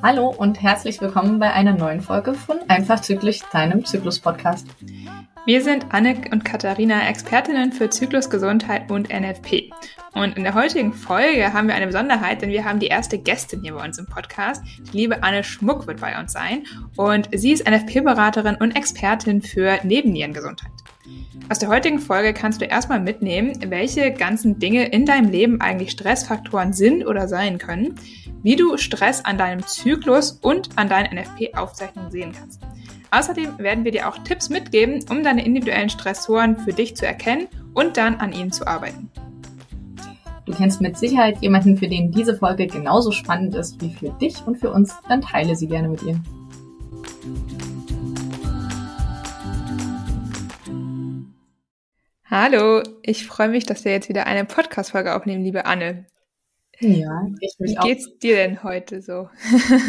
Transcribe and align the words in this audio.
Hallo 0.00 0.28
und 0.28 0.62
herzlich 0.62 1.00
willkommen 1.00 1.40
bei 1.40 1.52
einer 1.52 1.72
neuen 1.72 2.00
Folge 2.00 2.32
von 2.32 2.58
Einfach 2.68 3.00
Zyklisch, 3.00 3.40
deinem 3.52 3.84
Zyklus-Podcast. 3.84 4.66
Wir 5.44 5.62
sind 5.62 5.86
Anne 5.90 6.20
und 6.30 6.44
Katharina, 6.44 7.08
Expertinnen 7.08 7.72
für 7.72 7.90
Zyklusgesundheit 7.90 8.90
und 8.90 9.08
NFP. 9.08 9.70
Und 10.14 10.36
in 10.36 10.44
der 10.44 10.54
heutigen 10.54 10.92
Folge 10.92 11.52
haben 11.52 11.68
wir 11.68 11.74
eine 11.74 11.86
Besonderheit, 11.86 12.42
denn 12.42 12.50
wir 12.50 12.64
haben 12.64 12.78
die 12.78 12.86
erste 12.86 13.18
Gästin 13.18 13.62
hier 13.62 13.74
bei 13.74 13.84
uns 13.84 13.98
im 13.98 14.06
Podcast. 14.06 14.62
Die 14.92 14.96
liebe 14.96 15.22
Anne 15.22 15.42
Schmuck 15.42 15.86
wird 15.86 16.00
bei 16.00 16.18
uns 16.18 16.32
sein. 16.32 16.64
Und 16.96 17.28
sie 17.34 17.52
ist 17.52 17.68
NFP-Beraterin 17.68 18.56
und 18.56 18.76
Expertin 18.76 19.42
für 19.42 19.80
Nebennierengesundheit. 19.82 20.70
Aus 21.50 21.58
der 21.58 21.70
heutigen 21.70 21.98
Folge 21.98 22.34
kannst 22.34 22.60
du 22.60 22.66
erstmal 22.66 23.00
mitnehmen, 23.00 23.52
welche 23.70 24.12
ganzen 24.12 24.58
Dinge 24.58 24.86
in 24.88 25.06
deinem 25.06 25.30
Leben 25.30 25.60
eigentlich 25.60 25.92
Stressfaktoren 25.92 26.72
sind 26.72 27.06
oder 27.06 27.26
sein 27.26 27.58
können, 27.58 27.94
wie 28.42 28.56
du 28.56 28.76
Stress 28.76 29.24
an 29.24 29.38
deinem 29.38 29.66
Zyklus 29.66 30.32
und 30.32 30.70
an 30.76 30.88
deinen 30.88 31.18
NFP-Aufzeichnungen 31.18 32.10
sehen 32.10 32.32
kannst. 32.38 32.60
Außerdem 33.10 33.58
werden 33.58 33.84
wir 33.84 33.92
dir 33.92 34.08
auch 34.08 34.18
Tipps 34.18 34.50
mitgeben, 34.50 35.04
um 35.10 35.22
deine 35.22 35.44
individuellen 35.44 35.88
Stressoren 35.88 36.58
für 36.58 36.72
dich 36.72 36.96
zu 36.96 37.06
erkennen 37.06 37.48
und 37.72 37.96
dann 37.96 38.16
an 38.16 38.32
ihnen 38.32 38.52
zu 38.52 38.66
arbeiten. 38.66 39.10
Du 40.44 40.54
kennst 40.54 40.80
mit 40.80 40.96
Sicherheit 40.96 41.40
jemanden, 41.40 41.76
für 41.76 41.88
den 41.88 42.10
diese 42.10 42.36
Folge 42.36 42.66
genauso 42.66 43.12
spannend 43.12 43.54
ist 43.54 43.80
wie 43.80 43.94
für 43.94 44.10
dich 44.10 44.46
und 44.46 44.56
für 44.56 44.70
uns, 44.70 44.94
dann 45.08 45.20
teile 45.20 45.56
sie 45.56 45.68
gerne 45.68 45.88
mit 45.88 46.02
ihr. 46.02 46.20
Hallo, 52.30 52.82
ich 53.02 53.26
freue 53.26 53.48
mich, 53.48 53.64
dass 53.64 53.86
wir 53.86 53.92
jetzt 53.92 54.10
wieder 54.10 54.26
eine 54.26 54.44
Podcast-Folge 54.44 55.16
aufnehmen, 55.16 55.42
liebe 55.42 55.64
Anne. 55.64 56.04
Ja, 56.78 57.26
ich 57.40 57.54
mich 57.58 57.70
Wie 57.70 57.88
geht's 57.88 58.06
auch. 58.06 58.18
dir 58.18 58.36
denn 58.36 58.62
heute 58.62 59.00
so? 59.00 59.30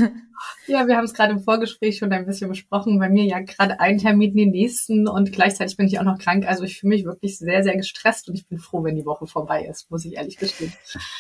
ja, 0.68 0.88
wir 0.88 0.96
haben 0.96 1.04
es 1.04 1.14
gerade 1.14 1.34
im 1.34 1.42
Vorgespräch 1.42 1.98
schon 1.98 2.14
ein 2.14 2.26
bisschen 2.26 2.48
besprochen. 2.48 2.98
Bei 2.98 3.10
mir 3.10 3.26
ja 3.26 3.42
gerade 3.42 3.82
ein 3.82 3.98
Termin 3.98 4.38
den 4.38 4.52
nächsten 4.52 5.06
und 5.10 5.34
gleichzeitig 5.34 5.76
bin 5.76 5.88
ich 5.88 6.00
auch 6.00 6.06
noch 6.06 6.18
krank. 6.18 6.48
Also 6.48 6.64
ich 6.64 6.80
fühle 6.80 6.96
mich 6.96 7.04
wirklich 7.04 7.38
sehr, 7.38 7.62
sehr 7.62 7.76
gestresst 7.76 8.30
und 8.30 8.36
ich 8.36 8.48
bin 8.48 8.58
froh, 8.58 8.86
wenn 8.86 8.96
die 8.96 9.06
Woche 9.06 9.28
vorbei 9.28 9.66
ist, 9.70 9.92
muss 9.92 10.06
ich 10.06 10.14
ehrlich 10.16 10.38
gestehen. 10.38 10.72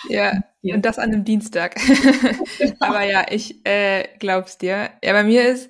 Ja, 0.07 0.41
ja. 0.61 0.75
und 0.75 0.85
das 0.85 0.99
an 0.99 1.11
einem 1.11 1.25
Dienstag. 1.25 1.75
genau. 2.57 2.75
Aber 2.79 3.03
ja, 3.03 3.25
ich 3.29 3.65
äh, 3.65 4.05
glaub's 4.19 4.57
dir. 4.57 4.89
Ja, 5.03 5.11
bei 5.11 5.25
mir 5.25 5.49
ist 5.49 5.69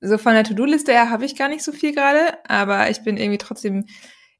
so 0.00 0.18
von 0.18 0.34
der 0.34 0.42
To-Do-Liste 0.42 0.90
her 0.90 1.08
habe 1.08 1.24
ich 1.24 1.36
gar 1.36 1.48
nicht 1.48 1.62
so 1.62 1.70
viel 1.70 1.94
gerade, 1.94 2.36
aber 2.48 2.90
ich 2.90 3.02
bin 3.04 3.16
irgendwie 3.16 3.38
trotzdem 3.38 3.84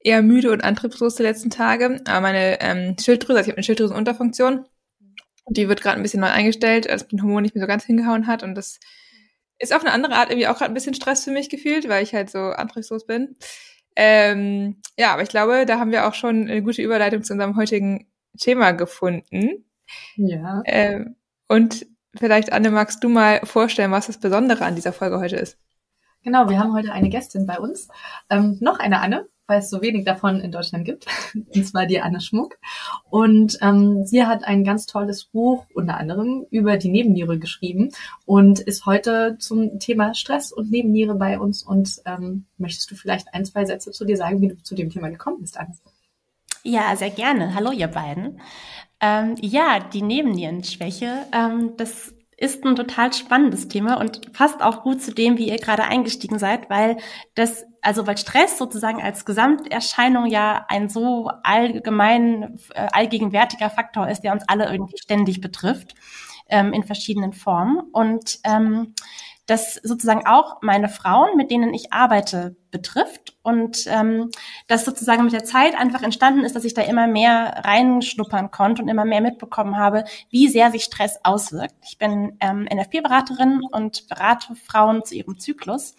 eher 0.00 0.22
müde 0.22 0.52
und 0.52 0.62
antriebslos 0.62 1.16
die 1.16 1.22
letzten 1.22 1.50
Tage. 1.50 2.00
Aber 2.06 2.20
meine 2.20 2.60
ähm, 2.60 2.96
Schilddrüse, 2.98 3.38
also 3.38 3.48
ich 3.48 3.52
habe 3.52 3.56
eine 3.58 3.64
Schilddrüsenunterfunktion 3.64 4.64
die 5.50 5.68
wird 5.68 5.82
gerade 5.82 5.96
ein 5.96 6.02
bisschen 6.02 6.20
neu 6.20 6.28
eingestellt, 6.28 6.88
als 6.88 7.06
mein 7.10 7.22
Hormon 7.22 7.42
nicht 7.42 7.54
mehr 7.54 7.62
so 7.62 7.68
ganz 7.68 7.84
hingehauen 7.84 8.26
hat. 8.26 8.42
Und 8.42 8.54
das 8.54 8.78
ist 9.58 9.74
auf 9.74 9.82
eine 9.82 9.92
andere 9.92 10.14
Art 10.14 10.30
irgendwie 10.30 10.46
auch 10.46 10.58
gerade 10.58 10.70
ein 10.70 10.74
bisschen 10.74 10.94
Stress 10.94 11.24
für 11.24 11.30
mich 11.30 11.48
gefühlt, 11.48 11.88
weil 11.88 12.02
ich 12.02 12.14
halt 12.14 12.30
so 12.30 12.38
antriebslos 12.38 13.06
bin. 13.06 13.36
Ähm, 13.96 14.80
ja, 14.96 15.12
aber 15.12 15.22
ich 15.22 15.28
glaube, 15.28 15.66
da 15.66 15.78
haben 15.78 15.90
wir 15.90 16.06
auch 16.06 16.14
schon 16.14 16.48
eine 16.48 16.62
gute 16.62 16.82
Überleitung 16.82 17.22
zu 17.22 17.32
unserem 17.32 17.56
heutigen 17.56 18.06
Thema 18.38 18.72
gefunden. 18.72 19.64
Ja. 20.16 20.62
Ähm, 20.66 21.16
und 21.48 21.86
vielleicht, 22.16 22.52
Anne, 22.52 22.70
magst 22.70 23.02
du 23.02 23.08
mal 23.08 23.40
vorstellen, 23.44 23.90
was 23.90 24.06
das 24.06 24.20
Besondere 24.20 24.64
an 24.64 24.76
dieser 24.76 24.92
Folge 24.92 25.18
heute 25.18 25.36
ist? 25.36 25.58
Genau, 26.22 26.48
wir 26.48 26.58
haben 26.58 26.74
heute 26.74 26.92
eine 26.92 27.08
Gästin 27.08 27.46
bei 27.46 27.58
uns. 27.58 27.88
Ähm, 28.28 28.58
noch 28.60 28.78
eine 28.78 29.00
Anne, 29.00 29.28
weil 29.48 29.60
es 29.60 29.70
so 29.70 29.82
wenig 29.82 30.04
davon 30.04 30.40
in 30.40 30.52
Deutschland 30.52 30.84
gibt, 30.84 31.06
und 31.34 31.66
zwar 31.66 31.86
die 31.86 32.00
Anne 32.00 32.20
Schmuck. 32.20 32.58
Und 33.10 33.58
ähm, 33.62 34.04
sie 34.06 34.24
hat 34.24 34.44
ein 34.44 34.62
ganz 34.62 34.86
tolles 34.86 35.24
Buch 35.24 35.64
unter 35.74 35.96
anderem 35.96 36.46
über 36.50 36.76
die 36.76 36.90
Nebenniere 36.90 37.38
geschrieben 37.38 37.90
und 38.26 38.60
ist 38.60 38.86
heute 38.86 39.36
zum 39.40 39.80
Thema 39.80 40.14
Stress 40.14 40.52
und 40.52 40.70
Nebenniere 40.70 41.14
bei 41.14 41.40
uns. 41.40 41.62
Und 41.62 41.96
ähm, 42.04 42.44
möchtest 42.58 42.90
du 42.90 42.94
vielleicht 42.94 43.34
ein, 43.34 43.46
zwei 43.46 43.64
Sätze 43.64 43.90
zu 43.90 44.04
dir 44.04 44.16
sagen, 44.16 44.40
wie 44.42 44.48
du 44.48 44.62
zu 44.62 44.74
dem 44.74 44.90
Thema 44.90 45.08
gekommen 45.08 45.40
bist, 45.40 45.58
Anne? 45.58 45.74
Ja, 46.62 46.94
sehr 46.96 47.10
gerne. 47.10 47.54
Hallo, 47.54 47.72
ihr 47.72 47.88
beiden. 47.88 48.40
Ähm, 49.00 49.36
ja, 49.40 49.78
die 49.80 50.02
Nebennierenschwäche, 50.02 51.26
ähm, 51.32 51.72
das 51.76 52.12
ist 52.38 52.64
ein 52.64 52.76
total 52.76 53.12
spannendes 53.12 53.66
Thema 53.66 53.98
und 53.98 54.32
passt 54.32 54.62
auch 54.62 54.84
gut 54.84 55.02
zu 55.02 55.12
dem, 55.12 55.36
wie 55.38 55.48
ihr 55.48 55.58
gerade 55.58 55.82
eingestiegen 55.82 56.38
seid, 56.38 56.70
weil 56.70 56.96
das, 57.34 57.64
also 57.82 58.06
weil 58.06 58.16
Stress 58.16 58.58
sozusagen 58.58 59.02
als 59.02 59.24
Gesamterscheinung 59.24 60.26
ja 60.26 60.64
ein 60.68 60.88
so 60.88 61.30
allgemein, 61.42 62.56
äh, 62.74 62.86
allgegenwärtiger 62.92 63.70
Faktor 63.70 64.08
ist, 64.08 64.20
der 64.20 64.32
uns 64.32 64.44
alle 64.46 64.70
irgendwie 64.70 64.98
ständig 64.98 65.40
betrifft, 65.40 65.96
ähm, 66.48 66.72
in 66.72 66.84
verschiedenen 66.84 67.32
Formen. 67.32 67.80
Und 67.92 68.38
ähm, 68.44 68.94
das 69.48 69.76
sozusagen 69.76 70.26
auch 70.26 70.60
meine 70.60 70.90
Frauen, 70.90 71.34
mit 71.36 71.50
denen 71.50 71.72
ich 71.72 71.90
arbeite, 71.90 72.54
betrifft 72.70 73.34
und 73.42 73.86
ähm, 73.86 74.30
das 74.66 74.84
sozusagen 74.84 75.24
mit 75.24 75.32
der 75.32 75.44
Zeit 75.44 75.74
einfach 75.74 76.02
entstanden 76.02 76.44
ist, 76.44 76.54
dass 76.54 76.66
ich 76.66 76.74
da 76.74 76.82
immer 76.82 77.06
mehr 77.06 77.62
reinschnuppern 77.64 78.50
konnte 78.50 78.82
und 78.82 78.88
immer 78.88 79.06
mehr 79.06 79.22
mitbekommen 79.22 79.78
habe, 79.78 80.04
wie 80.28 80.48
sehr 80.48 80.70
sich 80.70 80.84
Stress 80.84 81.18
auswirkt. 81.24 81.76
Ich 81.82 81.96
bin 81.96 82.36
ähm, 82.40 82.68
NFP-Beraterin 82.70 83.62
und 83.72 84.06
berate 84.08 84.54
Frauen 84.54 85.02
zu 85.02 85.14
ihrem 85.14 85.38
Zyklus 85.38 85.96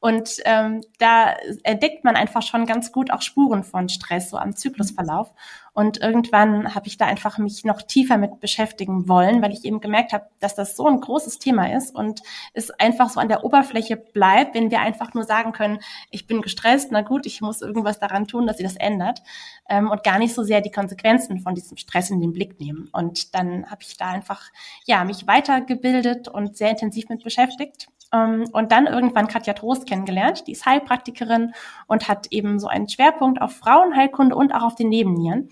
und 0.00 0.36
ähm, 0.44 0.82
da 0.98 1.34
entdeckt 1.64 2.04
man 2.04 2.14
einfach 2.14 2.42
schon 2.42 2.66
ganz 2.66 2.92
gut 2.92 3.10
auch 3.10 3.22
Spuren 3.22 3.64
von 3.64 3.88
Stress, 3.88 4.30
so 4.30 4.36
am 4.36 4.54
Zyklusverlauf. 4.54 5.32
Und 5.78 6.02
irgendwann 6.02 6.74
habe 6.74 6.88
ich 6.88 6.96
da 6.96 7.06
einfach 7.06 7.38
mich 7.38 7.64
noch 7.64 7.82
tiefer 7.82 8.18
mit 8.18 8.40
beschäftigen 8.40 9.08
wollen, 9.08 9.42
weil 9.42 9.52
ich 9.52 9.64
eben 9.64 9.80
gemerkt 9.80 10.12
habe, 10.12 10.26
dass 10.40 10.56
das 10.56 10.74
so 10.74 10.88
ein 10.88 11.00
großes 11.00 11.38
Thema 11.38 11.72
ist 11.72 11.94
und 11.94 12.20
es 12.52 12.72
einfach 12.72 13.10
so 13.10 13.20
an 13.20 13.28
der 13.28 13.44
Oberfläche 13.44 13.96
bleibt, 13.96 14.56
wenn 14.56 14.72
wir 14.72 14.80
einfach 14.80 15.14
nur 15.14 15.22
sagen 15.22 15.52
können, 15.52 15.78
ich 16.10 16.26
bin 16.26 16.42
gestresst, 16.42 16.88
na 16.90 17.02
gut, 17.02 17.26
ich 17.26 17.42
muss 17.42 17.62
irgendwas 17.62 18.00
daran 18.00 18.26
tun, 18.26 18.48
dass 18.48 18.56
sich 18.56 18.66
das 18.66 18.74
ändert 18.74 19.22
ähm, 19.68 19.88
und 19.88 20.02
gar 20.02 20.18
nicht 20.18 20.34
so 20.34 20.42
sehr 20.42 20.62
die 20.62 20.72
Konsequenzen 20.72 21.38
von 21.38 21.54
diesem 21.54 21.76
Stress 21.76 22.10
in 22.10 22.20
den 22.20 22.32
Blick 22.32 22.58
nehmen. 22.58 22.88
Und 22.90 23.36
dann 23.36 23.70
habe 23.70 23.82
ich 23.82 23.96
da 23.96 24.08
einfach 24.08 24.50
ja 24.84 25.04
mich 25.04 25.28
weitergebildet 25.28 26.26
und 26.26 26.56
sehr 26.56 26.70
intensiv 26.70 27.08
mit 27.08 27.22
beschäftigt 27.22 27.86
und 28.10 28.72
dann 28.72 28.86
irgendwann 28.86 29.28
Katja 29.28 29.52
Trost 29.52 29.86
kennengelernt. 29.86 30.46
Die 30.46 30.52
ist 30.52 30.64
Heilpraktikerin 30.64 31.52
und 31.86 32.08
hat 32.08 32.28
eben 32.30 32.58
so 32.58 32.66
einen 32.66 32.88
Schwerpunkt 32.88 33.40
auf 33.40 33.56
Frauenheilkunde 33.56 34.34
und 34.34 34.52
auch 34.52 34.62
auf 34.62 34.74
den 34.74 34.88
Nebennieren. 34.88 35.50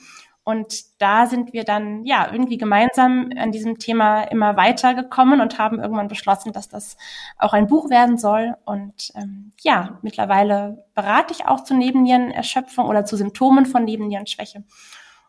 Und 0.49 1.03
da 1.03 1.27
sind 1.27 1.53
wir 1.53 1.65
dann 1.65 2.05
ja 2.05 2.31
irgendwie 2.31 2.56
gemeinsam 2.56 3.31
an 3.37 3.50
diesem 3.50 3.78
Thema 3.78 4.22
immer 4.22 4.56
weitergekommen 4.56 5.41
und 5.41 5.59
haben 5.59 5.81
irgendwann 5.81 6.06
beschlossen, 6.06 6.53
dass 6.53 6.69
das 6.69 6.97
auch 7.37 7.53
ein 7.53 7.66
Buch 7.66 7.91
werden 7.91 8.16
soll. 8.16 8.55
Und 8.65 9.11
ähm, 9.16 9.53
ja, 9.61 9.99
mittlerweile 10.03 10.84
berate 10.95 11.34
ich 11.34 11.47
auch 11.47 11.65
zu 11.65 11.75
Nebennierenerschöpfung 11.75 12.87
oder 12.87 13.05
zu 13.05 13.16
Symptomen 13.16 13.66
von 13.66 13.84
Nebennierenschwäche 13.84 14.62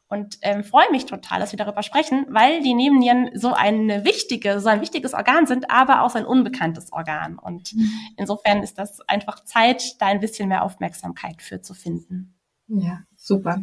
und 0.10 0.38
ähm, 0.42 0.64
freue 0.64 0.90
mich 0.92 1.06
total, 1.06 1.40
dass 1.40 1.52
wir 1.52 1.58
darüber 1.58 1.84
sprechen, 1.84 2.26
weil 2.30 2.62
die 2.62 2.74
Nebennieren 2.74 3.30
so 3.34 3.54
eine 3.54 4.06
wichtige, 4.06 4.60
so 4.60 4.70
ein 4.70 4.82
wichtiges 4.82 5.14
Organ 5.14 5.46
sind, 5.46 5.70
aber 5.70 6.02
auch 6.02 6.10
so 6.10 6.18
ein 6.18 6.26
unbekanntes 6.26 6.94
Organ. 6.94 7.38
Und 7.38 7.74
mhm. 7.74 7.90
insofern 8.16 8.64
ist 8.64 8.78
das 8.78 9.02
einfach 9.02 9.44
Zeit, 9.44 10.00
da 10.00 10.08
ein 10.08 10.22
bisschen 10.22 10.48
mehr 10.48 10.64
Aufmerksamkeit 10.64 11.42
für 11.42 11.62
zu 11.62 11.74
finden. 11.74 12.36
Ja, 12.68 13.04
Super. 13.20 13.62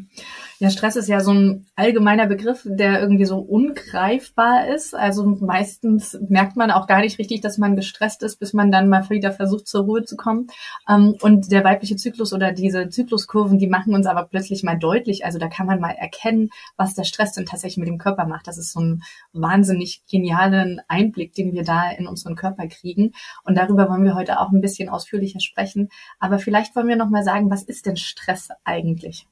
Ja, 0.59 0.69
Stress 0.69 0.97
ist 0.97 1.09
ja 1.09 1.21
so 1.21 1.33
ein 1.33 1.67
allgemeiner 1.77 2.27
Begriff, 2.27 2.63
der 2.65 3.01
irgendwie 3.01 3.25
so 3.25 3.39
ungreifbar 3.39 4.67
ist. 4.69 4.95
Also 4.95 5.25
meistens 5.25 6.19
merkt 6.29 6.57
man 6.57 6.73
auch 6.73 6.89
gar 6.89 7.01
nicht 7.01 7.19
richtig, 7.19 7.41
dass 7.41 7.57
man 7.57 7.77
gestresst 7.77 8.23
ist, 8.25 8.41
bis 8.41 8.53
man 8.53 8.73
dann 8.73 8.89
mal 8.89 9.09
wieder 9.09 9.33
versucht, 9.33 9.69
zur 9.69 9.85
Ruhe 9.85 10.05
zu 10.05 10.17
kommen. 10.17 10.49
Ähm, 10.89 11.17
und 11.23 11.53
der 11.53 11.63
weibliche 11.65 11.97
Zyklus 11.97 12.33
oder 12.33 12.53
diese 12.53 12.89
Zykluskurven, 12.89 13.59
die 13.59 13.69
machen 13.69 13.95
uns 13.95 14.07
aber 14.07 14.25
plötzlich 14.25 14.65
mal 14.65 14.79
deutlich. 14.79 15.25
Also 15.25 15.39
da 15.39 15.49
kann 15.49 15.67
man 15.67 15.81
mal 15.81 15.93
erkennen, 15.93 16.51
was 16.77 16.95
der 16.95 17.05
Stress 17.05 17.33
denn 17.33 17.47
tatsächlich 17.47 17.79
mit 17.79 17.89
dem 17.89 17.99
Körper 17.99 18.27
macht. 18.27 18.49
Das 18.49 18.59
ist 18.59 18.73
so 18.73 18.81
ein 18.81 19.03
wahnsinnig 19.33 20.03
genialen 20.11 20.83
Einblick, 20.89 21.33
den 21.33 21.53
wir 21.53 21.62
da 21.62 21.91
in 21.91 22.09
unseren 22.09 22.35
Körper 22.35 22.67
kriegen. 22.67 23.12
Und 23.45 23.57
darüber 23.57 23.89
wollen 23.89 24.05
wir 24.05 24.17
heute 24.17 24.41
auch 24.41 24.50
ein 24.50 24.61
bisschen 24.61 24.89
ausführlicher 24.89 25.41
sprechen. 25.41 25.91
Aber 26.19 26.39
vielleicht 26.41 26.75
wollen 26.75 26.89
wir 26.89 26.97
noch 26.97 27.09
mal 27.09 27.23
sagen, 27.23 27.50
was 27.50 27.62
ist 27.62 27.87
denn 27.87 27.97
Stress 27.97 28.49
eigentlich? 28.65 29.27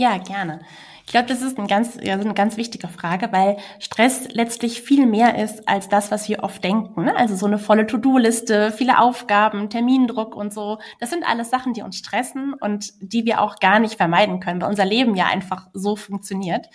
Ja, 0.00 0.16
gerne. 0.16 0.60
Ich 1.04 1.12
glaube, 1.12 1.26
das 1.28 1.42
ist 1.42 1.58
ein 1.58 1.66
ganz, 1.66 1.98
ja, 2.02 2.14
eine 2.14 2.32
ganz 2.32 2.56
wichtige 2.56 2.88
Frage, 2.88 3.32
weil 3.32 3.58
Stress 3.80 4.28
letztlich 4.32 4.80
viel 4.80 5.04
mehr 5.04 5.36
ist 5.36 5.68
als 5.68 5.90
das, 5.90 6.10
was 6.10 6.26
wir 6.26 6.42
oft 6.42 6.64
denken. 6.64 7.04
Ne? 7.04 7.14
Also 7.14 7.36
so 7.36 7.44
eine 7.44 7.58
volle 7.58 7.86
To-Do-Liste, 7.86 8.72
viele 8.72 8.98
Aufgaben, 8.98 9.68
Termindruck 9.68 10.34
und 10.34 10.54
so. 10.54 10.78
Das 11.00 11.10
sind 11.10 11.28
alles 11.28 11.50
Sachen, 11.50 11.74
die 11.74 11.82
uns 11.82 11.98
stressen 11.98 12.54
und 12.54 12.94
die 13.00 13.26
wir 13.26 13.42
auch 13.42 13.56
gar 13.56 13.78
nicht 13.78 13.96
vermeiden 13.96 14.40
können, 14.40 14.62
weil 14.62 14.70
unser 14.70 14.86
Leben 14.86 15.14
ja 15.16 15.26
einfach 15.26 15.68
so 15.74 15.96
funktioniert. 15.96 16.70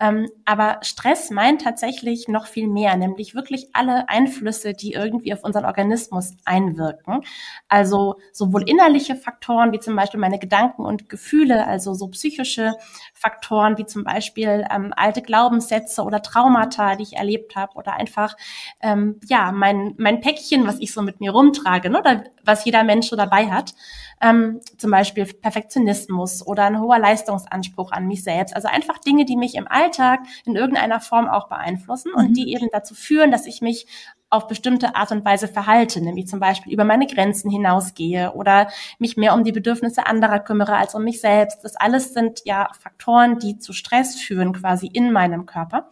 Ähm, 0.00 0.28
aber 0.44 0.78
Stress 0.82 1.30
meint 1.30 1.62
tatsächlich 1.62 2.28
noch 2.28 2.46
viel 2.46 2.68
mehr, 2.68 2.96
nämlich 2.96 3.34
wirklich 3.34 3.68
alle 3.72 4.08
Einflüsse, 4.08 4.72
die 4.74 4.92
irgendwie 4.92 5.32
auf 5.32 5.44
unseren 5.44 5.64
Organismus 5.64 6.36
einwirken. 6.44 7.22
Also 7.68 8.16
sowohl 8.32 8.68
innerliche 8.68 9.16
Faktoren 9.16 9.72
wie 9.72 9.80
zum 9.80 9.96
Beispiel 9.96 10.20
meine 10.20 10.38
Gedanken 10.38 10.82
und 10.82 11.08
Gefühle, 11.08 11.66
also 11.66 11.94
so 11.94 12.08
psychische 12.08 12.72
Faktoren 13.22 13.78
wie 13.78 13.86
zum 13.86 14.02
Beispiel 14.02 14.66
ähm, 14.68 14.92
alte 14.96 15.22
Glaubenssätze 15.22 16.02
oder 16.02 16.22
Traumata, 16.22 16.96
die 16.96 17.04
ich 17.04 17.16
erlebt 17.16 17.54
habe 17.54 17.74
oder 17.76 17.94
einfach 17.94 18.36
ähm, 18.80 19.20
ja 19.28 19.52
mein 19.52 19.94
mein 19.96 20.20
Päckchen, 20.20 20.66
was 20.66 20.80
ich 20.80 20.92
so 20.92 21.02
mit 21.02 21.20
mir 21.20 21.30
rumtrage, 21.30 21.88
ne, 21.88 22.00
oder 22.00 22.24
was 22.44 22.64
jeder 22.64 22.82
Mensch 22.82 23.08
so 23.08 23.16
dabei 23.16 23.50
hat. 23.50 23.74
Ähm, 24.20 24.60
zum 24.76 24.90
Beispiel 24.90 25.24
Perfektionismus 25.24 26.46
oder 26.46 26.64
ein 26.64 26.80
hoher 26.80 26.98
Leistungsanspruch 26.98 27.92
an 27.92 28.06
mich 28.06 28.24
selbst. 28.24 28.54
Also 28.54 28.68
einfach 28.68 28.98
Dinge, 28.98 29.24
die 29.24 29.36
mich 29.36 29.54
im 29.54 29.68
Alltag 29.68 30.20
in 30.44 30.56
irgendeiner 30.56 31.00
Form 31.00 31.28
auch 31.28 31.48
beeinflussen 31.48 32.12
und 32.12 32.30
mhm. 32.30 32.34
die 32.34 32.52
eben 32.52 32.68
dazu 32.72 32.94
führen, 32.94 33.30
dass 33.30 33.46
ich 33.46 33.62
mich 33.62 33.86
auf 34.32 34.48
bestimmte 34.48 34.96
Art 34.96 35.12
und 35.12 35.24
Weise 35.24 35.46
verhalte, 35.46 36.00
nämlich 36.00 36.26
zum 36.26 36.40
Beispiel 36.40 36.72
über 36.72 36.84
meine 36.84 37.06
Grenzen 37.06 37.50
hinausgehe 37.50 38.32
oder 38.32 38.68
mich 38.98 39.16
mehr 39.16 39.34
um 39.34 39.44
die 39.44 39.52
Bedürfnisse 39.52 40.06
anderer 40.06 40.40
kümmere 40.40 40.76
als 40.76 40.94
um 40.94 41.04
mich 41.04 41.20
selbst. 41.20 41.62
Das 41.62 41.76
alles 41.76 42.14
sind 42.14 42.40
ja 42.44 42.70
Faktoren, 42.80 43.38
die 43.38 43.58
zu 43.58 43.72
Stress 43.72 44.16
führen 44.16 44.54
quasi 44.54 44.86
in 44.86 45.12
meinem 45.12 45.44
Körper 45.44 45.90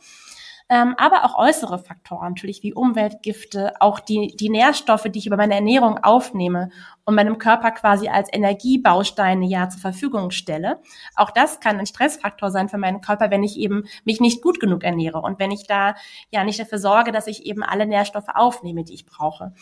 ähm, 0.71 0.95
aber 0.99 1.25
auch 1.25 1.37
äußere 1.37 1.81
Faktoren, 1.81 2.29
natürlich 2.29 2.63
wie 2.63 2.73
Umweltgifte, 2.73 3.73
auch 3.81 3.99
die, 3.99 4.37
die 4.39 4.51
Nährstoffe, 4.51 5.03
die 5.03 5.19
ich 5.19 5.27
über 5.27 5.37
meine 5.37 5.57
Ernährung 5.57 5.99
aufnehme 5.99 6.71
und 7.05 7.17
meinem 7.17 7.39
Körper 7.39 7.73
quasi 7.73 8.09
als 8.09 8.33
Energiebausteine 8.33 9.47
ja 9.47 9.69
zur 9.69 9.81
Verfügung 9.81 10.31
stelle. 10.31 10.81
Auch 11.17 11.31
das 11.31 11.59
kann 11.59 11.81
ein 11.81 11.87
Stressfaktor 11.87 12.53
sein 12.53 12.69
für 12.69 12.79
meinen 12.79 13.01
Körper, 13.01 13.31
wenn 13.33 13.43
ich 13.43 13.59
eben 13.59 13.85
mich 14.05 14.21
nicht 14.21 14.43
gut 14.43 14.61
genug 14.61 14.85
ernähre 14.85 15.21
und 15.21 15.41
wenn 15.41 15.51
ich 15.51 15.67
da 15.67 15.97
ja 16.31 16.45
nicht 16.45 16.61
dafür 16.61 16.79
sorge, 16.79 17.11
dass 17.11 17.27
ich 17.27 17.47
eben 17.47 17.65
alle 17.65 17.87
Nährstoffe 17.87 18.29
aufnehme, 18.33 18.85
die 18.85 18.95
ich 18.95 19.07
brauche 19.07 19.53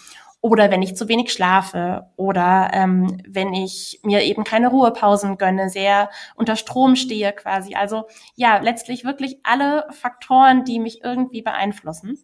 oder 0.40 0.70
wenn 0.70 0.82
ich 0.82 0.96
zu 0.96 1.08
wenig 1.08 1.32
schlafe 1.32 2.06
oder 2.16 2.70
ähm, 2.72 3.20
wenn 3.26 3.52
ich 3.54 4.00
mir 4.04 4.22
eben 4.22 4.44
keine 4.44 4.68
Ruhepausen 4.68 5.36
gönne, 5.36 5.68
sehr 5.68 6.10
unter 6.36 6.56
Strom 6.56 6.94
stehe 6.96 7.32
quasi. 7.32 7.74
Also 7.74 8.04
ja, 8.36 8.58
letztlich 8.58 9.04
wirklich 9.04 9.40
alle 9.42 9.86
Faktoren, 9.90 10.64
die 10.64 10.78
mich 10.78 11.02
irgendwie 11.02 11.42
beeinflussen. 11.42 12.18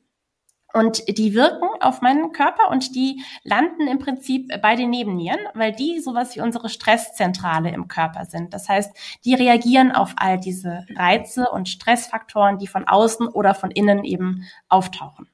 Und 0.73 1.19
die 1.19 1.35
wirken 1.35 1.69
auf 1.81 2.03
meinen 2.03 2.33
Körper 2.33 2.69
und 2.69 2.97
die 2.97 3.23
landen 3.45 3.87
im 3.87 4.01
Prinzip 4.01 4.61
bei 4.61 4.75
den 4.75 4.91
Nebennieren, 4.91 5.39
weil 5.55 5.71
die 5.71 6.01
sowas 6.01 6.35
wie 6.35 6.41
unsere 6.41 6.69
Stresszentrale 6.69 7.71
im 7.71 7.87
Körper 7.87 8.25
sind. 8.25 8.53
Das 8.53 8.69
heißt, 8.69 8.93
die 9.25 9.35
reagieren 9.35 9.93
auf 9.93 10.15
all 10.17 10.39
diese 10.39 10.85
Reize 10.97 11.49
und 11.51 11.69
Stressfaktoren, 11.69 12.59
die 12.59 12.67
von 12.67 12.89
außen 12.89 13.29
oder 13.29 13.55
von 13.55 13.71
innen 13.71 14.03
eben 14.03 14.49
auftauchen. 14.69 15.29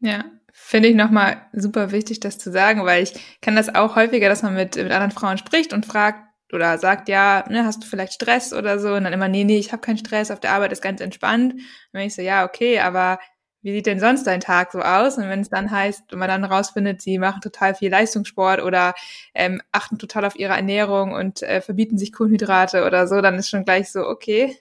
Ja, 0.00 0.24
Finde 0.54 0.88
ich 0.88 0.94
nochmal 0.94 1.46
super 1.52 1.92
wichtig, 1.92 2.20
das 2.20 2.38
zu 2.38 2.52
sagen, 2.52 2.84
weil 2.84 3.02
ich 3.02 3.14
kenne 3.40 3.56
das 3.56 3.74
auch 3.74 3.96
häufiger, 3.96 4.28
dass 4.28 4.42
man 4.42 4.54
mit, 4.54 4.76
mit 4.76 4.92
anderen 4.92 5.10
Frauen 5.10 5.38
spricht 5.38 5.72
und 5.72 5.86
fragt 5.86 6.22
oder 6.52 6.76
sagt, 6.76 7.08
ja, 7.08 7.44
ne, 7.48 7.64
hast 7.64 7.82
du 7.82 7.86
vielleicht 7.86 8.12
Stress 8.12 8.52
oder 8.52 8.78
so? 8.78 8.92
Und 8.94 9.04
dann 9.04 9.14
immer, 9.14 9.28
nee, 9.28 9.44
nee, 9.44 9.58
ich 9.58 9.72
habe 9.72 9.80
keinen 9.80 9.96
Stress, 9.96 10.30
auf 10.30 10.40
der 10.40 10.52
Arbeit 10.52 10.72
ist 10.72 10.82
ganz 10.82 11.00
entspannt. 11.00 11.54
Und 11.54 11.62
wenn 11.92 12.06
ich 12.06 12.14
so, 12.14 12.20
ja, 12.20 12.44
okay, 12.44 12.80
aber 12.80 13.18
wie 13.62 13.72
sieht 13.72 13.86
denn 13.86 14.00
sonst 14.00 14.26
dein 14.26 14.40
Tag 14.40 14.72
so 14.72 14.80
aus? 14.80 15.16
Und 15.16 15.28
wenn 15.28 15.40
es 15.40 15.48
dann 15.48 15.70
heißt, 15.70 16.12
und 16.12 16.18
man 16.18 16.28
dann 16.28 16.44
rausfindet, 16.44 17.00
sie 17.00 17.18
machen 17.18 17.40
total 17.40 17.74
viel 17.74 17.90
Leistungssport 17.90 18.62
oder 18.62 18.94
ähm, 19.34 19.62
achten 19.70 19.98
total 19.98 20.24
auf 20.24 20.36
ihre 20.36 20.52
Ernährung 20.52 21.12
und 21.12 21.42
äh, 21.42 21.62
verbieten 21.62 21.96
sich 21.96 22.12
Kohlenhydrate 22.12 22.84
oder 22.84 23.06
so, 23.06 23.20
dann 23.20 23.36
ist 23.36 23.48
schon 23.48 23.64
gleich 23.64 23.90
so, 23.90 24.06
okay, 24.06 24.56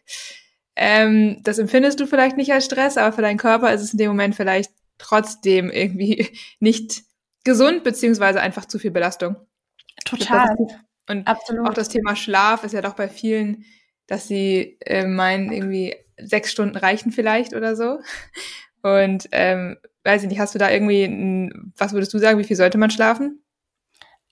ähm, 0.75 1.41
das 1.43 1.57
empfindest 1.57 1.99
du 1.99 2.07
vielleicht 2.07 2.37
nicht 2.37 2.53
als 2.53 2.65
Stress, 2.65 2.97
aber 2.97 3.11
für 3.11 3.21
deinen 3.21 3.37
Körper 3.37 3.73
ist 3.73 3.81
es 3.81 3.91
in 3.91 3.97
dem 3.97 4.09
Moment 4.09 4.35
vielleicht 4.35 4.71
trotzdem 5.01 5.69
irgendwie 5.69 6.29
nicht 6.59 7.03
gesund, 7.43 7.83
beziehungsweise 7.83 8.41
einfach 8.41 8.65
zu 8.65 8.79
viel 8.79 8.91
Belastung. 8.91 9.35
Total. 10.05 10.55
Und 11.09 11.27
Absolut. 11.27 11.67
auch 11.67 11.73
das 11.73 11.89
Thema 11.89 12.15
Schlaf 12.15 12.63
ist 12.63 12.73
ja 12.73 12.81
doch 12.81 12.93
bei 12.93 13.09
vielen, 13.09 13.65
dass 14.07 14.27
sie 14.27 14.77
äh, 14.81 15.05
meinen, 15.05 15.51
irgendwie 15.51 15.95
sechs 16.17 16.51
Stunden 16.51 16.77
reichen 16.77 17.11
vielleicht 17.11 17.53
oder 17.53 17.75
so. 17.75 17.99
Und 18.83 19.27
ähm, 19.31 19.77
weiß 20.03 20.23
ich 20.23 20.29
nicht, 20.29 20.39
hast 20.39 20.55
du 20.55 20.59
da 20.59 20.71
irgendwie, 20.71 21.03
ein, 21.03 21.73
was 21.77 21.93
würdest 21.93 22.13
du 22.13 22.17
sagen, 22.17 22.39
wie 22.39 22.43
viel 22.43 22.55
sollte 22.55 22.77
man 22.77 22.89
schlafen? 22.89 23.43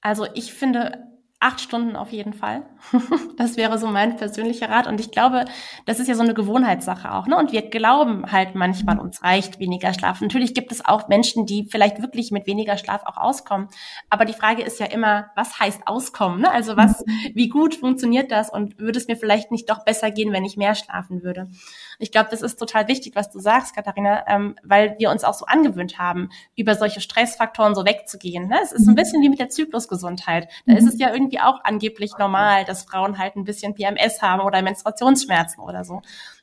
Also 0.02 0.28
ich 0.34 0.54
finde, 0.54 1.09
acht 1.42 1.62
Stunden 1.62 1.96
auf 1.96 2.12
jeden 2.12 2.34
Fall. 2.34 2.64
das 3.38 3.56
wäre 3.56 3.78
so 3.78 3.88
mein 3.88 4.18
persönlicher 4.18 4.70
Rat. 4.70 4.88
Und 4.88 5.00
ich 5.00 5.12
glaube, 5.12 5.46
das 5.86 6.00
ist 6.00 6.08
ja 6.08 6.16
so 6.16 6.24
eine 6.24 6.34
Gewohnheitssache 6.34 7.14
auch. 7.14 7.28
Ne? 7.28 7.38
Und 7.38 7.54
wir 7.54 7.62
glauben 7.62 8.30
halt 8.30 8.56
manchmal, 8.56 9.00
uns 9.00 9.24
reicht 9.24 9.58
weniger 9.58 9.94
Schlaf. 9.94 10.20
Natürlich 10.20 10.54
gibt 10.54 10.72
es 10.74 10.84
auch 10.84 11.08
Menschen, 11.08 11.46
die 11.46 11.66
vielleicht 11.70 12.02
wirklich 12.02 12.32
mit 12.32 12.46
weniger 12.46 12.78
Schlaf 12.78 13.04
auch 13.06 13.16
auskommen. 13.16 13.70
Aber 14.10 14.26
die 14.26 14.34
Frage 14.34 14.64
ist 14.64 14.82
ja 14.82 14.88
immer, 14.88 15.28
was 15.36 15.60
heißt 15.60 15.88
auskommen? 15.88 16.42
Ne? 16.42 16.52
Also 16.52 16.76
was, 16.76 17.06
mhm. 17.06 17.32
wie 17.34 17.48
gut 17.48 17.76
funktioniert 17.76 18.32
das? 18.32 18.50
Und 18.50 18.78
würde 18.78 19.00
es 19.00 19.08
mir 19.08 19.16
vielleicht 19.16 19.50
nicht 19.50 19.70
doch 19.70 19.86
besser 19.86 20.12
gehen, 20.12 20.34
wenn 20.34 20.44
ich 20.44 20.58
mehr 20.58 20.76
schlafen 20.76 21.24
würde? 21.24 21.50
Ich 22.00 22.12
glaube, 22.12 22.30
das 22.32 22.42
ist 22.42 22.58
total 22.58 22.90
wichtig, 22.90 23.16
was 23.16 23.30
du 23.32 23.40
sagst, 23.40 23.76
Katharina, 23.76 24.26
ähm, 24.28 24.56
weil 24.64 24.96
wir 25.00 25.10
uns 25.10 25.24
auch 25.24 25.34
so 25.34 25.46
angewöhnt 25.46 26.00
haben, 26.00 26.30
über 26.58 26.76
solche 26.76 27.00
Stressfaktoren 27.00 27.76
so 27.76 27.86
wegzugehen. 27.86 28.50
Ne? 28.50 28.58
Es 28.62 28.74
ist 28.74 28.84
so 28.84 28.92
ein 28.92 28.94
mhm. 28.94 28.98
bisschen 28.98 29.22
wie 29.22 29.30
mit 29.30 29.40
der 29.40 29.50
Zyklusgesundheit. 29.50 30.50
Da 30.66 30.76
ist 30.76 30.88
es 30.88 31.00
ja 31.00 31.14
irgendwie 31.14 31.29
auch 31.38 31.60
angeblich 31.64 32.18
normal, 32.18 32.66
dass 32.66 32.84
Frauen 32.84 33.20
halt 33.20 33.36
ein 33.36 33.44
bisschen 33.44 33.76
PMS 33.76 34.22
haben 34.22 34.42
oder 34.42 34.62
Menstruationsschmerzen 34.62 35.62
oder 35.62 35.84
so. 35.84 36.02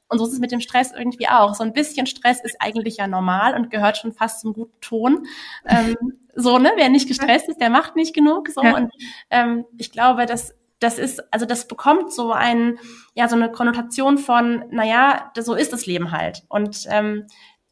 Und 0.09 0.19
so 0.19 0.27
ist 0.27 0.35
es 0.35 0.39
mit 0.39 0.53
dem 0.53 0.61
Stress 0.61 0.93
irgendwie 0.93 1.29
auch. 1.29 1.55
So 1.55 1.65
ein 1.65 1.73
bisschen 1.73 2.07
Stress 2.07 2.41
ist 2.41 2.57
eigentlich 2.61 2.99
ja 2.99 3.09
normal 3.09 3.55
und 3.55 3.71
gehört 3.71 3.97
schon 3.97 4.13
fast 4.13 4.41
zum 4.41 4.53
guten 4.53 4.81
Ton. 4.81 5.27
Ähm, 5.67 5.97
so, 6.35 6.59
ne? 6.59 6.73
Wer 6.77 6.89
nicht 6.89 7.09
gestresst 7.09 7.49
ist, 7.49 7.61
der 7.61 7.71
macht 7.71 7.97
nicht 7.97 8.15
genug. 8.15 8.49
So. 8.49 8.61
Und 8.61 8.93
ähm, 9.31 9.65
ich 9.77 9.91
glaube, 9.91 10.27
dass 10.27 10.55
das 10.79 10.99
ist, 10.99 11.33
also 11.33 11.47
das 11.47 11.69
bekommt 11.69 12.13
so 12.13 12.33
ein, 12.33 12.79
ja, 13.15 13.29
so 13.29 13.37
eine 13.37 13.51
Konnotation 13.51 14.19
von, 14.19 14.65
naja, 14.71 15.33
so 15.39 15.55
ist 15.55 15.73
das 15.73 15.87
Leben 15.87 16.13
halt. 16.13 16.45
Und 16.49 16.87
ähm, 16.91 17.27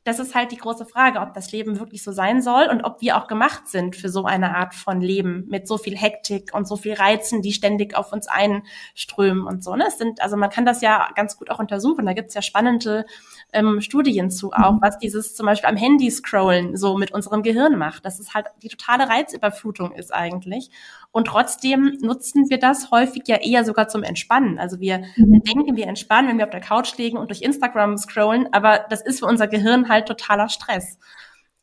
das 0.05 0.19
ist 0.19 0.35
halt 0.35 0.53
die 0.53 0.59
große 0.59 0.85
Frage, 0.85 1.21
ob 1.21 1.33
das 1.33 1.51
Leben 1.51 1.81
wirklich 1.81 2.03
so 2.03 2.13
sein 2.13 2.43
soll 2.43 2.69
und 2.71 2.83
ob 2.83 3.01
wir 3.01 3.17
auch 3.17 3.27
gemacht 3.27 3.69
sind 3.69 3.97
für 3.97 4.11
so 4.11 4.27
eine 4.27 4.55
Art 4.55 4.75
von 4.75 5.01
Leben 5.01 5.47
mit 5.49 5.67
so 5.67 5.79
viel 5.79 5.97
Hektik 5.97 6.51
und 6.53 6.69
so 6.69 6.77
viel 6.77 6.93
Reizen, 6.93 7.41
die 7.41 7.55
ständig 7.55 7.97
auf 7.97 8.13
uns 8.13 8.29
einströmen 8.29 9.47
und 9.47 9.65
so. 9.65 9.75
Ne? 9.77 9.87
Es 9.89 9.97
sind, 9.97 10.21
also 10.21 10.37
man 10.37 10.51
kann 10.51 10.67
das 10.67 10.83
ja 10.83 11.09
ganz 11.15 11.39
gut 11.39 11.51
auch 11.51 11.59
untersuchen. 11.59 12.05
Da 12.05 12.13
gibt's 12.13 12.35
ja 12.35 12.43
spannende 12.43 13.07
ähm, 13.55 13.81
Studien 13.81 14.31
zu, 14.31 14.53
auch 14.53 14.73
mhm. 14.73 14.83
was 14.83 14.99
dieses 14.99 15.35
zum 15.35 15.47
Beispiel 15.47 15.71
am 15.71 15.77
Handy 15.77 16.11
scrollen 16.11 16.77
so 16.77 16.99
mit 16.99 17.13
unserem 17.13 17.43
Gehirn 17.43 17.79
macht. 17.79 18.05
Das 18.05 18.21
ist 18.21 18.35
halt 18.35 18.47
die 18.63 18.69
totale 18.69 19.09
Reizüberflutung 19.09 19.93
ist 19.93 20.13
eigentlich. 20.13 20.71
Und 21.15 21.29
trotzdem 21.29 21.97
nutzen 22.01 22.51
wir 22.51 22.59
das 22.59 22.91
häufig 22.91 23.23
ja 23.29 23.37
eher 23.37 23.65
sogar 23.65 23.87
zum 23.87 24.03
Entspannen. 24.03 24.59
Also 24.59 24.81
wir 24.81 25.05
mhm. 25.15 25.45
denken, 25.45 25.77
wir 25.77 25.87
entspannen, 25.87 26.29
wenn 26.29 26.39
wir 26.39 26.45
auf 26.45 26.51
der 26.51 26.61
Couch 26.61 26.99
liegen 26.99 27.19
und 27.19 27.31
durch 27.31 27.43
Instagram 27.43 27.97
scrollen, 27.97 28.53
aber 28.53 28.85
das 28.91 29.01
ist 29.01 29.21
für 29.21 29.27
unser 29.27 29.47
Gehirn 29.47 29.89
halt 29.89 30.07
totaler 30.07 30.49
Stress. 30.49 30.99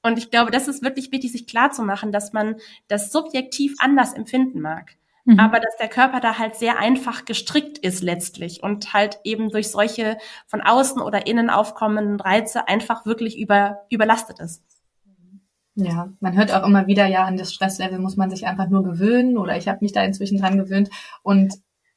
Und 0.03 0.17
ich 0.17 0.31
glaube, 0.31 0.51
das 0.51 0.69
ist 0.69 0.83
wirklich 0.83 1.11
wichtig, 1.11 1.33
sich 1.33 1.47
klar 1.47 1.69
zu 1.71 1.83
machen, 1.83 2.13
dass 2.13 2.31
man 2.31 2.55
das 2.87 3.11
subjektiv 3.11 3.75
anders 3.79 4.13
empfinden 4.13 4.61
mag. 4.61 4.95
Mhm. 5.25 5.37
Aber 5.37 5.59
dass 5.59 5.75
der 5.75 5.89
Körper 5.89 6.21
da 6.21 6.37
halt 6.37 6.55
sehr 6.55 6.79
einfach 6.79 7.25
gestrickt 7.25 7.77
ist 7.77 8.01
letztlich 8.01 8.63
und 8.63 8.93
halt 8.93 9.19
eben 9.25 9.49
durch 9.49 9.69
solche 9.69 10.17
von 10.47 10.61
außen 10.61 11.01
oder 11.01 11.27
innen 11.27 11.49
aufkommenden 11.49 12.21
Reize 12.21 12.69
einfach 12.69 13.05
wirklich 13.05 13.37
über, 13.37 13.81
überlastet 13.89 14.39
ist. 14.39 14.63
Ja, 15.75 16.11
man 16.19 16.35
hört 16.35 16.53
auch 16.53 16.65
immer 16.65 16.87
wieder, 16.87 17.07
ja, 17.07 17.23
an 17.25 17.37
das 17.37 17.53
Stresslevel 17.53 17.99
muss 17.99 18.17
man 18.17 18.29
sich 18.29 18.45
einfach 18.45 18.67
nur 18.67 18.83
gewöhnen 18.83 19.37
oder 19.37 19.57
ich 19.57 19.67
habe 19.67 19.79
mich 19.81 19.93
da 19.93 20.03
inzwischen 20.03 20.39
dran 20.39 20.57
gewöhnt. 20.57 20.89
Und 21.23 21.53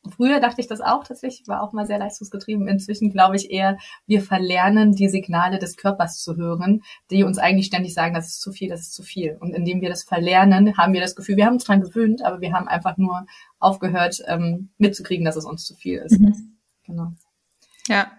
früher 0.09 0.39
dachte 0.39 0.61
ich 0.61 0.69
das 0.69 0.81
auch 0.81 1.03
tatsächlich, 1.03 1.49
war 1.49 1.61
auch 1.61 1.73
mal 1.73 1.87
sehr 1.87 1.99
leistungsgetrieben. 1.99 2.69
Inzwischen 2.69 3.11
glaube 3.11 3.35
ich 3.35 3.51
eher, 3.51 3.79
wir 4.07 4.23
verlernen 4.23 4.93
die 4.93 5.09
Signale 5.09 5.59
des 5.59 5.77
Körpers 5.77 6.23
zu 6.23 6.37
hören, 6.37 6.83
die 7.11 7.25
uns 7.25 7.39
eigentlich 7.39 7.67
ständig 7.67 7.95
sagen, 7.95 8.15
das 8.15 8.29
ist 8.29 8.41
zu 8.41 8.53
viel, 8.53 8.69
das 8.69 8.83
ist 8.83 8.95
zu 8.95 9.03
viel. 9.03 9.37
Und 9.41 9.55
indem 9.55 9.81
wir 9.81 9.89
das 9.89 10.05
verlernen, 10.05 10.77
haben 10.77 10.93
wir 10.93 11.01
das 11.01 11.17
Gefühl, 11.17 11.37
wir 11.37 11.47
haben 11.47 11.55
uns 11.55 11.65
dran 11.65 11.81
gewöhnt, 11.81 12.25
aber 12.25 12.41
wir 12.41 12.53
haben 12.53 12.69
einfach 12.69 12.97
nur 12.97 13.27
aufgehört, 13.59 14.23
ähm, 14.29 14.71
mitzukriegen, 14.79 15.25
dass 15.25 15.37
es 15.37 15.47
uns 15.47 15.65
zu 15.65 15.75
viel 15.75 15.99
ist. 15.99 16.21
Mhm. 16.21 16.59
Genau. 16.85 17.13
Ja, 17.89 18.13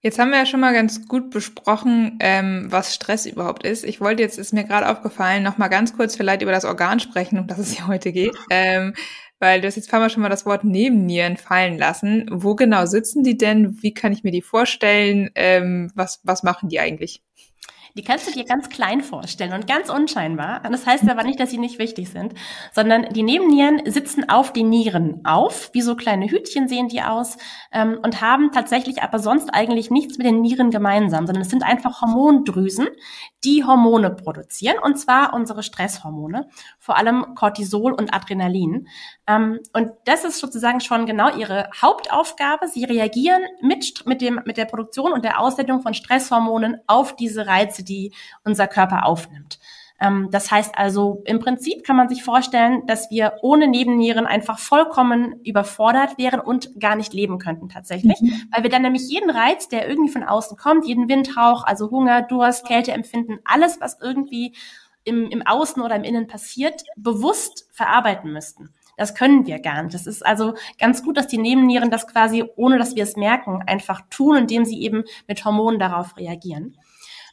Jetzt 0.00 0.18
haben 0.20 0.30
wir 0.30 0.38
ja 0.38 0.46
schon 0.46 0.60
mal 0.60 0.72
ganz 0.72 1.08
gut 1.08 1.30
besprochen, 1.30 2.18
ähm, 2.20 2.66
was 2.70 2.94
Stress 2.94 3.26
überhaupt 3.26 3.64
ist. 3.66 3.84
Ich 3.84 4.00
wollte 4.00 4.22
jetzt, 4.22 4.38
ist 4.38 4.52
mir 4.52 4.62
gerade 4.62 4.88
aufgefallen, 4.88 5.42
noch 5.42 5.58
mal 5.58 5.66
ganz 5.66 5.96
kurz 5.96 6.14
vielleicht 6.14 6.42
über 6.42 6.52
das 6.52 6.64
Organ 6.64 7.00
sprechen, 7.00 7.38
um 7.38 7.48
das 7.48 7.58
es 7.58 7.72
hier 7.72 7.88
heute 7.88 8.12
geht. 8.12 8.36
Ähm, 8.48 8.94
weil 9.40 9.60
du 9.60 9.66
hast 9.66 9.76
jetzt 9.76 9.92
ein 9.92 10.00
Mal 10.00 10.10
schon 10.10 10.22
mal 10.22 10.28
das 10.28 10.46
Wort 10.46 10.64
Nebennieren 10.64 11.36
fallen 11.36 11.78
lassen. 11.78 12.26
Wo 12.30 12.54
genau 12.54 12.86
sitzen 12.86 13.24
die 13.24 13.36
denn? 13.36 13.82
Wie 13.82 13.92
kann 13.92 14.12
ich 14.12 14.22
mir 14.22 14.32
die 14.32 14.42
vorstellen? 14.42 15.30
Ähm, 15.34 15.90
was, 15.94 16.20
was 16.22 16.42
machen 16.44 16.68
die 16.68 16.78
eigentlich? 16.80 17.22
Die 17.98 18.04
kannst 18.04 18.28
du 18.28 18.30
dir 18.30 18.44
ganz 18.44 18.68
klein 18.68 19.00
vorstellen 19.00 19.52
und 19.52 19.66
ganz 19.66 19.90
unscheinbar. 19.90 20.64
Und 20.64 20.70
das 20.70 20.86
heißt 20.86 21.10
aber 21.10 21.24
nicht, 21.24 21.40
dass 21.40 21.50
sie 21.50 21.58
nicht 21.58 21.80
wichtig 21.80 22.10
sind, 22.10 22.32
sondern 22.72 23.12
die 23.12 23.24
Nebennieren 23.24 23.82
sitzen 23.90 24.28
auf 24.28 24.52
den 24.52 24.68
Nieren 24.68 25.22
auf, 25.24 25.70
wie 25.72 25.82
so 25.82 25.96
kleine 25.96 26.30
Hütchen 26.30 26.68
sehen 26.68 26.86
die 26.86 27.02
aus 27.02 27.38
ähm, 27.72 27.98
und 28.00 28.20
haben 28.20 28.52
tatsächlich 28.52 29.02
aber 29.02 29.18
sonst 29.18 29.52
eigentlich 29.52 29.90
nichts 29.90 30.16
mit 30.16 30.28
den 30.28 30.42
Nieren 30.42 30.70
gemeinsam, 30.70 31.26
sondern 31.26 31.42
es 31.42 31.50
sind 31.50 31.64
einfach 31.64 32.00
Hormondrüsen, 32.00 32.86
die 33.44 33.64
Hormone 33.64 34.10
produzieren 34.10 34.78
und 34.78 34.98
zwar 34.98 35.32
unsere 35.34 35.62
Stresshormone, 35.62 36.48
vor 36.78 36.96
allem 36.96 37.34
Cortisol 37.34 37.92
und 37.92 38.12
Adrenalin. 38.12 38.88
Ähm, 39.26 39.60
und 39.72 39.92
das 40.04 40.24
ist 40.24 40.38
sozusagen 40.38 40.80
schon 40.80 41.06
genau 41.06 41.34
ihre 41.36 41.70
Hauptaufgabe. 41.80 42.68
Sie 42.68 42.84
reagieren 42.84 43.42
mit, 43.60 44.06
mit, 44.06 44.20
dem, 44.20 44.40
mit 44.44 44.56
der 44.56 44.64
Produktion 44.64 45.12
und 45.12 45.24
der 45.24 45.40
Aussendung 45.40 45.82
von 45.82 45.94
Stresshormonen 45.94 46.78
auf 46.86 47.14
diese 47.14 47.46
Reize, 47.46 47.84
die 47.84 48.12
unser 48.44 48.66
Körper 48.66 49.06
aufnimmt. 49.06 49.58
Ähm, 50.00 50.28
das 50.30 50.50
heißt 50.50 50.76
also, 50.76 51.22
im 51.24 51.40
Prinzip 51.40 51.84
kann 51.84 51.96
man 51.96 52.08
sich 52.08 52.22
vorstellen, 52.22 52.86
dass 52.86 53.10
wir 53.10 53.34
ohne 53.42 53.66
Nebennieren 53.66 54.26
einfach 54.26 54.58
vollkommen 54.58 55.40
überfordert 55.44 56.18
wären 56.18 56.40
und 56.40 56.78
gar 56.78 56.96
nicht 56.96 57.12
leben 57.12 57.38
könnten 57.38 57.68
tatsächlich, 57.68 58.20
mhm. 58.20 58.32
weil 58.52 58.62
wir 58.62 58.70
dann 58.70 58.82
nämlich 58.82 59.08
jeden 59.08 59.30
Reiz, 59.30 59.68
der 59.68 59.88
irgendwie 59.88 60.12
von 60.12 60.22
außen 60.22 60.56
kommt, 60.56 60.86
jeden 60.86 61.08
Windhauch, 61.08 61.64
also 61.64 61.90
Hunger, 61.90 62.22
Durst, 62.22 62.66
Kälte 62.66 62.92
empfinden, 62.92 63.38
alles, 63.44 63.80
was 63.80 63.98
irgendwie 64.00 64.54
im, 65.04 65.30
im 65.30 65.46
Außen 65.46 65.82
oder 65.82 65.96
im 65.96 66.04
Innen 66.04 66.26
passiert, 66.26 66.84
bewusst 66.96 67.66
verarbeiten 67.72 68.32
müssten. 68.32 68.70
Das 68.96 69.14
können 69.14 69.46
wir 69.46 69.60
gar 69.60 69.82
nicht. 69.82 69.94
Das 69.94 70.06
ist 70.06 70.26
also 70.26 70.54
ganz 70.78 71.02
gut, 71.04 71.16
dass 71.16 71.28
die 71.28 71.38
Nebennieren 71.38 71.90
das 71.90 72.06
quasi, 72.08 72.44
ohne 72.56 72.78
dass 72.78 72.96
wir 72.96 73.04
es 73.04 73.16
merken, 73.16 73.62
einfach 73.66 74.02
tun, 74.10 74.36
indem 74.36 74.64
sie 74.64 74.82
eben 74.82 75.04
mit 75.28 75.44
Hormonen 75.44 75.78
darauf 75.78 76.16
reagieren. 76.16 76.76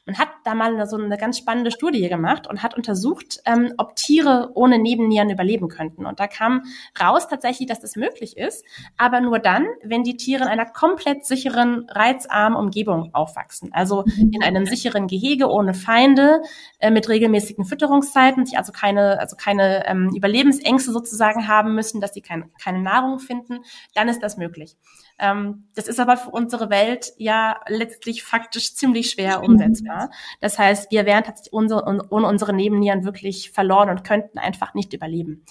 Man 0.06 0.20
hat 0.20 0.30
da 0.44 0.54
mal 0.54 0.88
so 0.88 0.98
eine 0.98 1.18
ganz 1.18 1.40
spannende 1.40 1.72
Studie 1.72 2.08
gemacht 2.08 2.46
und 2.48 2.62
hat 2.62 2.76
untersucht, 2.76 3.42
ähm, 3.46 3.74
ob 3.78 3.96
Tiere 3.96 4.52
ohne 4.54 4.78
Nebennieren 4.78 5.32
überleben 5.32 5.68
könnten. 5.68 6.06
Und 6.06 6.20
da 6.20 6.28
kam 6.28 6.62
raus 7.02 7.28
tatsächlich, 7.28 7.68
dass 7.68 7.80
das 7.80 7.96
möglich 7.96 8.38
ist, 8.38 8.64
aber 8.98 9.20
nur 9.20 9.40
dann, 9.40 9.66
wenn 9.84 10.04
die 10.04 10.16
Tiere 10.16 10.44
in 10.44 10.50
einer 10.50 10.68
komplett 10.68 11.26
sicheren, 11.26 11.88
reizarmen 11.90 12.58
Umgebung 12.58 13.10
aufwachsen. 13.14 13.72
Also 13.74 14.04
in 14.32 14.44
einem 14.44 14.68
sicheren 14.68 15.08
Gehege 15.08 15.50
ohne 15.50 15.74
Feinde, 15.74 16.42
äh, 16.80 16.92
mit 16.92 17.10
regelmäßigen 17.10 17.66
Fütterungszeiten, 17.66 18.46
sich 18.46 18.58
also 18.60 18.72
keine, 18.72 19.20
also 19.20 19.36
keine 19.36 19.88
ähm, 19.88 20.12
Überlebensängste 20.16 20.92
sozusagen 20.92 21.48
haben 21.48 21.74
müssen, 21.74 22.00
dass 22.00 22.14
sie 22.14 22.22
kein, 22.22 22.52
keine 22.62 22.80
Nahrung 22.80 23.18
finden, 23.18 23.60
dann 23.96 24.08
ist 24.08 24.22
das 24.22 24.38
möglich. 24.38 24.78
Ähm, 25.18 25.70
das 25.76 25.88
ist 25.88 26.00
aber 26.00 26.18
für 26.18 26.32
unsere 26.32 26.70
Welt 26.70 27.14
ja 27.18 27.62
letztlich 27.68 28.24
faktisch 28.24 28.76
ziemlich 28.76 29.12
schwer 29.12 29.44
umsetzbar. 29.44 30.10
Das 30.42 30.60
heißt, 30.60 30.92
wir 30.92 31.06
wären 31.06 31.24
tatsächlich 31.24 31.54
ohne 31.54 32.28
unsere 32.28 32.54
Nebennieren 32.54 33.06
wirklich 33.06 33.52
verloren 33.52 33.90
und 33.90 34.04
könnten 34.04 34.38
einfach 34.38 34.74
nicht 34.74 34.94
überleben. 34.94 35.46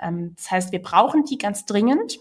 Ähm, 0.00 0.34
das 0.36 0.50
heißt, 0.50 0.72
wir 0.72 0.82
brauchen 0.82 1.24
die 1.24 1.38
ganz 1.38 1.64
dringend. 1.64 2.18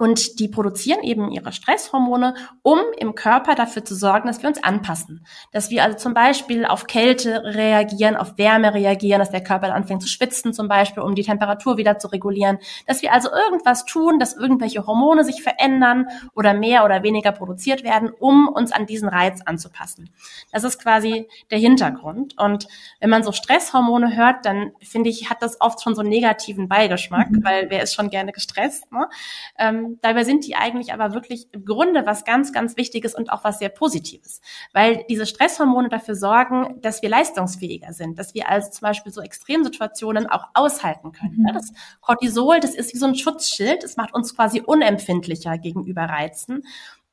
Und 0.00 0.40
die 0.40 0.48
produzieren 0.48 1.02
eben 1.02 1.30
ihre 1.30 1.52
Stresshormone, 1.52 2.32
um 2.62 2.78
im 2.96 3.14
Körper 3.14 3.54
dafür 3.54 3.84
zu 3.84 3.94
sorgen, 3.94 4.28
dass 4.28 4.40
wir 4.40 4.48
uns 4.48 4.64
anpassen. 4.64 5.26
Dass 5.52 5.68
wir 5.68 5.84
also 5.84 5.98
zum 5.98 6.14
Beispiel 6.14 6.64
auf 6.64 6.86
Kälte 6.86 7.44
reagieren, 7.44 8.16
auf 8.16 8.38
Wärme 8.38 8.72
reagieren, 8.72 9.18
dass 9.18 9.30
der 9.30 9.44
Körper 9.44 9.74
anfängt 9.74 10.00
zu 10.00 10.08
schwitzen 10.08 10.54
zum 10.54 10.68
Beispiel, 10.68 11.02
um 11.02 11.14
die 11.14 11.22
Temperatur 11.22 11.76
wieder 11.76 11.98
zu 11.98 12.08
regulieren. 12.08 12.56
Dass 12.86 13.02
wir 13.02 13.12
also 13.12 13.28
irgendwas 13.30 13.84
tun, 13.84 14.18
dass 14.18 14.34
irgendwelche 14.34 14.86
Hormone 14.86 15.22
sich 15.22 15.42
verändern 15.42 16.06
oder 16.34 16.54
mehr 16.54 16.86
oder 16.86 17.02
weniger 17.02 17.32
produziert 17.32 17.84
werden, 17.84 18.08
um 18.08 18.48
uns 18.48 18.72
an 18.72 18.86
diesen 18.86 19.10
Reiz 19.10 19.42
anzupassen. 19.44 20.08
Das 20.50 20.64
ist 20.64 20.82
quasi 20.82 21.28
der 21.50 21.58
Hintergrund. 21.58 22.38
Und 22.38 22.68
wenn 23.00 23.10
man 23.10 23.22
so 23.22 23.32
Stresshormone 23.32 24.16
hört, 24.16 24.46
dann 24.46 24.72
finde 24.80 25.10
ich, 25.10 25.28
hat 25.28 25.42
das 25.42 25.60
oft 25.60 25.82
schon 25.82 25.94
so 25.94 26.00
einen 26.00 26.08
negativen 26.08 26.68
Beigeschmack, 26.68 27.30
mhm. 27.30 27.44
weil 27.44 27.68
wer 27.68 27.82
ist 27.82 27.92
schon 27.92 28.08
gerne 28.08 28.32
gestresst. 28.32 28.90
Ne? 28.90 29.06
Ähm, 29.58 29.89
dabei 30.02 30.24
sind 30.24 30.46
die 30.46 30.56
eigentlich 30.56 30.92
aber 30.92 31.14
wirklich 31.14 31.48
im 31.52 31.64
Grunde 31.64 32.06
was 32.06 32.24
ganz, 32.24 32.52
ganz 32.52 32.76
Wichtiges 32.76 33.14
und 33.14 33.32
auch 33.32 33.44
was 33.44 33.58
sehr 33.58 33.68
Positives, 33.68 34.40
weil 34.72 35.04
diese 35.08 35.26
Stresshormone 35.26 35.88
dafür 35.88 36.14
sorgen, 36.14 36.80
dass 36.80 37.02
wir 37.02 37.08
leistungsfähiger 37.08 37.92
sind, 37.92 38.18
dass 38.18 38.34
wir 38.34 38.48
also 38.48 38.70
zum 38.70 38.82
Beispiel 38.82 39.12
so 39.12 39.20
Extremsituationen 39.20 40.26
auch 40.26 40.44
aushalten 40.54 41.12
können. 41.12 41.38
Mhm. 41.38 41.54
Das 41.54 41.72
Cortisol, 42.00 42.60
das 42.60 42.74
ist 42.74 42.94
wie 42.94 42.98
so 42.98 43.06
ein 43.06 43.14
Schutzschild, 43.14 43.84
es 43.84 43.96
macht 43.96 44.14
uns 44.14 44.34
quasi 44.34 44.60
unempfindlicher 44.60 45.58
gegenüber 45.58 46.02
Reizen 46.02 46.64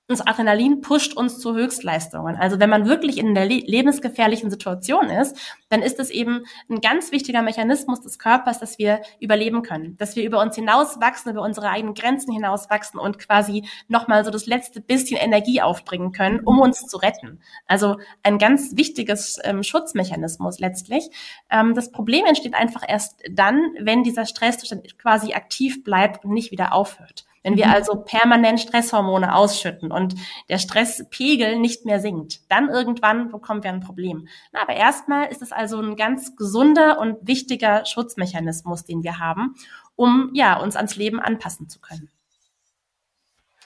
das 0.08 0.26
Adrenalin 0.26 0.80
pusht 0.80 1.14
uns 1.14 1.40
zu 1.40 1.54
Höchstleistungen. 1.54 2.38
Also 2.38 2.60
wenn 2.60 2.70
man 2.70 2.88
wirklich 2.88 3.18
in 3.18 3.38
einer 3.38 3.46
lebensgefährlichen 3.46 4.50
Situation 4.50 5.10
ist, 5.10 5.38
dann 5.68 5.82
ist 5.82 6.00
es 6.00 6.10
eben 6.10 6.46
ein 6.70 6.80
ganz 6.80 7.12
wichtiger 7.12 7.42
Mechanismus 7.42 8.02
des 8.02 8.18
Körpers, 8.18 8.60
dass 8.60 8.78
wir 8.78 9.02
überleben 9.20 9.64
können, 9.64 9.98
dass 9.98 10.16
wir 10.16 10.24
über 10.24 10.42
uns 10.42 10.56
hinauswachsen, 10.56 11.32
über 11.32 11.42
unsere 11.42 11.70
eigenen 11.70 11.94
Grenzen 11.94 12.32
hinauswachsen 12.32 13.00
und 13.00 13.20
quasi 13.20 13.68
nochmal 13.90 14.24
so 14.24 14.32
das 14.32 14.46
letzte 14.46 14.80
bisschen 14.80 15.18
Energie 15.18 15.62
aufbringen 15.62 16.14
können, 16.14 16.40
um 16.40 16.60
uns 16.60 16.88
zu 16.88 16.98
retten. 16.98 17.42
Also 17.66 17.98
ein 18.24 18.38
ganz 18.38 18.78
wichtiges 18.78 19.40
ähm, 19.44 19.62
Schutzmechanismus 19.62 20.60
letztlich. 20.60 21.10
Ähm, 21.50 21.76
das 21.76 21.92
Problem 21.92 22.26
entsteht 22.26 22.54
einfach 22.54 22.84
erst 22.88 23.24
dann, 23.30 23.62
wenn 23.80 24.04
dieser 24.04 24.26
Stress 24.26 24.58
quasi 24.98 25.34
aktiv 25.34 25.84
bleibt 25.84 26.24
und 26.24 26.32
nicht 26.32 26.52
wieder 26.52 26.74
aufhört. 26.74 27.26
Wenn 27.48 27.56
wir 27.56 27.68
mhm. 27.68 27.74
also 27.76 27.96
permanent 27.96 28.60
Stresshormone 28.60 29.34
ausschütten 29.34 29.94
und 29.98 30.16
der 30.48 30.60
Stresspegel 30.60 31.60
nicht 31.60 31.86
mehr 31.86 32.00
sinkt, 32.00 32.50
dann 32.50 32.70
irgendwann 32.70 33.32
bekommen 33.32 33.64
wir 33.64 33.72
ein 33.72 33.82
Problem. 33.82 34.28
Na, 34.54 34.62
aber 34.62 34.76
erstmal 34.76 35.28
ist 35.28 35.42
es 35.42 35.52
also 35.52 35.82
ein 35.82 35.96
ganz 35.98 36.36
gesunder 36.38 37.00
und 37.00 37.18
wichtiger 37.28 37.86
Schutzmechanismus, 37.86 38.86
den 38.86 39.04
wir 39.04 39.20
haben, 39.20 39.56
um 39.96 40.30
ja 40.34 40.58
uns 40.58 40.78
ans 40.78 40.96
Leben 40.96 41.20
anpassen 41.20 41.68
zu 41.68 41.80
können. 41.80 42.10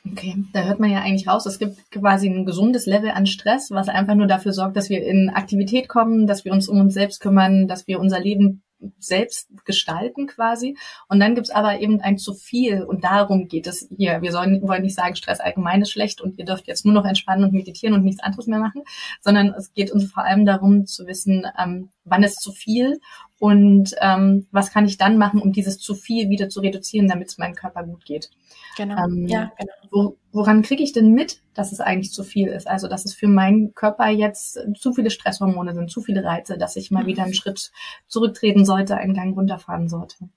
Okay, 0.09 0.43
da 0.51 0.63
hört 0.63 0.79
man 0.79 0.89
ja 0.89 1.01
eigentlich 1.01 1.27
raus, 1.27 1.45
es 1.45 1.59
gibt 1.59 1.91
quasi 1.91 2.27
ein 2.27 2.45
gesundes 2.45 2.87
Level 2.87 3.11
an 3.11 3.27
Stress, 3.27 3.69
was 3.69 3.87
einfach 3.87 4.15
nur 4.15 4.25
dafür 4.25 4.51
sorgt, 4.51 4.75
dass 4.75 4.89
wir 4.89 5.05
in 5.05 5.29
Aktivität 5.29 5.87
kommen, 5.87 6.25
dass 6.25 6.43
wir 6.43 6.53
uns 6.53 6.67
um 6.67 6.79
uns 6.79 6.95
selbst 6.95 7.21
kümmern, 7.21 7.67
dass 7.67 7.85
wir 7.85 7.99
unser 7.99 8.19
Leben 8.19 8.63
selbst 8.99 9.49
gestalten 9.65 10.27
quasi. 10.27 10.77
Und 11.07 11.19
dann 11.19 11.35
gibt's 11.35 11.49
aber 11.49 11.79
eben 11.79 12.01
ein 12.01 12.17
zu 12.17 12.33
viel 12.33 12.83
und 12.83 13.03
darum 13.03 13.47
geht 13.47 13.67
es 13.67 13.87
hier. 13.95 14.21
Wir 14.21 14.31
sollen, 14.31 14.61
wollen 14.67 14.83
nicht 14.83 14.95
sagen, 14.95 15.15
Stress 15.15 15.39
allgemein 15.39 15.81
ist 15.81 15.91
schlecht 15.91 16.21
und 16.21 16.37
ihr 16.39 16.45
dürft 16.45 16.67
jetzt 16.67 16.85
nur 16.85 16.93
noch 16.93 17.05
entspannen 17.05 17.43
und 17.43 17.53
meditieren 17.53 17.95
und 17.95 18.03
nichts 18.03 18.23
anderes 18.23 18.47
mehr 18.47 18.59
machen, 18.59 18.83
sondern 19.21 19.53
es 19.53 19.73
geht 19.73 19.91
uns 19.91 20.11
vor 20.11 20.23
allem 20.23 20.45
darum 20.45 20.85
zu 20.85 21.07
wissen, 21.07 21.45
ähm, 21.61 21.89
wann 22.03 22.23
ist 22.23 22.41
zu 22.41 22.51
viel 22.51 22.99
und 23.41 23.95
ähm, 24.01 24.45
was 24.51 24.71
kann 24.71 24.85
ich 24.85 24.99
dann 24.99 25.17
machen, 25.17 25.41
um 25.41 25.51
dieses 25.51 25.79
zu 25.79 25.95
viel 25.95 26.29
wieder 26.29 26.47
zu 26.47 26.59
reduzieren, 26.59 27.07
damit 27.07 27.29
es 27.29 27.39
meinem 27.39 27.55
Körper 27.55 27.83
gut 27.83 28.05
geht. 28.05 28.29
Genau. 28.77 29.03
Ähm, 29.03 29.25
ja, 29.27 29.51
genau. 29.57 29.73
Wo, 29.89 30.17
woran 30.31 30.61
kriege 30.61 30.83
ich 30.83 30.93
denn 30.93 31.11
mit, 31.11 31.41
dass 31.55 31.71
es 31.71 31.79
eigentlich 31.79 32.11
zu 32.11 32.23
viel 32.23 32.49
ist? 32.49 32.67
Also 32.67 32.87
dass 32.87 33.03
es 33.03 33.15
für 33.15 33.27
meinen 33.27 33.73
Körper 33.73 34.09
jetzt 34.09 34.59
zu 34.77 34.93
viele 34.93 35.09
Stresshormone 35.09 35.73
sind, 35.73 35.89
zu 35.89 36.01
viele 36.01 36.23
Reize, 36.23 36.59
dass 36.59 36.75
ich 36.75 36.91
mal 36.91 37.07
wieder 37.07 37.23
einen 37.23 37.33
Schritt 37.33 37.71
zurücktreten 38.07 38.63
sollte, 38.63 38.95
einen 38.97 39.15
Gang 39.15 39.35
runterfahren 39.35 39.89
sollte. 39.89 40.29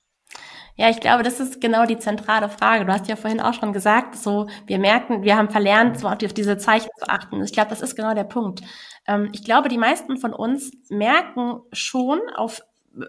Ja, 0.74 0.88
ich 0.88 1.00
glaube, 1.00 1.24
das 1.24 1.40
ist 1.40 1.60
genau 1.60 1.84
die 1.84 1.98
zentrale 1.98 2.48
Frage. 2.48 2.86
Du 2.86 2.92
hast 2.92 3.06
ja 3.06 3.16
vorhin 3.16 3.40
auch 3.40 3.52
schon 3.52 3.74
gesagt, 3.74 4.16
so 4.16 4.46
wir 4.66 4.78
merken, 4.78 5.24
wir 5.24 5.36
haben 5.36 5.50
verlernt, 5.50 6.00
so 6.00 6.08
auf 6.08 6.16
diese 6.16 6.56
Zeichen 6.56 6.88
zu 6.98 7.06
achten. 7.06 7.42
Ich 7.44 7.52
glaube, 7.52 7.68
das 7.68 7.82
ist 7.82 7.96
genau 7.96 8.14
der 8.14 8.24
Punkt. 8.24 8.62
Ähm, 9.06 9.28
ich 9.32 9.44
glaube, 9.44 9.68
die 9.68 9.76
meisten 9.76 10.16
von 10.16 10.32
uns 10.32 10.72
merken 10.88 11.60
schon 11.72 12.20
auf 12.34 12.62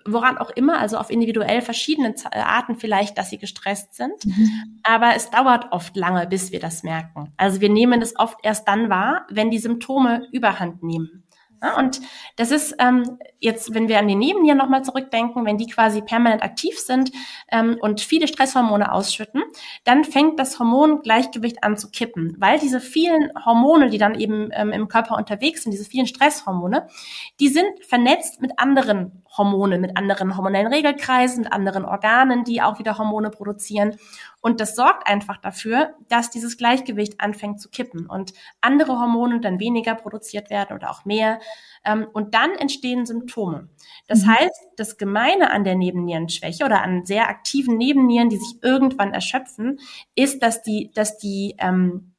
woran 0.06 0.38
auch 0.38 0.50
immer, 0.52 0.80
also 0.80 0.98
auf 0.98 1.10
individuell 1.10 1.62
verschiedenen 1.62 2.16
äh, 2.32 2.40
Arten 2.40 2.76
vielleicht, 2.76 3.18
dass 3.18 3.30
sie 3.30 3.38
gestresst 3.38 3.96
sind. 3.96 4.26
Mhm. 4.26 4.80
Aber 4.84 5.16
es 5.16 5.30
dauert 5.30 5.72
oft 5.72 5.96
lange, 5.96 6.28
bis 6.28 6.52
wir 6.52 6.60
das 6.60 6.84
merken. 6.84 7.34
Also 7.38 7.62
wir 7.62 7.70
nehmen 7.70 8.02
es 8.02 8.18
oft 8.18 8.38
erst 8.44 8.68
dann 8.68 8.90
wahr, 8.90 9.26
wenn 9.30 9.52
die 9.52 9.60
Symptome 9.60 10.28
überhand 10.32 10.84
nehmen. 10.84 11.25
Ja, 11.66 11.78
und 11.78 12.00
das 12.36 12.52
ist 12.52 12.76
ähm, 12.78 13.18
jetzt, 13.40 13.74
wenn 13.74 13.88
wir 13.88 13.98
an 13.98 14.08
die 14.08 14.16
Nebennieren 14.16 14.58
nochmal 14.58 14.84
zurückdenken, 14.84 15.46
wenn 15.46 15.58
die 15.58 15.66
quasi 15.66 16.02
permanent 16.02 16.44
aktiv 16.44 16.78
sind 16.78 17.12
ähm, 17.52 17.78
und 17.82 18.02
viele 18.02 18.28
Stresshormone 18.28 18.92
ausschütten, 18.92 19.42
dann 19.84 20.04
fängt 20.04 20.40
das 20.40 20.60
Hormongleichgewicht 20.60 21.64
an 21.64 21.76
zu 21.76 21.90
kippen, 21.90 22.36
weil 22.38 22.60
diese 22.60 22.80
vielen 22.80 23.32
Hormone, 23.46 23.90
die 23.90 23.98
dann 23.98 24.14
eben 24.14 24.50
ähm, 24.54 24.72
im 24.72 24.88
Körper 24.88 25.18
unterwegs 25.18 25.64
sind, 25.64 25.72
diese 25.72 25.86
vielen 25.86 26.06
Stresshormone, 26.06 26.88
die 27.40 27.48
sind 27.48 27.66
vernetzt 27.84 28.42
mit 28.42 28.60
anderen 28.60 29.24
Hormonen, 29.38 29.82
mit 29.82 29.98
anderen 29.98 30.38
hormonellen 30.38 30.72
Regelkreisen, 30.72 31.44
mit 31.44 31.52
anderen 31.52 31.86
Organen, 31.86 32.44
die 32.44 32.62
auch 32.62 32.80
wieder 32.80 32.98
Hormone 32.98 33.32
produzieren. 33.32 33.98
Und 34.46 34.62
das 34.62 34.76
sorgt 34.76 35.08
einfach 35.08 35.38
dafür, 35.38 35.96
dass 36.08 36.30
dieses 36.30 36.56
Gleichgewicht 36.56 37.20
anfängt 37.20 37.60
zu 37.60 37.68
kippen 37.68 38.06
und 38.06 38.32
andere 38.62 39.00
Hormone 39.00 39.40
dann 39.40 39.60
weniger 39.60 39.96
produziert 39.96 40.52
werden 40.52 40.76
oder 40.76 40.92
auch 40.92 41.04
mehr. 41.04 41.40
Ähm, 41.84 42.06
und 42.14 42.36
dann 42.36 42.52
entstehen 42.52 43.08
Symptome. 43.08 43.70
Das 44.08 44.22
mhm. 44.22 44.36
heißt, 44.36 44.68
das 44.78 45.00
Gemeine 45.00 45.50
an 45.50 45.64
der 45.64 45.74
Nebennierenschwäche 45.74 46.64
oder 46.64 46.84
an 46.84 47.06
sehr 47.08 47.28
aktiven 47.28 47.78
Nebennieren, 47.78 48.30
die 48.30 48.38
sich 48.38 48.60
irgendwann 48.62 49.16
erschöpfen, 49.16 49.80
ist, 50.14 50.44
dass 50.44 50.62
die, 50.62 50.92
dass 50.94 51.18
die 51.18 51.56
ähm, 51.58 52.14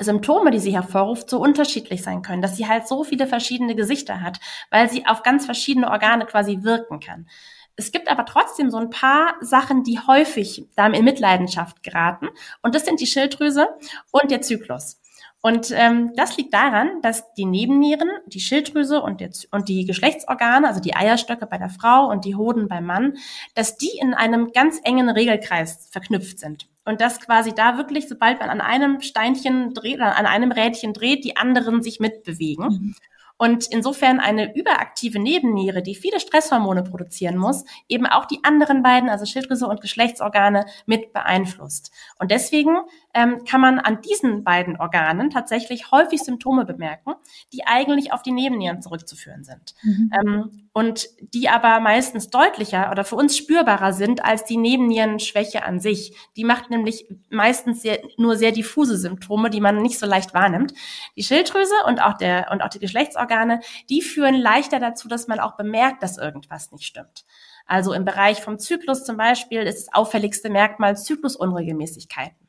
Symptome, 0.00 0.50
die 0.50 0.58
sie 0.58 0.74
hervorruft, 0.74 1.30
so 1.30 1.38
unterschiedlich 1.38 2.02
sein 2.02 2.22
können, 2.22 2.42
dass 2.42 2.56
sie 2.56 2.66
halt 2.66 2.88
so 2.88 3.04
viele 3.04 3.28
verschiedene 3.28 3.76
Gesichter 3.76 4.20
hat, 4.20 4.40
weil 4.72 4.90
sie 4.90 5.06
auf 5.06 5.22
ganz 5.22 5.44
verschiedene 5.44 5.88
Organe 5.88 6.26
quasi 6.26 6.64
wirken 6.64 6.98
kann. 6.98 7.28
Es 7.76 7.92
gibt 7.92 8.08
aber 8.08 8.24
trotzdem 8.24 8.70
so 8.70 8.76
ein 8.76 8.90
paar 8.90 9.34
Sachen, 9.40 9.82
die 9.82 9.98
häufig 9.98 10.68
da 10.76 10.86
in 10.86 11.04
Mitleidenschaft 11.04 11.82
geraten. 11.82 12.28
Und 12.62 12.74
das 12.74 12.84
sind 12.84 13.00
die 13.00 13.06
Schilddrüse 13.06 13.68
und 14.10 14.30
der 14.30 14.42
Zyklus. 14.42 14.98
Und 15.44 15.72
ähm, 15.72 16.12
das 16.14 16.36
liegt 16.36 16.54
daran, 16.54 17.02
dass 17.02 17.34
die 17.34 17.46
Nebennieren, 17.46 18.08
die 18.26 18.38
Schilddrüse 18.38 19.02
und, 19.02 19.20
der, 19.20 19.30
und 19.50 19.68
die 19.68 19.84
Geschlechtsorgane, 19.84 20.68
also 20.68 20.80
die 20.80 20.94
Eierstöcke 20.94 21.46
bei 21.46 21.58
der 21.58 21.68
Frau 21.68 22.08
und 22.08 22.24
die 22.24 22.36
Hoden 22.36 22.68
beim 22.68 22.86
Mann, 22.86 23.14
dass 23.56 23.76
die 23.76 23.90
in 24.00 24.14
einem 24.14 24.52
ganz 24.52 24.78
engen 24.84 25.10
Regelkreis 25.10 25.88
verknüpft 25.90 26.38
sind. 26.38 26.68
Und 26.84 27.00
dass 27.00 27.18
quasi 27.18 27.52
da 27.54 27.76
wirklich, 27.76 28.08
sobald 28.08 28.38
man 28.38 28.50
an 28.50 28.60
einem 28.60 29.00
Steinchen 29.00 29.74
dreht, 29.74 30.00
an 30.00 30.26
einem 30.26 30.52
Rädchen 30.52 30.92
dreht, 30.92 31.24
die 31.24 31.36
anderen 31.36 31.82
sich 31.82 31.98
mitbewegen. 31.98 32.66
Mhm. 32.66 32.94
Und 33.42 33.66
insofern 33.66 34.20
eine 34.20 34.54
überaktive 34.54 35.18
Nebenniere, 35.18 35.82
die 35.82 35.96
viele 35.96 36.20
Stresshormone 36.20 36.84
produzieren 36.84 37.36
muss, 37.36 37.64
eben 37.88 38.06
auch 38.06 38.26
die 38.26 38.38
anderen 38.44 38.84
beiden, 38.84 39.08
also 39.08 39.26
Schilddrüse 39.26 39.66
und 39.66 39.80
Geschlechtsorgane, 39.80 40.64
mit 40.86 41.12
beeinflusst. 41.12 41.90
Und 42.20 42.30
deswegen 42.30 42.76
ähm, 43.14 43.44
kann 43.44 43.60
man 43.60 43.78
an 43.78 44.00
diesen 44.00 44.44
beiden 44.44 44.78
Organen 44.78 45.30
tatsächlich 45.30 45.90
häufig 45.90 46.22
Symptome 46.22 46.64
bemerken, 46.64 47.14
die 47.52 47.66
eigentlich 47.66 48.12
auf 48.12 48.22
die 48.22 48.32
Nebennieren 48.32 48.80
zurückzuführen 48.80 49.44
sind. 49.44 49.74
Mhm. 49.82 50.10
Ähm, 50.18 50.68
und 50.72 51.06
die 51.20 51.50
aber 51.50 51.80
meistens 51.80 52.30
deutlicher 52.30 52.90
oder 52.90 53.04
für 53.04 53.16
uns 53.16 53.36
spürbarer 53.36 53.92
sind 53.92 54.24
als 54.24 54.44
die 54.44 54.56
Nebennierenschwäche 54.56 55.64
an 55.64 55.80
sich. 55.80 56.16
Die 56.36 56.44
macht 56.44 56.70
nämlich 56.70 57.06
meistens 57.28 57.82
sehr, 57.82 58.00
nur 58.16 58.36
sehr 58.36 58.52
diffuse 58.52 58.96
Symptome, 58.96 59.50
die 59.50 59.60
man 59.60 59.82
nicht 59.82 59.98
so 59.98 60.06
leicht 60.06 60.32
wahrnimmt. 60.32 60.72
Die 61.16 61.22
Schilddrüse 61.22 61.74
und 61.86 62.00
auch 62.00 62.14
der 62.14 62.48
und 62.50 62.62
auch 62.62 62.70
die 62.70 62.78
Geschlechtsorgane, 62.78 63.60
die 63.90 64.00
führen 64.00 64.34
leichter 64.34 64.78
dazu, 64.78 65.08
dass 65.08 65.28
man 65.28 65.40
auch 65.40 65.56
bemerkt, 65.56 66.02
dass 66.02 66.16
irgendwas 66.16 66.72
nicht 66.72 66.84
stimmt. 66.84 67.26
Also 67.66 67.92
im 67.92 68.04
Bereich 68.04 68.40
vom 68.40 68.58
Zyklus 68.58 69.04
zum 69.04 69.18
Beispiel 69.18 69.60
ist 69.62 69.86
das 69.86 69.94
auffälligste 69.94 70.48
Merkmal 70.48 70.96
Zyklusunregelmäßigkeiten. 70.96 72.41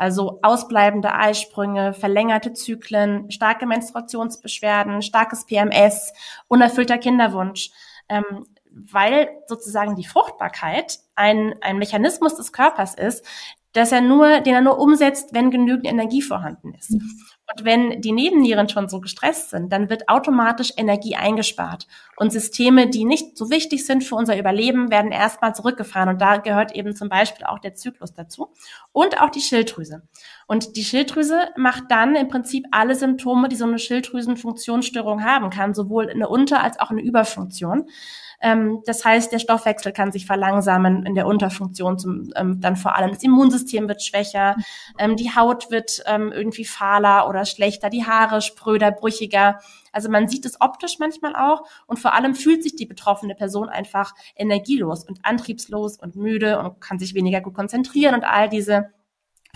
Also 0.00 0.38
ausbleibende 0.40 1.14
Eisprünge, 1.14 1.92
verlängerte 1.92 2.54
Zyklen, 2.54 3.30
starke 3.30 3.66
Menstruationsbeschwerden, 3.66 5.02
starkes 5.02 5.44
PMS, 5.44 6.14
unerfüllter 6.48 6.96
Kinderwunsch. 6.96 7.70
Ähm, 8.08 8.46
weil 8.72 9.28
sozusagen 9.46 9.96
die 9.96 10.06
Fruchtbarkeit 10.06 11.00
ein, 11.16 11.54
ein 11.60 11.76
Mechanismus 11.76 12.36
des 12.36 12.50
Körpers 12.50 12.94
ist, 12.94 13.26
dass 13.72 13.92
er 13.92 14.00
nur, 14.00 14.40
den 14.40 14.54
er 14.54 14.60
nur 14.60 14.78
umsetzt, 14.78 15.32
wenn 15.32 15.50
genügend 15.50 15.86
Energie 15.86 16.22
vorhanden 16.22 16.74
ist. 16.74 16.92
Und 16.92 17.64
wenn 17.64 18.00
die 18.00 18.12
Nebennieren 18.12 18.68
schon 18.68 18.88
so 18.88 19.00
gestresst 19.00 19.50
sind, 19.50 19.72
dann 19.72 19.90
wird 19.90 20.08
automatisch 20.08 20.72
Energie 20.76 21.16
eingespart. 21.16 21.86
Und 22.16 22.32
Systeme, 22.32 22.88
die 22.88 23.04
nicht 23.04 23.36
so 23.36 23.50
wichtig 23.50 23.84
sind 23.84 24.04
für 24.04 24.14
unser 24.14 24.38
Überleben, 24.38 24.90
werden 24.90 25.10
erstmal 25.10 25.54
zurückgefahren. 25.54 26.10
Und 26.10 26.20
da 26.20 26.36
gehört 26.36 26.74
eben 26.74 26.94
zum 26.94 27.08
Beispiel 27.08 27.46
auch 27.46 27.58
der 27.58 27.74
Zyklus 27.74 28.14
dazu. 28.14 28.52
Und 28.92 29.20
auch 29.20 29.30
die 29.30 29.40
Schilddrüse. 29.40 30.02
Und 30.46 30.76
die 30.76 30.84
Schilddrüse 30.84 31.48
macht 31.56 31.84
dann 31.88 32.14
im 32.14 32.28
Prinzip 32.28 32.66
alle 32.70 32.94
Symptome, 32.94 33.48
die 33.48 33.56
so 33.56 33.64
eine 33.64 33.78
Schilddrüsenfunktionsstörung 33.78 35.24
haben 35.24 35.50
kann, 35.50 35.74
sowohl 35.74 36.08
eine 36.08 36.28
Unter- 36.28 36.62
als 36.62 36.78
auch 36.78 36.90
eine 36.90 37.02
Überfunktion. 37.02 37.88
Ähm, 38.40 38.82
das 38.86 39.04
heißt, 39.04 39.32
der 39.32 39.38
Stoffwechsel 39.38 39.92
kann 39.92 40.12
sich 40.12 40.26
verlangsamen 40.26 41.04
in 41.04 41.14
der 41.14 41.26
Unterfunktion, 41.26 41.98
zum, 41.98 42.32
ähm, 42.36 42.60
dann 42.60 42.76
vor 42.76 42.96
allem 42.96 43.10
das 43.10 43.22
Immunsystem 43.22 43.88
wird 43.88 44.02
schwächer, 44.02 44.56
ähm, 44.98 45.16
die 45.16 45.34
Haut 45.34 45.70
wird 45.70 46.02
ähm, 46.06 46.32
irgendwie 46.32 46.64
fahler 46.64 47.28
oder 47.28 47.44
schlechter, 47.44 47.90
die 47.90 48.04
Haare 48.04 48.40
spröder, 48.42 48.90
brüchiger. 48.90 49.60
Also 49.92 50.08
man 50.08 50.28
sieht 50.28 50.46
es 50.46 50.60
optisch 50.60 50.98
manchmal 50.98 51.34
auch 51.34 51.64
und 51.86 51.98
vor 51.98 52.14
allem 52.14 52.34
fühlt 52.34 52.62
sich 52.62 52.76
die 52.76 52.86
betroffene 52.86 53.34
Person 53.34 53.68
einfach 53.68 54.14
energielos 54.36 55.04
und 55.04 55.20
antriebslos 55.24 55.98
und 55.98 56.16
müde 56.16 56.60
und 56.60 56.80
kann 56.80 56.98
sich 56.98 57.14
weniger 57.14 57.40
gut 57.40 57.54
konzentrieren 57.54 58.14
und 58.14 58.24
all 58.24 58.48
diese 58.48 58.90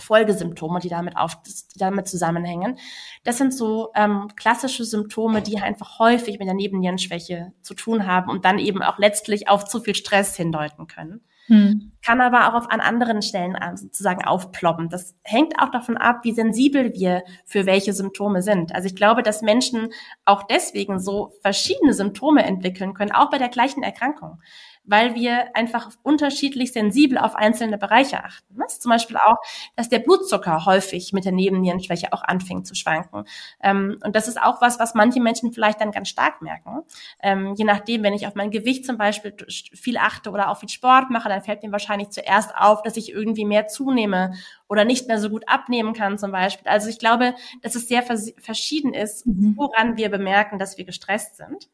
Folgesymptome, 0.01 0.79
die 0.79 0.89
damit 0.89 1.17
auf, 1.17 1.41
die 1.43 1.79
damit 1.79 2.07
zusammenhängen. 2.07 2.77
Das 3.23 3.37
sind 3.37 3.53
so 3.53 3.91
ähm, 3.95 4.27
klassische 4.35 4.85
Symptome, 4.85 5.41
die 5.41 5.59
einfach 5.59 5.99
häufig 5.99 6.39
mit 6.39 6.47
der 6.47 6.55
Nebennierenschwäche 6.55 7.53
zu 7.61 7.73
tun 7.73 8.05
haben 8.05 8.29
und 8.29 8.45
dann 8.45 8.59
eben 8.59 8.81
auch 8.81 8.97
letztlich 8.97 9.47
auf 9.47 9.65
zu 9.65 9.79
viel 9.79 9.95
Stress 9.95 10.35
hindeuten 10.35 10.87
können. 10.87 11.21
Hm. 11.47 11.91
Kann 12.03 12.21
aber 12.21 12.49
auch 12.49 12.55
auf 12.55 12.71
an 12.71 12.79
anderen 12.79 13.21
Stellen 13.21 13.55
ähm, 13.61 13.77
sozusagen 13.77 14.25
aufploppen. 14.25 14.89
Das 14.89 15.15
hängt 15.23 15.59
auch 15.59 15.69
davon 15.69 15.95
ab, 15.95 16.21
wie 16.23 16.31
sensibel 16.31 16.93
wir 16.93 17.23
für 17.45 17.67
welche 17.67 17.93
Symptome 17.93 18.41
sind. 18.41 18.73
Also 18.73 18.87
ich 18.87 18.95
glaube, 18.95 19.21
dass 19.21 19.43
Menschen 19.43 19.89
auch 20.25 20.43
deswegen 20.43 20.99
so 20.99 21.33
verschiedene 21.41 21.93
Symptome 21.93 22.43
entwickeln 22.43 22.95
können, 22.95 23.11
auch 23.11 23.29
bei 23.29 23.37
der 23.37 23.49
gleichen 23.49 23.83
Erkrankung 23.83 24.39
weil 24.87 25.15
wir 25.15 25.55
einfach 25.55 25.89
unterschiedlich 26.03 26.73
sensibel 26.73 27.17
auf 27.17 27.35
einzelne 27.35 27.77
Bereiche 27.77 28.23
achten. 28.23 28.55
Das 28.57 28.73
ist 28.73 28.81
zum 28.81 28.91
Beispiel 28.91 29.17
auch, 29.17 29.37
dass 29.75 29.89
der 29.89 29.99
Blutzucker 29.99 30.65
häufig 30.65 31.13
mit 31.13 31.25
der 31.25 31.31
Nebennierenschwäche 31.31 32.13
auch 32.13 32.23
anfängt 32.23 32.67
zu 32.67 32.75
schwanken. 32.75 33.25
Ähm, 33.61 33.99
und 34.03 34.15
das 34.15 34.27
ist 34.27 34.41
auch 34.41 34.61
was, 34.61 34.79
was 34.79 34.93
manche 34.93 35.21
Menschen 35.21 35.53
vielleicht 35.53 35.81
dann 35.81 35.91
ganz 35.91 36.09
stark 36.09 36.41
merken. 36.41 36.81
Ähm, 37.21 37.55
je 37.57 37.65
nachdem, 37.65 38.03
wenn 38.03 38.13
ich 38.13 38.27
auf 38.27 38.35
mein 38.35 38.51
Gewicht 38.51 38.85
zum 38.85 38.97
Beispiel 38.97 39.35
viel 39.49 39.97
achte 39.97 40.31
oder 40.31 40.49
auch 40.49 40.59
viel 40.59 40.69
Sport 40.69 41.09
mache, 41.09 41.29
dann 41.29 41.41
fällt 41.41 41.63
mir 41.63 41.71
wahrscheinlich 41.71 42.09
zuerst 42.09 42.55
auf, 42.55 42.81
dass 42.81 42.97
ich 42.97 43.11
irgendwie 43.11 43.45
mehr 43.45 43.67
zunehme 43.67 44.33
oder 44.67 44.85
nicht 44.85 45.07
mehr 45.07 45.19
so 45.19 45.29
gut 45.29 45.47
abnehmen 45.47 45.93
kann 45.93 46.17
zum 46.17 46.31
Beispiel. 46.31 46.67
Also 46.67 46.89
ich 46.89 46.99
glaube, 46.99 47.35
dass 47.61 47.75
es 47.75 47.87
sehr 47.87 48.03
verschieden 48.03 48.93
ist, 48.93 49.25
mhm. 49.25 49.53
woran 49.55 49.97
wir 49.97 50.09
bemerken, 50.09 50.59
dass 50.59 50.77
wir 50.77 50.85
gestresst 50.85 51.37
sind. 51.37 51.69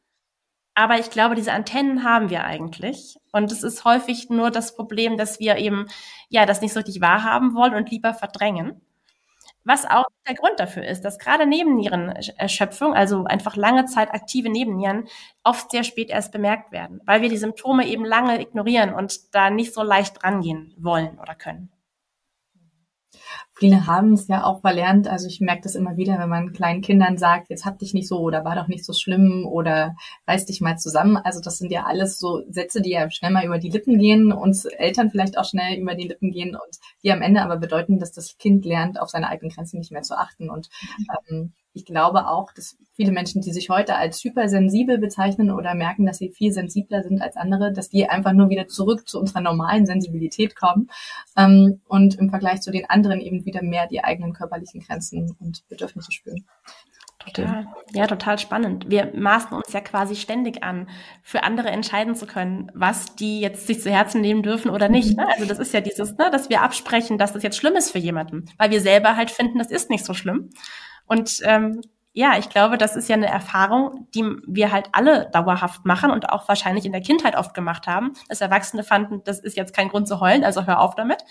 Aber 0.74 0.98
ich 0.98 1.10
glaube, 1.10 1.34
diese 1.34 1.52
Antennen 1.52 2.02
haben 2.02 2.30
wir 2.30 2.44
eigentlich. 2.44 3.16
Und 3.32 3.52
es 3.52 3.62
ist 3.62 3.84
häufig 3.84 4.30
nur 4.30 4.50
das 4.50 4.74
Problem, 4.74 5.16
dass 5.16 5.38
wir 5.38 5.56
eben, 5.56 5.86
ja, 6.28 6.46
das 6.46 6.60
nicht 6.62 6.72
so 6.72 6.80
richtig 6.80 7.00
wahrhaben 7.00 7.54
wollen 7.54 7.74
und 7.74 7.90
lieber 7.90 8.14
verdrängen. 8.14 8.80
Was 9.64 9.84
auch 9.84 10.06
der 10.26 10.34
Grund 10.34 10.58
dafür 10.58 10.84
ist, 10.84 11.02
dass 11.04 11.18
gerade 11.18 11.46
Nebennierenerschöpfung, 11.46 12.94
also 12.94 13.24
einfach 13.24 13.54
lange 13.54 13.84
Zeit 13.84 14.12
aktive 14.12 14.48
Nebennieren, 14.50 15.06
oft 15.44 15.70
sehr 15.70 15.84
spät 15.84 16.10
erst 16.10 16.32
bemerkt 16.32 16.72
werden, 16.72 17.00
weil 17.06 17.22
wir 17.22 17.28
die 17.28 17.36
Symptome 17.36 17.86
eben 17.86 18.04
lange 18.04 18.40
ignorieren 18.40 18.92
und 18.92 19.34
da 19.34 19.50
nicht 19.50 19.72
so 19.72 19.82
leicht 19.82 20.24
rangehen 20.24 20.74
wollen 20.78 21.18
oder 21.20 21.34
können. 21.36 21.70
Viele 23.54 23.86
haben 23.86 24.14
es 24.14 24.28
ja 24.28 24.44
auch 24.44 24.60
verlernt. 24.60 25.08
Also 25.08 25.28
ich 25.28 25.40
merke 25.40 25.62
das 25.62 25.74
immer 25.74 25.96
wieder, 25.96 26.18
wenn 26.18 26.28
man 26.28 26.52
kleinen 26.52 26.80
Kindern 26.80 27.18
sagt, 27.18 27.50
jetzt 27.50 27.66
hab 27.66 27.78
dich 27.78 27.92
nicht 27.92 28.08
so 28.08 28.18
oder 28.20 28.44
war 28.44 28.56
doch 28.56 28.66
nicht 28.66 28.84
so 28.84 28.92
schlimm 28.92 29.46
oder 29.46 29.94
reiß 30.26 30.46
dich 30.46 30.60
mal 30.60 30.78
zusammen. 30.78 31.16
Also 31.16 31.40
das 31.40 31.58
sind 31.58 31.70
ja 31.70 31.84
alles 31.84 32.18
so 32.18 32.42
Sätze, 32.48 32.80
die 32.80 32.90
ja 32.90 33.10
schnell 33.10 33.30
mal 33.30 33.44
über 33.44 33.58
die 33.58 33.70
Lippen 33.70 33.98
gehen, 33.98 34.32
uns 34.32 34.64
Eltern 34.64 35.10
vielleicht 35.10 35.36
auch 35.38 35.44
schnell 35.44 35.78
über 35.78 35.94
die 35.94 36.08
Lippen 36.08 36.30
gehen 36.30 36.54
und 36.54 36.78
die 37.02 37.12
am 37.12 37.22
Ende 37.22 37.42
aber 37.42 37.58
bedeuten, 37.58 37.98
dass 37.98 38.12
das 38.12 38.38
Kind 38.38 38.64
lernt, 38.64 39.00
auf 39.00 39.10
seine 39.10 39.28
eigenen 39.28 39.52
Grenzen 39.52 39.78
nicht 39.78 39.92
mehr 39.92 40.02
zu 40.02 40.16
achten. 40.16 40.48
Und 40.48 40.70
ähm, 41.28 41.52
ich 41.74 41.84
glaube 41.84 42.28
auch, 42.28 42.52
dass 42.52 42.76
viele 42.94 43.12
Menschen, 43.12 43.40
die 43.40 43.52
sich 43.52 43.70
heute 43.70 43.96
als 43.96 44.22
hypersensibel 44.22 44.98
bezeichnen 44.98 45.50
oder 45.50 45.74
merken, 45.74 46.04
dass 46.04 46.18
sie 46.18 46.30
viel 46.30 46.52
sensibler 46.52 47.02
sind 47.02 47.22
als 47.22 47.36
andere, 47.36 47.72
dass 47.72 47.88
die 47.88 48.08
einfach 48.08 48.32
nur 48.32 48.50
wieder 48.50 48.68
zurück 48.68 49.08
zu 49.08 49.18
unserer 49.18 49.40
normalen 49.40 49.86
Sensibilität 49.86 50.54
kommen 50.54 50.90
ähm, 51.36 51.80
und 51.88 52.16
im 52.16 52.30
Vergleich 52.30 52.60
zu 52.60 52.70
den 52.70 52.88
anderen 52.90 53.20
eben 53.20 53.44
wieder 53.44 53.62
mehr 53.62 53.86
die 53.86 54.04
eigenen 54.04 54.34
körperlichen 54.34 54.80
Grenzen 54.80 55.34
und 55.40 55.66
Bedürfnisse 55.68 56.12
spüren. 56.12 56.44
Total. 57.24 57.66
Ja, 57.92 58.06
total 58.06 58.38
spannend. 58.38 58.90
Wir 58.90 59.12
maßen 59.14 59.56
uns 59.56 59.72
ja 59.72 59.80
quasi 59.80 60.16
ständig 60.16 60.64
an, 60.64 60.88
für 61.22 61.44
andere 61.44 61.68
entscheiden 61.68 62.14
zu 62.16 62.26
können, 62.26 62.70
was 62.74 63.14
die 63.14 63.40
jetzt 63.40 63.66
sich 63.66 63.80
zu 63.80 63.90
Herzen 63.90 64.20
nehmen 64.20 64.42
dürfen 64.42 64.70
oder 64.70 64.88
nicht. 64.88 65.16
Ne? 65.16 65.26
Also 65.28 65.46
das 65.46 65.60
ist 65.60 65.72
ja 65.72 65.80
dieses, 65.80 66.16
ne, 66.16 66.30
dass 66.30 66.50
wir 66.50 66.62
absprechen, 66.62 67.18
dass 67.18 67.32
das 67.32 67.44
jetzt 67.44 67.56
schlimm 67.56 67.76
ist 67.76 67.92
für 67.92 67.98
jemanden, 67.98 68.46
weil 68.58 68.70
wir 68.70 68.80
selber 68.80 69.16
halt 69.16 69.30
finden, 69.30 69.58
das 69.58 69.70
ist 69.70 69.88
nicht 69.88 70.04
so 70.04 70.14
schlimm. 70.14 70.50
Und 71.06 71.40
ähm, 71.44 71.80
ja, 72.14 72.36
ich 72.38 72.50
glaube, 72.50 72.76
das 72.76 72.94
ist 72.96 73.08
ja 73.08 73.16
eine 73.16 73.28
Erfahrung, 73.28 74.06
die 74.14 74.22
wir 74.46 74.70
halt 74.70 74.88
alle 74.92 75.30
dauerhaft 75.32 75.86
machen 75.86 76.10
und 76.10 76.28
auch 76.30 76.46
wahrscheinlich 76.46 76.84
in 76.84 76.92
der 76.92 77.00
Kindheit 77.00 77.36
oft 77.36 77.54
gemacht 77.54 77.86
haben, 77.86 78.12
dass 78.28 78.42
Erwachsene 78.42 78.84
fanden, 78.84 79.22
das 79.24 79.40
ist 79.40 79.56
jetzt 79.56 79.74
kein 79.74 79.88
Grund 79.88 80.06
zu 80.08 80.20
heulen, 80.20 80.44
also 80.44 80.66
hör 80.66 80.80
auf 80.80 80.94
damit. 80.94 81.24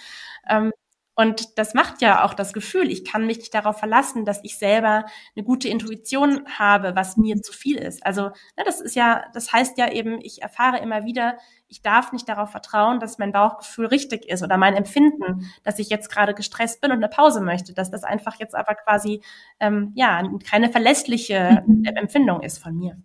Ähm, 0.50 0.72
und 1.14 1.60
das 1.60 1.74
macht 1.76 2.02
ja 2.02 2.24
auch 2.24 2.34
das 2.34 2.52
Gefühl, 2.54 2.90
ich 2.90 3.06
kann 3.06 3.28
mich 3.28 3.38
nicht 3.38 3.54
darauf 3.54 3.78
verlassen, 3.78 4.26
dass 4.26 4.44
ich 4.44 4.58
selber 4.58 5.06
eine 5.36 5.46
gute 5.46 5.68
Intuition 5.68 6.48
habe, 6.58 6.96
was 6.96 7.18
mir 7.18 7.42
zu 7.44 7.54
viel 7.54 7.78
ist. 7.78 8.04
Also 8.06 8.30
ne, 8.58 8.64
das 8.66 8.82
ist 8.82 8.96
ja, 8.96 9.26
das 9.34 9.54
heißt 9.54 9.78
ja 9.78 9.92
eben, 9.92 10.20
ich 10.22 10.42
erfahre 10.42 10.80
immer 10.80 11.04
wieder, 11.04 11.38
ich 11.72 11.82
darf 11.82 12.12
nicht 12.12 12.28
darauf 12.28 12.52
vertrauen, 12.52 13.00
dass 13.00 13.18
mein 13.18 13.32
Bauchgefühl 13.32 13.86
richtig 13.86 14.28
ist 14.28 14.44
oder 14.44 14.58
mein 14.58 14.76
Empfinden, 14.76 15.50
dass 15.64 15.80
ich 15.80 15.90
jetzt 15.90 16.12
gerade 16.12 16.34
gestresst 16.34 16.82
bin 16.82 16.92
und 16.92 16.98
eine 16.98 17.08
Pause 17.08 17.40
möchte, 17.42 17.74
dass 17.74 17.90
das 17.90 18.04
einfach 18.04 18.38
jetzt 18.40 18.56
aber 18.56 18.76
quasi 18.76 19.22
ähm, 19.62 19.94
ja 19.96 20.22
keine 20.50 20.70
verlässliche 20.70 21.64
mhm. 21.66 21.86
Empfindung 21.86 22.42
ist 22.42 22.60
von 22.60 22.78
mir. 22.78 22.98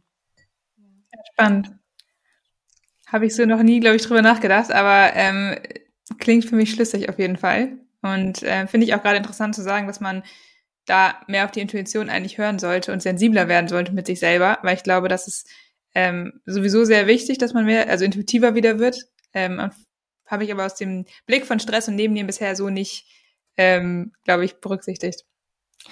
Spannend. 1.33 1.71
Habe 3.07 3.27
ich 3.27 3.37
so 3.37 3.47
noch 3.47 3.63
nie, 3.63 3.79
glaube 3.79 3.97
ich, 3.97 4.03
drüber 4.03 4.21
nachgedacht, 4.21 4.73
aber 4.73 5.15
ähm, 5.15 5.55
klingt 6.19 6.45
für 6.45 6.57
mich 6.57 6.73
schlüssig 6.73 7.09
auf 7.09 7.21
jeden 7.21 7.37
Fall. 7.37 7.79
Und 8.03 8.43
äh, 8.43 8.67
finde 8.67 8.85
ich 8.87 8.95
auch 8.95 9.03
gerade 9.03 9.17
interessant 9.17 9.55
zu 9.55 9.63
sagen, 9.63 9.87
dass 9.87 10.01
man 10.01 10.25
da 10.87 11.21
mehr 11.29 11.45
auf 11.45 11.53
die 11.53 11.61
Intuition 11.61 12.11
eigentlich 12.11 12.39
hören 12.39 12.59
sollte 12.59 12.93
und 12.93 13.01
sensibler 13.01 13.47
werden 13.47 13.69
sollte 13.69 13.93
mit 13.93 14.07
sich 14.07 14.19
selber, 14.19 14.59
weil 14.63 14.75
ich 14.75 14.83
glaube, 14.83 15.09
das 15.09 15.29
ist 15.29 15.49
ähm, 15.97 16.43
sowieso 16.45 16.85
sehr 16.85 17.07
wichtig, 17.07 17.39
dass 17.39 17.55
man 17.55 17.65
mehr, 17.65 17.89
also 17.89 18.05
intuitiver 18.05 18.55
wieder 18.55 18.79
wird. 18.79 19.07
Ähm, 19.33 19.71
Habe 20.27 20.45
ich 20.45 20.53
aber 20.53 20.67
aus 20.67 20.75
dem 20.75 21.07
Blick 21.25 21.47
von 21.47 21.59
Stress 21.59 21.89
und 21.89 21.95
Nebennieren 21.97 22.27
bisher 22.27 22.55
so 22.55 22.69
nicht, 22.69 23.07
ähm, 23.57 24.13
glaube 24.25 24.45
ich, 24.45 24.61
berücksichtigt. 24.61 25.25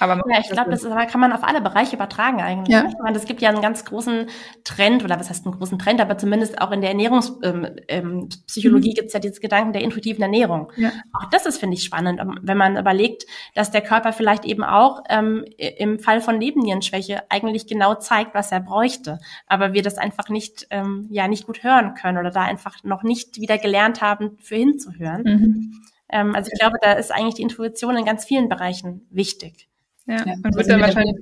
Aber 0.01 0.20
ja, 0.29 0.40
ich 0.40 0.51
glaube, 0.51 0.70
das 0.70 0.83
ist, 0.83 0.92
kann 1.11 1.20
man 1.20 1.33
auf 1.33 1.44
alle 1.44 1.61
Bereiche 1.61 1.97
übertragen 1.97 2.40
eigentlich. 2.40 2.75
Ja. 2.75 2.87
Ich 2.88 2.94
meine, 3.03 3.16
es 3.16 3.27
gibt 3.27 3.40
ja 3.40 3.49
einen 3.49 3.62
ganz 3.62 3.85
großen 3.85 4.29
Trend, 4.64 5.05
oder 5.05 5.20
was 5.20 5.31
heißt 5.31 5.47
einen 5.47 5.57
großen 5.57 5.79
Trend, 5.79 6.01
aber 6.01 6.18
zumindest 6.18 6.61
auch 6.61 6.73
in 6.73 6.81
der 6.81 6.90
Ernährungspsychologie 6.90 7.79
ähm, 7.88 8.14
ähm, 8.59 8.75
mhm. 8.75 8.81
gibt 8.83 9.07
es 9.09 9.12
ja 9.12 9.20
dieses 9.20 9.40
Gedanken 9.40 9.73
der 9.73 9.83
intuitiven 9.83 10.23
Ernährung. 10.23 10.73
Ja. 10.77 10.90
Auch 11.12 11.31
das 11.31 11.47
ist, 11.47 11.59
finde 11.59 11.75
ich, 11.77 11.85
spannend, 11.85 12.20
wenn 12.42 12.57
man 12.57 12.77
überlegt, 12.77 13.25
dass 13.55 13.70
der 13.70 13.83
Körper 13.83 14.12
vielleicht 14.12 14.44
eben 14.44 14.64
auch 14.64 15.03
ähm, 15.09 15.44
im 15.59 15.99
Fall 15.99 16.20
von 16.20 16.38
Nebennierenschwäche 16.38 17.23
eigentlich 17.31 17.66
genau 17.66 17.94
zeigt, 17.94 18.35
was 18.35 18.51
er 18.53 18.61
bräuchte, 18.61 19.20
aber 19.47 19.73
wir 19.73 19.83
das 19.83 19.99
einfach 19.99 20.29
nicht, 20.29 20.66
ähm, 20.70 21.07
ja, 21.11 21.29
nicht 21.29 21.47
gut 21.47 21.62
hören 21.62 21.94
können 21.94 22.18
oder 22.18 22.31
da 22.31 22.42
einfach 22.42 22.83
noch 22.83 23.03
nicht 23.03 23.40
wieder 23.40 23.59
gelernt 23.59 24.03
haben, 24.03 24.38
für 24.40 24.57
hinzuhören. 24.57 25.23
Mhm. 25.23 25.83
Ähm, 26.09 26.35
also 26.35 26.51
ich 26.53 26.59
glaube, 26.59 26.79
da 26.81 26.92
ist 26.92 27.12
eigentlich 27.12 27.35
die 27.35 27.42
Intuition 27.42 27.97
in 27.97 28.05
ganz 28.05 28.25
vielen 28.25 28.49
Bereichen 28.49 29.07
wichtig. 29.11 29.68
Ja, 30.07 30.17
ja 30.27 30.35
und 30.35 30.55
wird 30.55 30.69
dann 30.69 30.81
wahrscheinlich 30.81 31.17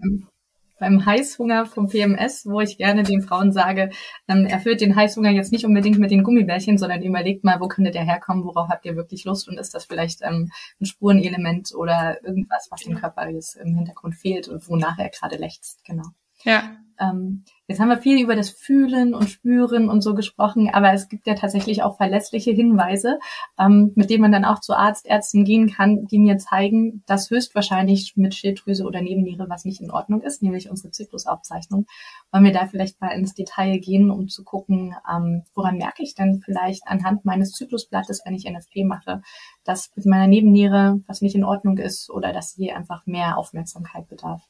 beim 0.83 1.07
Heißhunger 1.07 1.67
vom 1.67 1.89
PMS, 1.89 2.45
wo 2.45 2.61
ich 2.61 2.77
gerne 2.77 3.05
den 3.05 3.23
Frauen 3.23 3.53
sage, 3.53 3.91
ähm, 4.27 4.47
erfüllt 4.47 4.81
den 4.81 4.97
Heißhunger 4.97 5.31
jetzt 5.31 5.53
nicht 5.53 5.65
unbedingt 5.65 5.99
mit 5.99 6.11
den 6.11 6.25
Gummibärchen, 6.25 6.77
sondern 6.77 7.05
überlegt 7.05 7.45
mal, 7.45 7.61
wo 7.61 7.69
könnte 7.69 7.93
der 7.93 8.05
herkommen, 8.05 8.45
worauf 8.45 8.69
habt 8.69 8.85
ihr 8.85 8.97
wirklich 8.97 9.25
Lust 9.25 9.49
und 9.49 9.61
ist 9.61 9.75
das 9.75 9.85
vielleicht 9.85 10.23
ähm, 10.23 10.51
ein 10.81 10.87
Spurenelement 10.87 11.73
oder 11.73 12.23
irgendwas, 12.25 12.67
was 12.71 12.81
dem 12.81 12.97
Körper 12.97 13.29
jetzt 13.29 13.55
im 13.55 13.77
Hintergrund 13.77 14.17
fehlt 14.17 14.49
und 14.49 14.69
wonach 14.69 14.99
er 14.99 15.11
gerade 15.11 15.37
lechzt, 15.37 15.85
genau. 15.85 16.09
Ja. 16.43 16.77
Ähm, 17.03 17.45
jetzt 17.67 17.81
haben 17.81 17.89
wir 17.89 17.99
viel 17.99 18.23
über 18.23 18.37
das 18.37 18.51
Fühlen 18.51 19.15
und 19.15 19.29
Spüren 19.29 19.89
und 19.89 20.03
so 20.03 20.15
gesprochen, 20.15 20.71
aber 20.73 20.93
es 20.93 21.09
gibt 21.09 21.27
ja 21.27 21.35
tatsächlich 21.35 21.83
auch 21.83 21.97
verlässliche 21.97 22.53
Hinweise, 22.53 23.19
ähm, 23.59 23.93
mit 23.97 24.11
denen 24.11 24.23
man 24.23 24.33
dann 24.33 24.45
auch 24.45 24.61
zu 24.61 24.75
Arzt, 24.75 25.07
Ärzten 25.07 25.45
gehen 25.45 25.71
kann, 25.71 26.07
die 26.07 26.19
mir 26.19 26.39
zeigen, 26.39 27.03
dass 27.07 27.31
höchstwahrscheinlich 27.31 28.15
mit 28.17 28.35
Schilddrüse 28.35 28.85
oder 28.85 29.03
Nebenniere 29.03 29.49
was 29.49 29.65
nicht 29.65 29.81
in 29.81 29.91
Ordnung 29.91 30.23
ist, 30.23 30.43
nämlich 30.43 30.71
unsere 30.71 30.93
Zyklusaufzeichnung. 30.93 31.87
Wollen 32.31 32.45
wir 32.45 32.53
da 32.53 32.67
vielleicht 32.67 33.01
mal 33.01 33.11
ins 33.11 33.35
Detail 33.35 33.79
gehen, 33.79 34.11
um 34.11 34.29
zu 34.29 34.45
gucken, 34.45 34.95
ähm, 35.11 35.43
woran 35.55 35.79
merke 35.79 36.03
ich 36.03 36.15
denn 36.15 36.41
vielleicht 36.45 36.87
anhand 36.87 37.25
meines 37.25 37.53
Zyklusblattes, 37.53 38.23
wenn 38.25 38.35
ich 38.35 38.45
NFP 38.45 38.85
mache, 38.85 39.23
dass 39.65 39.91
mit 39.97 40.07
meiner 40.07 40.29
Nebenniere 40.29 41.01
was 41.07 41.21
nicht 41.21 41.35
in 41.35 41.45
Ordnung 41.45 41.79
ist 41.79 42.11
oder 42.11 42.33
dass 42.33 42.53
sie 42.53 42.71
einfach 42.71 43.07
mehr 43.07 43.39
Aufmerksamkeit 43.39 44.09
bedarf? 44.09 44.43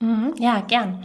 Mhm, 0.00 0.34
ja, 0.38 0.60
gern. 0.60 1.04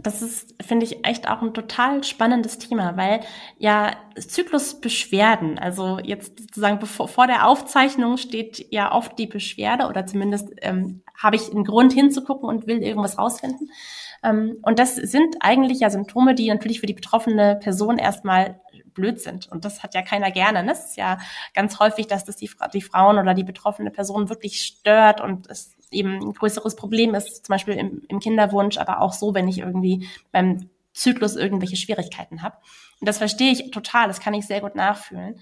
Das 0.00 0.22
ist, 0.22 0.54
finde 0.62 0.86
ich, 0.86 1.06
echt 1.06 1.28
auch 1.28 1.42
ein 1.42 1.54
total 1.54 2.02
spannendes 2.02 2.58
Thema, 2.58 2.96
weil 2.96 3.20
ja 3.58 3.92
Zyklusbeschwerden, 4.16 5.58
also 5.58 5.98
jetzt 6.02 6.40
sozusagen 6.40 6.78
bevor, 6.78 7.08
vor 7.08 7.26
der 7.26 7.46
Aufzeichnung 7.46 8.16
steht 8.16 8.66
ja 8.70 8.92
oft 8.92 9.18
die 9.18 9.26
Beschwerde 9.26 9.86
oder 9.86 10.06
zumindest 10.06 10.50
ähm, 10.62 11.02
habe 11.16 11.36
ich 11.36 11.50
einen 11.50 11.64
Grund 11.64 11.92
hinzugucken 11.92 12.48
und 12.48 12.66
will 12.66 12.82
irgendwas 12.82 13.18
rausfinden. 13.18 13.70
Ähm, 14.22 14.58
und 14.62 14.78
das 14.78 14.96
sind 14.96 15.36
eigentlich 15.40 15.80
ja 15.80 15.90
Symptome, 15.90 16.34
die 16.34 16.48
natürlich 16.48 16.80
für 16.80 16.86
die 16.86 16.94
betroffene 16.94 17.56
Person 17.56 17.98
erstmal 17.98 18.60
blöd 18.94 19.20
sind. 19.20 19.50
Und 19.50 19.64
das 19.64 19.82
hat 19.82 19.94
ja 19.94 20.02
keiner 20.02 20.30
gerne. 20.30 20.62
Ne? 20.62 20.72
Es 20.72 20.86
ist 20.86 20.96
ja 20.96 21.18
ganz 21.54 21.78
häufig, 21.78 22.06
dass 22.06 22.24
das 22.24 22.36
die, 22.36 22.50
die 22.72 22.82
Frauen 22.82 23.18
oder 23.18 23.34
die 23.34 23.44
betroffene 23.44 23.90
Person 23.90 24.28
wirklich 24.28 24.60
stört 24.60 25.20
und 25.20 25.48
es 25.50 25.76
eben 25.92 26.18
ein 26.18 26.32
größeres 26.32 26.76
Problem 26.76 27.14
ist, 27.14 27.46
zum 27.46 27.52
Beispiel 27.52 27.74
im, 27.74 28.02
im 28.08 28.20
Kinderwunsch, 28.20 28.78
aber 28.78 29.00
auch 29.00 29.12
so, 29.12 29.34
wenn 29.34 29.48
ich 29.48 29.58
irgendwie 29.58 30.08
beim 30.30 30.68
Zyklus 30.92 31.36
irgendwelche 31.36 31.76
Schwierigkeiten 31.76 32.42
habe. 32.42 32.56
Und 33.00 33.08
das 33.08 33.18
verstehe 33.18 33.52
ich 33.52 33.70
total, 33.70 34.08
das 34.08 34.20
kann 34.20 34.34
ich 34.34 34.46
sehr 34.46 34.60
gut 34.60 34.74
nachfühlen. 34.74 35.40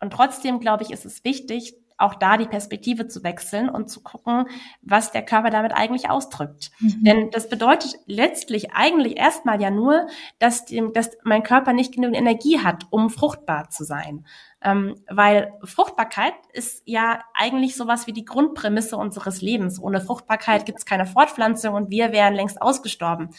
Und 0.00 0.12
trotzdem, 0.12 0.60
glaube 0.60 0.82
ich, 0.82 0.90
ist 0.90 1.04
es 1.04 1.24
wichtig, 1.24 1.74
auch 2.02 2.14
da 2.14 2.36
die 2.36 2.46
Perspektive 2.46 3.08
zu 3.08 3.22
wechseln 3.22 3.68
und 3.68 3.88
zu 3.88 4.02
gucken, 4.02 4.46
was 4.82 5.12
der 5.12 5.24
Körper 5.24 5.50
damit 5.50 5.72
eigentlich 5.72 6.10
ausdrückt. 6.10 6.70
Mhm. 6.80 7.04
Denn 7.04 7.30
das 7.30 7.48
bedeutet 7.48 7.94
letztlich 8.06 8.72
eigentlich 8.72 9.16
erstmal 9.16 9.60
ja 9.60 9.70
nur, 9.70 10.06
dass, 10.38 10.64
dem, 10.64 10.92
dass 10.92 11.10
mein 11.24 11.42
Körper 11.42 11.72
nicht 11.72 11.94
genügend 11.94 12.16
Energie 12.16 12.58
hat, 12.58 12.86
um 12.90 13.10
fruchtbar 13.10 13.70
zu 13.70 13.84
sein. 13.84 14.26
Ähm, 14.64 14.96
weil 15.08 15.52
Fruchtbarkeit 15.64 16.34
ist 16.52 16.82
ja 16.84 17.20
eigentlich 17.34 17.76
sowas 17.76 18.06
wie 18.06 18.12
die 18.12 18.24
Grundprämisse 18.24 18.96
unseres 18.96 19.42
Lebens. 19.42 19.80
Ohne 19.80 20.00
Fruchtbarkeit 20.00 20.66
gibt 20.66 20.78
es 20.78 20.84
keine 20.84 21.06
Fortpflanzung 21.06 21.74
und 21.74 21.90
wir 21.90 22.12
wären 22.12 22.34
längst 22.34 22.62
ausgestorben 22.62 23.30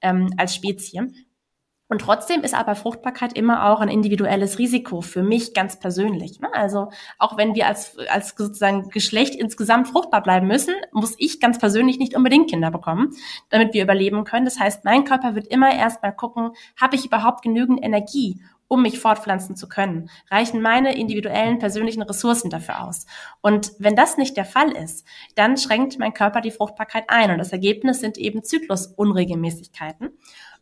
ähm, 0.00 0.30
als 0.36 0.54
Spezie. 0.54 1.12
Und 1.94 2.00
trotzdem 2.00 2.42
ist 2.42 2.54
aber 2.54 2.74
Fruchtbarkeit 2.74 3.34
immer 3.34 3.66
auch 3.66 3.78
ein 3.78 3.88
individuelles 3.88 4.58
Risiko 4.58 5.00
für 5.00 5.22
mich 5.22 5.54
ganz 5.54 5.78
persönlich. 5.78 6.40
Ne? 6.40 6.52
Also 6.52 6.90
auch 7.20 7.36
wenn 7.36 7.54
wir 7.54 7.68
als, 7.68 7.96
als 8.08 8.34
sozusagen 8.36 8.88
Geschlecht 8.88 9.36
insgesamt 9.36 9.86
fruchtbar 9.86 10.20
bleiben 10.20 10.48
müssen, 10.48 10.74
muss 10.90 11.14
ich 11.18 11.38
ganz 11.38 11.60
persönlich 11.60 12.00
nicht 12.00 12.16
unbedingt 12.16 12.50
Kinder 12.50 12.72
bekommen, 12.72 13.12
damit 13.50 13.74
wir 13.74 13.84
überleben 13.84 14.24
können. 14.24 14.44
Das 14.44 14.58
heißt, 14.58 14.84
mein 14.84 15.04
Körper 15.04 15.36
wird 15.36 15.46
immer 15.46 15.72
erst 15.72 16.02
mal 16.02 16.10
gucken, 16.10 16.50
habe 16.76 16.96
ich 16.96 17.06
überhaupt 17.06 17.42
genügend 17.42 17.78
Energie, 17.80 18.42
um 18.66 18.82
mich 18.82 18.98
fortpflanzen 18.98 19.54
zu 19.54 19.68
können? 19.68 20.10
Reichen 20.32 20.60
meine 20.60 20.98
individuellen 20.98 21.60
persönlichen 21.60 22.02
Ressourcen 22.02 22.50
dafür 22.50 22.82
aus? 22.82 23.06
Und 23.40 23.70
wenn 23.78 23.94
das 23.94 24.16
nicht 24.16 24.36
der 24.36 24.46
Fall 24.46 24.72
ist, 24.72 25.06
dann 25.36 25.56
schränkt 25.56 25.96
mein 26.00 26.12
Körper 26.12 26.40
die 26.40 26.50
Fruchtbarkeit 26.50 27.04
ein 27.06 27.30
und 27.30 27.38
das 27.38 27.52
Ergebnis 27.52 28.00
sind 28.00 28.18
eben 28.18 28.42
Zyklusunregelmäßigkeiten. 28.42 30.10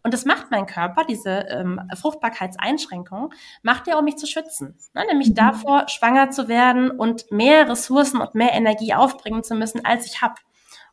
Und 0.03 0.13
das 0.13 0.25
macht 0.25 0.51
mein 0.51 0.67
Körper, 0.67 1.05
diese 1.05 1.31
ähm, 1.49 1.81
Fruchtbarkeitseinschränkung, 1.95 3.33
macht 3.63 3.87
er, 3.87 3.99
um 3.99 4.05
mich 4.05 4.17
zu 4.17 4.27
schützen. 4.27 4.77
Ne? 4.95 5.05
Nämlich 5.07 5.31
mhm. 5.31 5.35
davor, 5.35 5.89
schwanger 5.89 6.31
zu 6.31 6.49
werden 6.49 6.91
und 6.91 7.31
mehr 7.31 7.69
Ressourcen 7.69 8.21
und 8.21 8.35
mehr 8.35 8.53
Energie 8.53 8.95
aufbringen 8.95 9.45
zu 9.45 9.55
müssen, 9.55 9.85
als 9.85 10.07
ich 10.07 10.21
habe. 10.21 10.35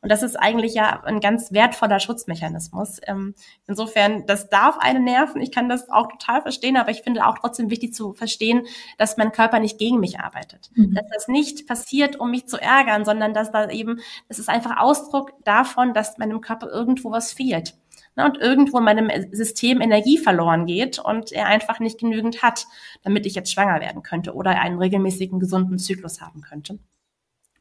Und 0.02 0.10
das 0.10 0.24
ist 0.24 0.38
eigentlich 0.38 0.76
ja 0.76 1.02
ein 1.04 1.19
ganz 1.19 1.52
wertvoller 1.52 2.00
Schutzmechanismus. 2.00 3.02
Ähm, 3.06 3.36
insofern, 3.67 4.26
das 4.28 4.50
darf 4.50 4.78
einen 4.78 5.04
nerven. 5.04 5.41
Ich 5.41 5.52
kann 5.52 5.67
das 5.67 5.89
auch 5.89 6.08
total 6.08 6.41
verstehen, 6.41 6.78
aber 6.78 6.91
ich 6.91 7.02
finde 7.02 7.26
auch 7.26 7.38
trotzdem 7.38 7.69
wichtig 7.69 7.93
zu 7.93 8.13
verstehen, 8.13 8.65
dass 8.98 9.17
mein 9.17 9.34
Körper 9.34 9.60
nicht 9.60 9.78
gegen 9.78 10.00
mich 10.00 10.19
arbeitet. 10.19 10.69
Mhm. 10.74 10.93
Dass 10.93 11.06
das 11.13 11.28
nicht 11.28 11.67
passiert, 11.67 12.17
um 12.17 12.32
mich 12.32 12.48
zu 12.48 12.62
ärgern, 12.62 13.04
sondern 13.04 13.34
dass 13.34 13.52
da 13.52 13.69
eben, 13.69 14.00
das 14.30 14.39
ist 14.39 14.48
einfach 14.48 14.78
Ausdruck 14.78 15.34
davon, 15.43 15.93
dass 15.93 16.17
meinem 16.17 16.39
Körper 16.39 16.69
irgendwo 16.69 17.12
was 17.12 17.34
fehlt. 17.34 17.76
Ne, 18.15 18.26
und 18.26 18.38
irgendwo 18.38 18.80
in 18.80 18.84
meinem 18.84 19.10
System 19.32 19.82
Energie 19.82 20.17
verloren 20.17 20.65
geht 20.65 21.00
und 21.00 21.32
er 21.32 21.45
einfach 21.45 21.80
nicht 21.80 22.00
genügend 22.00 22.41
hat, 22.41 22.65
damit 23.04 23.26
ich 23.26 23.36
jetzt 23.36 23.54
schwanger 23.54 23.80
werden 23.82 24.04
könnte 24.04 24.34
oder 24.34 24.60
einen 24.60 24.80
regelmäßigen 24.80 25.39
gesunden 25.39 25.80
Zyklus 25.80 26.22
haben 26.22 26.41
könnte. 26.41 26.80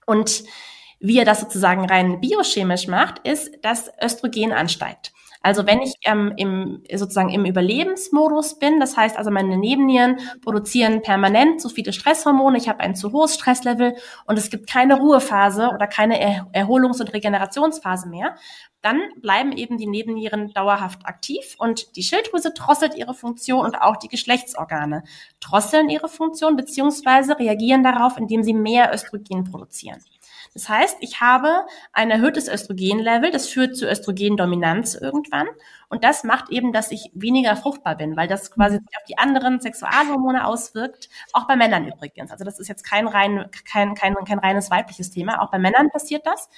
Und 0.07 0.45
wie 1.01 1.19
er 1.19 1.25
das 1.25 1.41
sozusagen 1.41 1.85
rein 1.85 2.21
biochemisch 2.21 2.89
macht, 2.89 3.27
ist, 3.27 3.53
dass 3.63 3.91
Östrogen 4.03 4.53
ansteigt. 4.53 5.13
Also 5.41 5.67
wenn 5.67 5.81
ich 5.81 5.95
ähm, 6.05 6.33
im, 6.37 6.83
sozusagen 6.93 7.31
im 7.31 7.45
Überlebensmodus 7.45 8.59
bin, 8.59 8.81
das 8.81 8.97
heißt 8.97 9.17
also 9.17 9.31
meine 9.31 9.57
Nebennieren 9.57 10.19
produzieren 10.43 11.03
permanent 11.03 11.61
zu 11.61 11.69
viele 11.69 11.93
Stresshormone, 11.93 12.59
ich 12.59 12.69
habe 12.69 12.81
ein 12.81 12.97
zu 12.97 13.13
hohes 13.13 13.35
Stresslevel 13.35 13.95
und 14.27 14.39
es 14.39 14.51
gibt 14.51 14.69
keine 14.69 14.99
Ruhephase 14.99 15.71
oder 15.75 15.87
keine 15.87 16.21
er 16.21 16.49
Erholungs- 16.53 17.01
und 17.01 17.13
Regenerationsphase 17.13 18.09
mehr, 18.09 18.37
dann 18.83 19.01
bleiben 19.21 19.53
eben 19.53 19.77
die 19.77 19.87
Nebennieren 19.87 20.53
dauerhaft 20.53 21.07
aktiv 21.07 21.57
und 21.59 21.97
die 21.97 22.03
Schilddrüse 22.03 22.53
drosselt 22.53 22.95
ihre 22.95 23.15
Funktion 23.15 23.65
und 23.65 23.77
auch 23.81 23.97
die 23.97 24.09
Geschlechtsorgane 24.09 25.03
drosseln 25.41 25.89
ihre 25.89 26.09
Funktion 26.09 26.57
beziehungsweise 26.57 27.39
reagieren 27.39 27.83
darauf, 27.83 28.17
indem 28.17 28.43
sie 28.43 28.55
mehr 28.55 28.93
Östrogen 28.93 29.45
produzieren. 29.45 30.01
Das 30.55 30.69
heißt, 30.69 30.99
ich 31.01 31.21
habe 31.21 31.67
ein 31.93 32.11
erhöhtes 32.11 32.49
Östrogenlevel, 32.49 33.31
das 33.31 33.49
führt 33.49 33.77
zu 33.77 33.87
Östrogendominanz 33.89 34.95
irgendwann. 34.95 35.47
Und 35.89 36.05
das 36.05 36.25
macht 36.25 36.51
eben, 36.51 36.73
dass 36.73 36.91
ich 36.91 37.11
weniger 37.15 37.57
fruchtbar 37.57 37.97
bin, 37.97 38.17
weil 38.17 38.29
das 38.29 38.51
quasi 38.51 38.77
auf 38.77 39.05
die 39.09 39.19
anderen 39.19 39.61
Sexualhormone 39.61 40.47
auswirkt, 40.47 41.09
auch 41.33 41.47
bei 41.47 41.57
Männern 41.57 41.87
übrigens. 41.87 42.31
Also 42.31 42.45
das 42.45 42.59
ist 42.59 42.69
jetzt 42.69 42.85
kein 42.85 43.09
rein, 43.09 43.47
kein, 43.71 43.95
kein, 43.95 44.15
kein 44.27 44.39
reines 44.39 44.71
weibliches 44.71 45.11
Thema. 45.11 45.43
Auch 45.43 45.51
bei 45.51 45.59
Männern 45.59 45.91
passiert 45.91 46.27
das. 46.27 46.49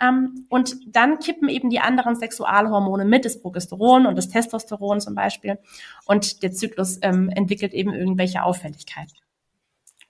Ähm, 0.00 0.46
und 0.48 0.76
dann 0.86 1.18
kippen 1.18 1.48
eben 1.48 1.70
die 1.70 1.80
anderen 1.80 2.16
Sexualhormone 2.16 3.04
mit, 3.04 3.24
das 3.24 3.40
Progesteron 3.40 4.06
und 4.06 4.16
das 4.16 4.28
Testosteron 4.28 5.00
zum 5.00 5.14
Beispiel. 5.14 5.58
Und 6.06 6.42
der 6.42 6.52
Zyklus 6.52 6.98
ähm, 7.02 7.30
entwickelt 7.30 7.74
eben 7.74 7.92
irgendwelche 7.92 8.42
Auffälligkeiten. 8.42 9.16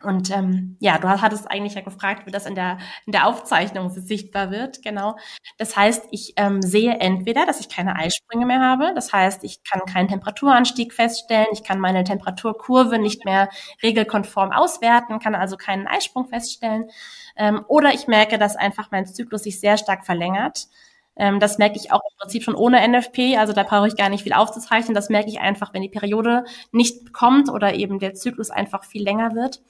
Und 0.02 0.30
ähm, 0.30 0.76
ja, 0.78 0.96
du 0.98 1.08
hattest 1.08 1.50
eigentlich 1.50 1.74
ja 1.74 1.80
gefragt, 1.80 2.24
wie 2.26 2.30
das 2.30 2.46
in 2.46 2.54
der, 2.54 2.78
in 3.06 3.12
der 3.12 3.26
Aufzeichnung 3.26 3.90
sichtbar 3.90 4.52
wird. 4.52 4.80
Genau. 4.82 5.16
Das 5.56 5.76
heißt, 5.76 6.06
ich 6.12 6.34
ähm, 6.36 6.62
sehe 6.62 7.00
entweder, 7.00 7.46
dass 7.46 7.58
ich 7.58 7.68
keine 7.68 7.96
Eisprünge 7.96 8.46
mehr 8.46 8.60
habe. 8.60 8.92
Das 8.94 9.12
heißt, 9.12 9.42
ich 9.42 9.64
kann 9.64 9.80
keinen 9.86 10.06
Temperaturanstieg 10.06 10.94
feststellen. 10.94 11.48
Ich 11.52 11.64
kann 11.64 11.80
meine 11.80 12.04
Temperaturkurve 12.04 13.00
nicht 13.00 13.24
mehr 13.24 13.48
regelkonform 13.82 14.52
auswerten, 14.52 15.18
kann 15.18 15.34
also 15.34 15.56
keinen 15.56 15.88
Eisprung 15.88 16.28
feststellen. 16.28 16.88
Ähm, 17.36 17.64
oder 17.66 17.92
ich 17.92 18.06
merke, 18.06 18.38
dass 18.38 18.54
einfach 18.54 18.92
mein 18.92 19.06
Zyklus 19.06 19.42
sich 19.42 19.58
sehr 19.58 19.78
stark 19.78 20.06
verlängert. 20.06 20.68
Ähm, 21.16 21.40
das 21.40 21.58
merke 21.58 21.76
ich 21.76 21.90
auch 21.90 22.00
im 22.08 22.16
Prinzip 22.18 22.44
schon 22.44 22.54
ohne 22.54 22.86
NFP, 22.86 23.36
also 23.36 23.52
da 23.52 23.64
brauche 23.64 23.88
ich 23.88 23.96
gar 23.96 24.08
nicht 24.08 24.22
viel 24.22 24.32
aufzuzeichnen. 24.32 24.94
Das 24.94 25.08
merke 25.08 25.28
ich 25.28 25.40
einfach, 25.40 25.74
wenn 25.74 25.82
die 25.82 25.88
Periode 25.88 26.44
nicht 26.70 27.12
kommt 27.12 27.50
oder 27.50 27.74
eben 27.74 27.98
der 27.98 28.14
Zyklus 28.14 28.50
einfach 28.50 28.84
viel 28.84 29.02
länger 29.02 29.34
wird. 29.34 29.60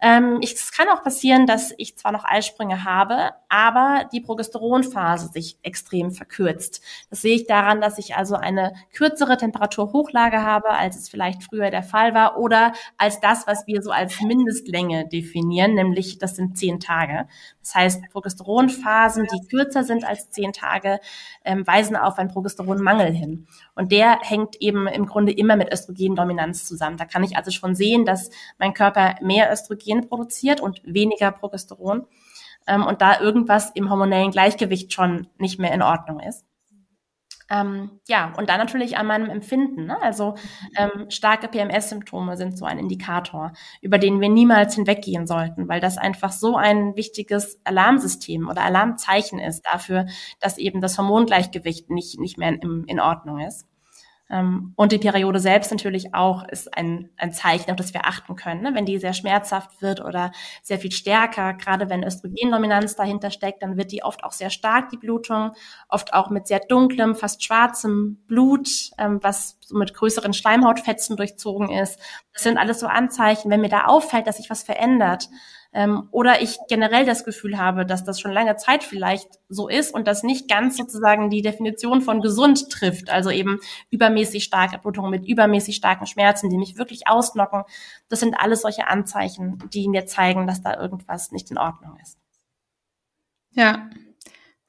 Ähm, 0.00 0.38
ich, 0.40 0.52
es 0.54 0.72
kann 0.72 0.88
auch 0.88 1.02
passieren, 1.02 1.46
dass 1.46 1.72
ich 1.78 1.96
zwar 1.96 2.12
noch 2.12 2.24
Eisprünge 2.24 2.84
habe, 2.84 3.30
aber 3.48 4.08
die 4.12 4.20
Progesteronphase 4.20 5.28
sich 5.28 5.58
extrem 5.62 6.10
verkürzt. 6.10 6.82
Das 7.10 7.22
sehe 7.22 7.36
ich 7.36 7.46
daran, 7.46 7.80
dass 7.80 7.98
ich 7.98 8.16
also 8.16 8.34
eine 8.34 8.74
kürzere 8.92 9.36
Temperaturhochlage 9.36 10.42
habe, 10.42 10.70
als 10.70 10.96
es 10.96 11.08
vielleicht 11.08 11.42
früher 11.42 11.70
der 11.70 11.82
Fall 11.82 12.14
war 12.14 12.38
oder 12.38 12.72
als 12.98 13.20
das, 13.20 13.46
was 13.46 13.66
wir 13.66 13.82
so 13.82 13.90
als 13.90 14.20
Mindestlänge 14.20 15.08
definieren, 15.08 15.74
nämlich 15.74 16.18
das 16.18 16.36
sind 16.36 16.58
zehn 16.58 16.80
Tage. 16.80 17.26
Das 17.60 17.74
heißt, 17.74 18.10
Progesteronphasen, 18.10 19.26
die 19.32 19.48
kürzer 19.48 19.84
sind 19.84 20.04
als 20.04 20.30
zehn 20.30 20.52
Tage, 20.52 21.00
ähm, 21.44 21.66
weisen 21.66 21.96
auf 21.96 22.18
einen 22.18 22.30
Progesteronmangel 22.30 23.12
hin. 23.12 23.46
Und 23.76 23.92
der 23.92 24.18
hängt 24.22 24.56
eben 24.60 24.88
im 24.88 25.06
Grunde 25.06 25.32
immer 25.32 25.54
mit 25.54 25.72
Östrogendominanz 25.72 26.64
zusammen. 26.64 26.96
Da 26.96 27.04
kann 27.04 27.22
ich 27.22 27.36
also 27.36 27.50
schon 27.50 27.74
sehen, 27.74 28.06
dass 28.06 28.30
mein 28.58 28.72
Körper 28.72 29.16
mehr 29.20 29.52
Östrogen 29.52 30.08
produziert 30.08 30.60
und 30.60 30.80
weniger 30.82 31.30
Progesteron 31.30 32.06
ähm, 32.66 32.84
und 32.84 33.02
da 33.02 33.20
irgendwas 33.20 33.70
im 33.74 33.90
hormonellen 33.90 34.30
Gleichgewicht 34.30 34.92
schon 34.92 35.28
nicht 35.38 35.60
mehr 35.60 35.72
in 35.72 35.82
Ordnung 35.82 36.20
ist. 36.20 36.44
Ähm, 37.48 38.00
ja, 38.08 38.32
und 38.36 38.50
dann 38.50 38.58
natürlich 38.58 38.96
an 38.96 39.06
meinem 39.06 39.30
Empfinden. 39.30 39.86
Ne? 39.86 40.00
Also 40.02 40.34
ähm, 40.76 41.10
starke 41.10 41.48
PMS-Symptome 41.48 42.36
sind 42.36 42.58
so 42.58 42.64
ein 42.64 42.78
Indikator, 42.78 43.52
über 43.80 43.98
den 43.98 44.20
wir 44.20 44.28
niemals 44.28 44.74
hinweggehen 44.74 45.26
sollten, 45.26 45.68
weil 45.68 45.80
das 45.80 45.98
einfach 45.98 46.32
so 46.32 46.56
ein 46.56 46.96
wichtiges 46.96 47.60
Alarmsystem 47.64 48.48
oder 48.48 48.62
Alarmzeichen 48.62 49.38
ist 49.38 49.62
dafür, 49.62 50.06
dass 50.40 50.58
eben 50.58 50.80
das 50.80 50.98
Hormongleichgewicht 50.98 51.90
nicht, 51.90 52.18
nicht 52.18 52.38
mehr 52.38 52.48
in, 52.48 52.84
in 52.86 53.00
Ordnung 53.00 53.40
ist. 53.40 53.66
Ähm, 54.28 54.72
und 54.76 54.92
die 54.92 54.98
Periode 54.98 55.38
selbst 55.38 55.70
natürlich 55.70 56.14
auch 56.14 56.46
ist 56.48 56.76
ein, 56.76 57.10
ein 57.16 57.32
Zeichen, 57.32 57.70
auf 57.70 57.76
das 57.76 57.94
wir 57.94 58.06
achten 58.06 58.34
können. 58.34 58.62
Ne? 58.62 58.74
Wenn 58.74 58.86
die 58.86 58.98
sehr 58.98 59.12
schmerzhaft 59.12 59.80
wird 59.82 60.00
oder 60.00 60.32
sehr 60.62 60.78
viel 60.78 60.90
stärker, 60.90 61.54
gerade 61.54 61.88
wenn 61.88 62.02
Östrogendominanz 62.02 62.96
dahinter 62.96 63.30
steckt, 63.30 63.62
dann 63.62 63.76
wird 63.76 63.92
die 63.92 64.02
oft 64.02 64.24
auch 64.24 64.32
sehr 64.32 64.50
stark, 64.50 64.90
die 64.90 64.96
Blutung, 64.96 65.52
oft 65.88 66.12
auch 66.12 66.30
mit 66.30 66.46
sehr 66.46 66.60
dunklem, 66.60 67.14
fast 67.14 67.44
schwarzem 67.44 68.18
Blut, 68.26 68.68
ähm, 68.98 69.20
was 69.22 69.58
so 69.60 69.76
mit 69.76 69.94
größeren 69.94 70.32
Schleimhautfetzen 70.32 71.16
durchzogen 71.16 71.70
ist. 71.70 72.00
Das 72.32 72.42
sind 72.42 72.58
alles 72.58 72.80
so 72.80 72.86
Anzeichen, 72.86 73.50
wenn 73.50 73.60
mir 73.60 73.68
da 73.68 73.84
auffällt, 73.84 74.26
dass 74.26 74.38
sich 74.38 74.50
was 74.50 74.62
verändert, 74.64 75.28
ähm, 75.76 76.08
oder 76.10 76.40
ich 76.40 76.56
generell 76.68 77.04
das 77.04 77.22
Gefühl 77.22 77.58
habe, 77.58 77.84
dass 77.84 78.02
das 78.02 78.18
schon 78.18 78.32
lange 78.32 78.56
Zeit 78.56 78.82
vielleicht 78.82 79.28
so 79.50 79.68
ist 79.68 79.92
und 79.92 80.08
das 80.08 80.22
nicht 80.22 80.48
ganz 80.48 80.78
sozusagen 80.78 81.28
die 81.28 81.42
Definition 81.42 82.00
von 82.00 82.22
gesund 82.22 82.70
trifft, 82.70 83.10
also 83.10 83.30
eben 83.30 83.58
übermäßig 83.90 84.42
starke 84.42 84.78
Blutung 84.78 85.10
mit 85.10 85.28
übermäßig 85.28 85.76
starken 85.76 86.06
Schmerzen, 86.06 86.48
die 86.48 86.56
mich 86.56 86.78
wirklich 86.78 87.08
ausnocken. 87.08 87.64
Das 88.08 88.20
sind 88.20 88.34
alles 88.34 88.62
solche 88.62 88.88
Anzeichen, 88.88 89.58
die 89.74 89.86
mir 89.88 90.06
zeigen, 90.06 90.46
dass 90.46 90.62
da 90.62 90.80
irgendwas 90.80 91.30
nicht 91.30 91.50
in 91.50 91.58
Ordnung 91.58 91.98
ist. 92.02 92.16
Ja, 93.50 93.90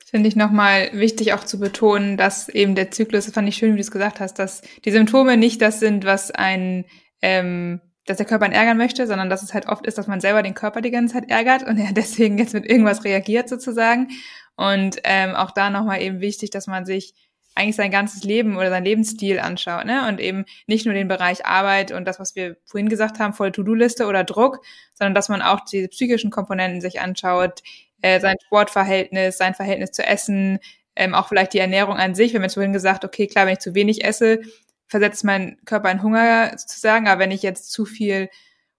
finde 0.06 0.28
ich 0.28 0.36
nochmal 0.36 0.90
wichtig 0.92 1.32
auch 1.32 1.46
zu 1.46 1.58
betonen, 1.58 2.18
dass 2.18 2.50
eben 2.50 2.76
der 2.76 2.92
Zyklus, 2.92 3.26
das 3.26 3.34
fand 3.34 3.48
ich 3.48 3.56
schön, 3.56 3.72
wie 3.72 3.78
du 3.78 3.82
es 3.82 3.92
gesagt 3.92 4.20
hast, 4.20 4.40
dass 4.40 4.62
die 4.84 4.92
Symptome 4.92 5.38
nicht 5.38 5.62
das 5.62 5.80
sind, 5.80 6.04
was 6.04 6.32
ein 6.32 6.84
ähm, 7.22 7.80
dass 8.08 8.18
der 8.18 8.26
Körper 8.26 8.48
ihn 8.48 8.54
ärgern 8.54 8.78
möchte, 8.78 9.06
sondern 9.06 9.30
dass 9.30 9.44
es 9.44 9.54
halt 9.54 9.68
oft 9.68 9.86
ist, 9.86 9.98
dass 9.98 10.08
man 10.08 10.22
selber 10.22 10.42
den 10.42 10.56
Körper 10.56 10.82
die 10.82 10.92
ganze 10.92 11.14
Zeit 11.14 11.30
ärgert 11.30 11.64
und 11.64 11.78
er 11.78 11.92
deswegen 11.94 12.40
jetzt 12.40 12.54
mit 12.54 12.66
irgendwas 12.66 13.04
reagiert 13.04 13.48
sozusagen. 13.48 14.08
Und 14.56 14.98
ähm, 15.04 15.36
auch 15.36 15.52
da 15.52 15.70
nochmal 15.70 16.02
eben 16.02 16.20
wichtig, 16.20 16.50
dass 16.50 16.66
man 16.66 16.86
sich 16.86 17.14
eigentlich 17.54 17.76
sein 17.76 17.92
ganzes 17.92 18.24
Leben 18.24 18.56
oder 18.56 18.70
sein 18.70 18.86
Lebensstil 18.86 19.40
anschaut, 19.40 19.86
ne? 19.86 20.08
Und 20.08 20.20
eben 20.20 20.46
nicht 20.68 20.86
nur 20.86 20.94
den 20.94 21.08
Bereich 21.08 21.46
Arbeit 21.46 21.92
und 21.92 22.06
das, 22.06 22.20
was 22.20 22.36
wir 22.36 22.58
vorhin 22.66 22.88
gesagt 22.88 23.20
haben, 23.20 23.34
voll 23.34 23.52
To-Do-Liste 23.52 24.06
oder 24.06 24.24
Druck, 24.24 24.64
sondern 24.94 25.16
dass 25.16 25.28
man 25.30 25.42
auch 25.42 25.62
die 25.62 25.88
psychischen 25.88 26.30
Komponenten 26.30 26.82
sich 26.82 27.02
anschaut, 27.02 27.64
äh, 28.02 28.20
sein 28.20 28.36
Sportverhältnis, 28.46 29.38
sein 29.38 29.56
Verhältnis 29.56 29.92
zu 29.92 30.06
Essen, 30.06 30.60
ähm, 30.96 31.16
auch 31.16 31.28
vielleicht 31.28 31.54
die 31.54 31.60
Ernährung 31.60 31.98
an 31.98 32.16
sich. 32.16 32.32
Wir 32.32 32.40
haben 32.40 32.44
jetzt 32.44 32.54
vorhin 32.54 32.74
gesagt, 32.74 33.04
okay, 33.04 33.28
klar, 33.28 33.48
wenn 33.48 33.54
ich 33.54 33.60
zu 33.60 33.76
wenig 33.76 34.06
esse, 34.06 34.42
versetzt 34.88 35.24
mein 35.24 35.58
Körper 35.66 35.92
in 35.92 36.02
Hunger 36.04 36.52
sozusagen, 36.58 37.08
aber 37.08 37.22
wenn 37.22 37.32
ich 37.32 37.44
jetzt 37.44 37.72
zu 37.72 37.86
viel 37.86 38.30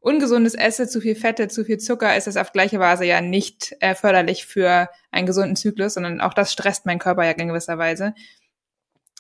Ungesundes 0.01 0.55
esse, 0.55 0.89
zu 0.89 1.01
viel 1.01 1.15
Fette, 1.15 1.49
zu 1.49 1.65
viel 1.65 1.79
Zucker, 1.79 2.17
ist 2.17 2.27
das 2.27 2.37
auf 2.37 2.53
gleiche 2.53 2.79
Weise 2.79 3.05
ja 3.05 3.21
nicht 3.21 3.77
äh, 3.81 3.95
förderlich 3.95 4.47
für 4.47 4.89
einen 5.11 5.27
gesunden 5.27 5.57
Zyklus, 5.57 5.95
sondern 5.95 6.21
auch 6.21 6.35
das 6.35 6.53
stresst 6.53 6.87
meinen 6.87 7.01
Körper 7.01 7.25
ja 7.25 7.33
in 7.33 7.49
gewisser 7.49 7.79
Weise. 7.79 8.15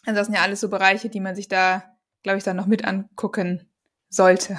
Also 0.06 0.16
das 0.16 0.26
sind 0.28 0.36
ja 0.36 0.42
alles 0.42 0.60
so 0.60 0.68
Bereiche, 0.68 1.08
die 1.08 1.20
man 1.20 1.34
sich 1.34 1.48
da, 1.48 1.84
glaube 2.22 2.38
ich, 2.38 2.44
dann 2.44 2.56
noch 2.56 2.66
mit 2.66 2.84
angucken 2.84 3.68
sollte. 4.08 4.58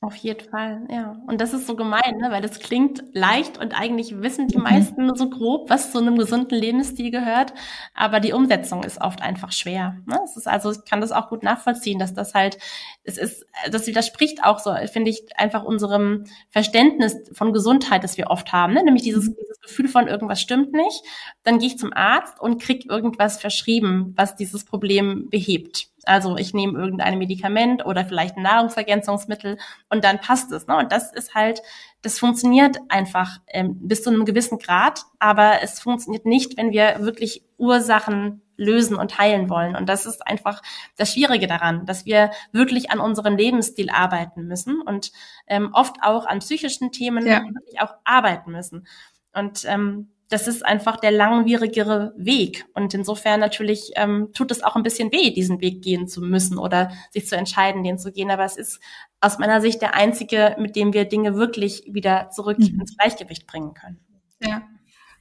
Auf 0.00 0.14
jeden 0.14 0.48
Fall, 0.48 0.86
ja. 0.88 1.20
Und 1.26 1.40
das 1.40 1.52
ist 1.52 1.66
so 1.66 1.74
gemein, 1.74 2.18
ne? 2.20 2.30
weil 2.30 2.40
das 2.40 2.60
klingt 2.60 3.02
leicht 3.14 3.58
und 3.58 3.76
eigentlich 3.76 4.22
wissen 4.22 4.46
die 4.46 4.56
mhm. 4.56 4.62
meisten 4.62 5.06
nur 5.06 5.16
so 5.16 5.28
grob, 5.28 5.70
was 5.70 5.90
zu 5.90 5.98
einem 5.98 6.16
gesunden 6.16 6.56
Lebensstil 6.56 7.10
gehört, 7.10 7.52
aber 7.94 8.20
die 8.20 8.32
Umsetzung 8.32 8.84
ist 8.84 9.00
oft 9.00 9.20
einfach 9.22 9.50
schwer. 9.50 9.96
Ne? 10.06 10.20
Es 10.24 10.36
ist 10.36 10.46
also, 10.46 10.70
ich 10.70 10.84
kann 10.84 11.00
das 11.00 11.10
auch 11.10 11.28
gut 11.28 11.42
nachvollziehen, 11.42 11.98
dass 11.98 12.14
das 12.14 12.34
halt, 12.34 12.58
es 13.02 13.18
ist, 13.18 13.44
das 13.72 13.88
widerspricht 13.88 14.44
auch 14.44 14.60
so, 14.60 14.72
finde 14.86 15.10
ich, 15.10 15.36
einfach 15.36 15.64
unserem 15.64 16.26
Verständnis 16.48 17.16
von 17.32 17.52
Gesundheit, 17.52 18.04
das 18.04 18.16
wir 18.16 18.30
oft 18.30 18.52
haben, 18.52 18.74
ne? 18.74 18.84
nämlich 18.84 19.02
dieses, 19.02 19.30
mhm. 19.30 19.34
dieses 19.40 19.60
Gefühl 19.60 19.88
von 19.88 20.06
irgendwas 20.06 20.40
stimmt 20.40 20.74
nicht. 20.74 21.02
Dann 21.42 21.58
gehe 21.58 21.70
ich 21.70 21.78
zum 21.78 21.92
Arzt 21.92 22.40
und 22.40 22.62
krieg 22.62 22.88
irgendwas 22.88 23.40
verschrieben, 23.40 24.12
was 24.16 24.36
dieses 24.36 24.64
Problem 24.64 25.28
behebt. 25.28 25.88
Also 26.08 26.36
ich 26.36 26.54
nehme 26.54 26.78
irgendein 26.78 27.18
Medikament 27.18 27.84
oder 27.84 28.04
vielleicht 28.04 28.36
ein 28.36 28.42
Nahrungsergänzungsmittel 28.42 29.58
und 29.90 30.04
dann 30.04 30.20
passt 30.20 30.50
es. 30.52 30.66
Ne? 30.66 30.76
Und 30.76 30.92
das 30.92 31.12
ist 31.12 31.34
halt, 31.34 31.62
das 32.02 32.18
funktioniert 32.18 32.78
einfach 32.88 33.38
ähm, 33.48 33.76
bis 33.80 34.02
zu 34.02 34.10
einem 34.10 34.24
gewissen 34.24 34.58
Grad, 34.58 35.02
aber 35.18 35.62
es 35.62 35.80
funktioniert 35.80 36.26
nicht, 36.26 36.56
wenn 36.56 36.72
wir 36.72 36.96
wirklich 37.00 37.44
Ursachen 37.58 38.42
lösen 38.56 38.96
und 38.96 39.18
heilen 39.18 39.48
wollen. 39.48 39.76
Und 39.76 39.88
das 39.88 40.04
ist 40.04 40.26
einfach 40.26 40.62
das 40.96 41.12
Schwierige 41.12 41.46
daran, 41.46 41.86
dass 41.86 42.06
wir 42.06 42.30
wirklich 42.52 42.90
an 42.90 42.98
unserem 42.98 43.36
Lebensstil 43.36 43.88
arbeiten 43.88 44.46
müssen 44.46 44.82
und 44.82 45.12
ähm, 45.46 45.70
oft 45.72 45.96
auch 46.02 46.26
an 46.26 46.40
psychischen 46.40 46.90
Themen 46.90 47.26
ja. 47.26 47.42
wirklich 47.42 47.80
auch 47.80 47.94
arbeiten 48.04 48.50
müssen. 48.50 48.86
Und 49.32 49.64
ähm, 49.66 50.10
das 50.28 50.46
ist 50.46 50.64
einfach 50.64 50.96
der 50.96 51.10
langwierigere 51.10 52.12
Weg. 52.16 52.66
Und 52.74 52.92
insofern 52.92 53.40
natürlich 53.40 53.92
ähm, 53.96 54.30
tut 54.34 54.50
es 54.50 54.62
auch 54.62 54.76
ein 54.76 54.82
bisschen 54.82 55.10
weh, 55.10 55.30
diesen 55.30 55.60
Weg 55.60 55.82
gehen 55.82 56.06
zu 56.06 56.20
müssen 56.20 56.58
oder 56.58 56.90
sich 57.10 57.26
zu 57.26 57.36
entscheiden, 57.36 57.82
den 57.82 57.98
zu 57.98 58.12
gehen. 58.12 58.30
Aber 58.30 58.44
es 58.44 58.56
ist 58.56 58.80
aus 59.20 59.38
meiner 59.38 59.60
Sicht 59.60 59.80
der 59.80 59.94
einzige, 59.94 60.54
mit 60.58 60.76
dem 60.76 60.92
wir 60.92 61.06
Dinge 61.06 61.34
wirklich 61.34 61.84
wieder 61.88 62.30
zurück 62.30 62.58
mhm. 62.58 62.80
ins 62.80 62.96
Gleichgewicht 62.96 63.46
bringen 63.46 63.72
können. 63.72 64.00
Ja. 64.40 64.62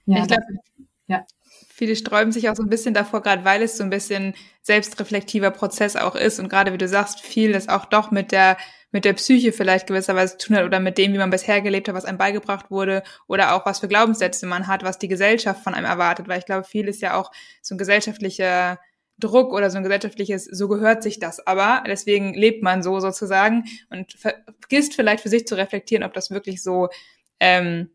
ja 0.06 0.22
ich 0.22 0.28
glaube, 0.28 0.44
ja. 1.08 1.26
Viele 1.70 1.96
sträuben 1.96 2.32
sich 2.32 2.50
auch 2.50 2.56
so 2.56 2.64
ein 2.64 2.70
bisschen 2.70 2.94
davor, 2.94 3.22
gerade 3.22 3.46
weil 3.46 3.62
es 3.62 3.78
so 3.78 3.84
ein 3.84 3.90
bisschen 3.90 4.34
selbstreflektiver 4.62 5.52
Prozess 5.52 5.96
auch 5.96 6.16
ist 6.16 6.40
und 6.40 6.50
gerade 6.50 6.74
wie 6.74 6.78
du 6.78 6.88
sagst, 6.88 7.22
viel 7.22 7.54
das 7.54 7.70
auch 7.70 7.86
doch 7.86 8.12
mit 8.12 8.32
der 8.32 8.58
mit 8.98 9.06
der 9.06 9.14
Psyche 9.14 9.52
vielleicht 9.52 9.86
gewisserweise 9.86 10.40
zu 10.40 10.48
tun 10.48 10.58
hat 10.58 10.66
oder 10.66 10.80
mit 10.80 10.98
dem, 10.98 11.14
wie 11.14 11.20
man 11.20 11.30
bisher 11.30 11.62
gelebt 11.62 11.88
hat, 11.88 11.94
was 11.94 12.04
einem 12.04 12.18
beigebracht 12.18 12.72
wurde 12.72 13.04
oder 13.28 13.54
auch 13.54 13.64
was 13.64 13.80
für 13.80 13.88
Glaubenssätze 13.88 14.48
man 14.48 14.66
hat, 14.66 14.82
was 14.82 14.98
die 14.98 15.08
Gesellschaft 15.08 15.64
von 15.64 15.76
einem 15.76 15.86
erwartet, 15.86 16.28
weil 16.28 16.40
ich 16.40 16.48
glaube, 16.48 16.64
viel 16.64 16.88
ist 16.88 17.04
ja 17.04 17.14
auch 17.14 17.32
so 17.62 17.76
ein 17.76 17.78
gesellschaftlicher 17.78 18.80
Druck 19.20 19.54
oder 19.54 19.70
so 19.70 19.78
ein 19.78 19.84
gesellschaftliches, 19.84 20.46
so 20.46 20.68
gehört 20.68 21.04
sich 21.04 21.20
das 21.20 21.46
aber, 21.46 21.84
deswegen 21.86 22.34
lebt 22.34 22.64
man 22.64 22.82
so 22.82 23.00
sozusagen 23.00 23.66
und 23.92 24.14
vergisst 24.14 24.96
vielleicht 24.96 25.22
für 25.22 25.30
sich 25.30 25.46
zu 25.46 25.54
reflektieren, 25.54 26.04
ob 26.04 26.16
das 26.16 26.32
wirklich 26.32 26.64
so, 26.64 26.90
ähm, 27.40 27.92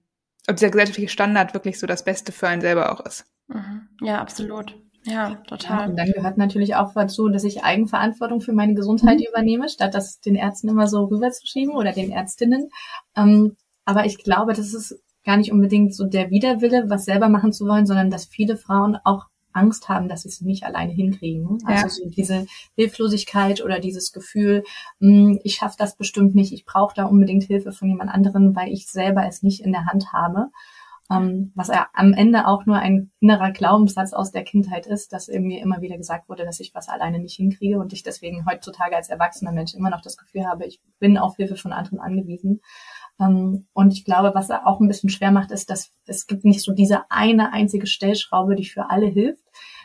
ob 0.47 0.55
dieser 0.55 0.71
gesellschaftliche 0.71 1.11
Standard 1.11 1.53
wirklich 1.53 1.81
so 1.81 1.89
das 1.89 2.05
Beste 2.05 2.31
für 2.31 2.47
einen 2.47 2.63
selber 2.63 2.93
auch 2.93 3.05
ist. 3.05 3.25
Mhm. 3.49 3.89
Ja, 4.03 4.21
absolut. 4.21 4.81
Ja, 5.05 5.35
total. 5.47 5.81
Ja, 5.81 5.87
und 5.87 5.97
dann 5.97 6.13
gehört 6.13 6.39
natürlich 6.39 6.77
auch 6.77 6.93
dazu, 6.95 7.29
dass 7.29 7.45
ich 7.45 7.65
Eigenverantwortung 7.65 8.41
für 8.41 8.53
meine 8.53 8.75
Gesundheit 8.75 9.19
mhm. 9.19 9.27
übernehme, 9.29 9.69
statt 9.69 9.95
das 9.95 10.21
den 10.21 10.37
Ärzten 10.37 10.69
immer 10.69 10.87
so 10.87 11.05
rüberzuschieben 11.05 11.75
oder 11.75 11.93
den 11.93 12.11
Ärztinnen. 12.11 12.69
Ähm, 13.17 13.57
aber 13.85 14.07
ich 14.07 14.19
glaube, 14.19 14.53
das 14.53 14.75
ist 14.75 15.01
gar 15.25 15.37
nicht 15.37 15.53
unbedingt 15.53 15.95
so 15.95 16.05
der 16.05 16.31
Widerwille, 16.31 16.85
was 16.89 17.05
selber 17.05 17.29
machen 17.29 17.53
zu 17.53 17.67
wollen, 17.67 17.87
sondern 17.87 18.11
dass 18.11 18.27
viele 18.27 18.57
Frauen 18.57 18.97
auch 19.05 19.27
Angst 19.53 19.89
haben, 19.89 20.09
dass 20.09 20.23
sie 20.23 20.29
es 20.29 20.41
nicht 20.41 20.65
alleine 20.65 20.93
hinkriegen. 20.93 21.59
Also 21.65 21.85
ja. 21.85 21.89
so 21.89 22.09
diese 22.09 22.47
Hilflosigkeit 22.75 23.63
oder 23.63 23.81
dieses 23.81 24.13
Gefühl, 24.13 24.65
hm, 24.99 25.41
ich 25.45 25.57
schaffe 25.57 25.77
das 25.79 25.97
bestimmt 25.97 26.35
nicht, 26.35 26.53
ich 26.53 26.65
brauche 26.65 26.95
da 26.95 27.05
unbedingt 27.05 27.45
Hilfe 27.45 27.73
von 27.73 27.89
jemand 27.89 28.11
anderen, 28.11 28.57
weil 28.57 28.73
ich 28.73 28.87
selber 28.87 29.27
es 29.27 29.43
nicht 29.43 29.61
in 29.61 29.73
der 29.73 29.87
Hand 29.87 30.13
habe 30.13 30.49
ähm, 31.13 31.53
was 31.55 31.69
ja 31.69 31.89
am 31.93 32.13
Ende 32.13 32.47
auch 32.47 32.65
nur 32.65 32.77
ein 32.77 33.11
innerer 33.21 33.51
Glaubenssatz 33.51 34.13
aus 34.13 34.31
der 34.31 34.45
Kindheit 34.45 34.87
ist, 34.87 35.13
dass 35.13 35.29
mir 35.29 35.61
immer 35.61 35.81
wieder 35.81 35.97
gesagt 35.97 36.29
wurde, 36.29 36.45
dass 36.45 36.61
ich 36.61 36.75
was 36.75 36.89
alleine 36.89 37.19
nicht 37.19 37.37
hinkriege 37.37 37.79
und 37.79 37.93
ich 37.93 38.03
deswegen 38.03 38.47
heutzutage 38.47 38.97
als 38.97 39.09
erwachsener 39.09 39.53
Mensch 39.53 39.75
immer 39.75 39.91
noch 39.91 40.01
das 40.01 40.17
Gefühl 40.17 40.47
habe, 40.47 40.67
ich 40.67 40.81
bin 40.99 41.19
auf 41.19 41.37
Hilfe 41.37 41.57
von 41.57 41.73
anderen 41.73 42.01
angewiesen. 42.01 42.61
Ähm, 43.21 43.67
und 43.73 43.93
ich 43.93 44.05
glaube, 44.05 44.33
was 44.35 44.51
auch 44.51 44.81
ein 44.81 44.89
bisschen 44.89 45.11
schwer 45.11 45.33
macht, 45.33 45.51
ist, 45.51 45.71
dass 45.71 45.93
es 46.07 46.27
gibt 46.27 46.45
nicht 46.45 46.63
so 46.63 46.73
diese 46.73 47.11
eine 47.11 47.53
einzige 47.53 47.87
Stellschraube, 47.87 48.57
die 48.57 48.65
für 48.65 48.91
alle 48.91 49.07
hilft, 49.07 49.45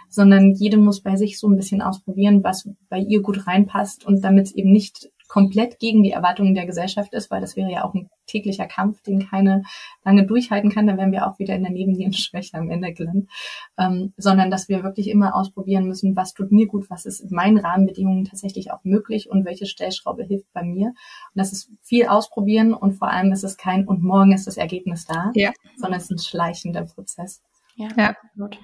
sondern 0.09 0.53
jede 0.53 0.77
muss 0.77 1.01
bei 1.01 1.15
sich 1.17 1.39
so 1.39 1.47
ein 1.47 1.57
bisschen 1.57 1.81
ausprobieren, 1.81 2.43
was 2.43 2.69
bei 2.89 2.99
ihr 2.99 3.21
gut 3.21 3.47
reinpasst 3.47 4.05
und 4.05 4.23
damit 4.23 4.47
es 4.47 4.55
eben 4.55 4.71
nicht 4.71 5.09
komplett 5.27 5.79
gegen 5.79 6.03
die 6.03 6.11
Erwartungen 6.11 6.55
der 6.55 6.65
Gesellschaft 6.65 7.13
ist, 7.13 7.29
weil 7.29 7.41
das 7.41 7.55
wäre 7.55 7.71
ja 7.71 7.83
auch 7.83 7.93
ein 7.93 8.09
täglicher 8.25 8.65
Kampf, 8.65 9.01
den 9.01 9.27
keine 9.27 9.63
lange 10.03 10.25
durchhalten 10.25 10.69
kann, 10.69 10.87
dann 10.87 10.97
wären 10.97 11.11
wir 11.11 11.27
auch 11.27 11.39
wieder 11.39 11.55
in 11.55 11.63
der 11.63 11.71
Nebennierenschwäche 11.71 12.57
am 12.57 12.69
Ende 12.69 12.93
gelandet, 12.93 13.29
ähm, 13.77 14.13
sondern 14.17 14.51
dass 14.51 14.69
wir 14.69 14.83
wirklich 14.83 15.09
immer 15.09 15.35
ausprobieren 15.35 15.87
müssen, 15.87 16.15
was 16.15 16.33
tut 16.33 16.51
mir 16.51 16.67
gut, 16.67 16.89
was 16.89 17.05
ist 17.05 17.21
in 17.21 17.29
meinen 17.31 17.57
Rahmenbedingungen 17.57 18.25
tatsächlich 18.25 18.71
auch 18.71 18.83
möglich 18.83 19.29
und 19.29 19.45
welche 19.45 19.65
Stellschraube 19.65 20.23
hilft 20.23 20.51
bei 20.53 20.63
mir. 20.63 20.87
Und 20.87 20.95
das 21.35 21.51
ist 21.51 21.71
viel 21.81 22.07
ausprobieren 22.07 22.73
und 22.73 22.93
vor 22.93 23.09
allem 23.09 23.31
ist 23.31 23.43
es 23.43 23.57
kein 23.57 23.87
und 23.87 24.03
morgen 24.03 24.33
ist 24.33 24.47
das 24.47 24.57
Ergebnis 24.57 25.05
da, 25.05 25.31
ja. 25.35 25.51
sondern 25.77 25.99
es 25.99 26.05
ist 26.05 26.11
ein 26.11 26.19
schleichender 26.19 26.83
Prozess. 26.83 27.41
Ja, 27.75 27.87
ja. 27.95 28.09
absolut. 28.09 28.59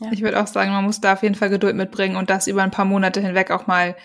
Ja. 0.00 0.12
Ich 0.12 0.20
würde 0.22 0.42
auch 0.42 0.46
sagen, 0.46 0.72
man 0.72 0.84
muss 0.84 1.00
da 1.00 1.14
auf 1.14 1.22
jeden 1.22 1.34
Fall 1.34 1.48
Geduld 1.48 1.74
mitbringen 1.74 2.16
und 2.16 2.28
das 2.28 2.46
über 2.48 2.62
ein 2.62 2.70
paar 2.70 2.84
Monate 2.84 3.20
hinweg 3.20 3.50
auch 3.50 3.66
mal 3.66 3.96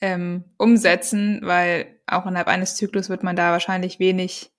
ähm, 0.00 0.44
umsetzen, 0.58 1.40
weil 1.42 1.86
auch 2.06 2.26
innerhalb 2.26 2.48
eines 2.48 2.76
Zyklus 2.76 3.08
wird 3.08 3.22
man 3.22 3.36
da 3.36 3.52
wahrscheinlich 3.52 3.98
wenig 3.98 4.52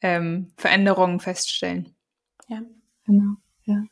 ähm, 0.00 0.52
Veränderungen 0.56 1.20
feststellen. 1.20 1.94
Ja, 2.48 2.62
genau. 3.04 3.34
Ja. 3.64 3.84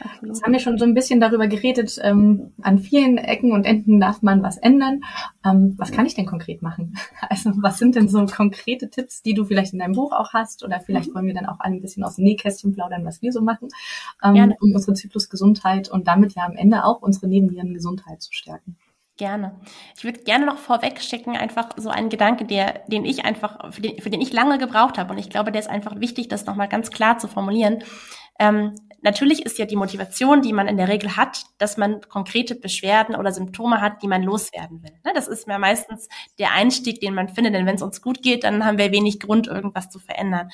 Absolut. 0.00 0.34
Jetzt 0.34 0.42
haben 0.42 0.52
wir 0.52 0.60
schon 0.60 0.78
so 0.78 0.86
ein 0.86 0.94
bisschen 0.94 1.20
darüber 1.20 1.46
geredet, 1.46 1.98
ähm, 2.02 2.54
an 2.62 2.78
vielen 2.78 3.18
Ecken 3.18 3.52
und 3.52 3.64
Enden 3.64 4.00
darf 4.00 4.22
man 4.22 4.42
was 4.42 4.56
ändern. 4.56 5.02
Ähm, 5.44 5.74
was 5.76 5.92
kann 5.92 6.06
ich 6.06 6.14
denn 6.14 6.26
konkret 6.26 6.62
machen? 6.62 6.94
Also 7.28 7.52
was 7.56 7.78
sind 7.78 7.94
denn 7.94 8.08
so 8.08 8.24
konkrete 8.26 8.90
Tipps, 8.90 9.22
die 9.22 9.34
du 9.34 9.44
vielleicht 9.44 9.72
in 9.72 9.78
deinem 9.78 9.94
Buch 9.94 10.12
auch 10.12 10.32
hast? 10.32 10.64
Oder 10.64 10.80
vielleicht 10.80 11.10
mhm. 11.10 11.14
wollen 11.14 11.26
wir 11.26 11.34
dann 11.34 11.46
auch 11.46 11.60
ein 11.60 11.80
bisschen 11.80 12.02
aus 12.02 12.16
dem 12.16 12.24
Nähkästchen 12.24 12.72
plaudern, 12.72 13.04
was 13.04 13.20
wir 13.22 13.32
so 13.32 13.42
machen, 13.42 13.68
ähm, 14.24 14.54
um 14.60 14.72
unsere 14.72 14.94
Zyklusgesundheit 14.94 15.90
und 15.90 16.08
damit 16.08 16.34
ja 16.34 16.44
am 16.44 16.56
Ende 16.56 16.84
auch 16.84 17.02
unsere 17.02 17.28
Nebennierengesundheit 17.28 18.22
zu 18.22 18.32
stärken. 18.32 18.76
Gerne. 19.20 19.60
Ich 19.98 20.02
würde 20.02 20.20
gerne 20.20 20.46
noch 20.46 20.56
vorweg 20.56 20.98
schicken, 21.02 21.36
einfach 21.36 21.72
so 21.76 21.90
einen 21.90 22.08
Gedanke, 22.08 22.46
der, 22.46 22.80
den 22.86 23.04
ich 23.04 23.26
einfach, 23.26 23.70
für 23.70 23.82
den, 23.82 24.00
für 24.00 24.08
den 24.08 24.22
ich 24.22 24.32
lange 24.32 24.56
gebraucht 24.56 24.96
habe. 24.96 25.12
Und 25.12 25.18
ich 25.18 25.28
glaube, 25.28 25.52
der 25.52 25.60
ist 25.60 25.68
einfach 25.68 26.00
wichtig, 26.00 26.28
das 26.28 26.46
nochmal 26.46 26.68
ganz 26.68 26.90
klar 26.90 27.18
zu 27.18 27.28
formulieren. 27.28 27.84
Ähm, 28.38 28.76
natürlich 29.02 29.44
ist 29.44 29.58
ja 29.58 29.66
die 29.66 29.76
Motivation, 29.76 30.40
die 30.40 30.54
man 30.54 30.68
in 30.68 30.78
der 30.78 30.88
Regel 30.88 31.18
hat, 31.18 31.42
dass 31.58 31.76
man 31.76 32.00
konkrete 32.08 32.54
Beschwerden 32.54 33.14
oder 33.14 33.30
Symptome 33.30 33.82
hat, 33.82 34.02
die 34.02 34.08
man 34.08 34.22
loswerden 34.22 34.82
will. 34.82 34.92
Ne, 35.04 35.12
das 35.14 35.28
ist 35.28 35.46
mir 35.46 35.58
meistens 35.58 36.08
der 36.38 36.54
Einstieg, 36.54 37.02
den 37.02 37.12
man 37.12 37.28
findet, 37.28 37.52
denn 37.52 37.66
wenn 37.66 37.74
es 37.76 37.82
uns 37.82 38.00
gut 38.00 38.22
geht, 38.22 38.44
dann 38.44 38.64
haben 38.64 38.78
wir 38.78 38.90
wenig 38.90 39.20
Grund, 39.20 39.48
irgendwas 39.48 39.90
zu 39.90 39.98
verändern. 39.98 40.48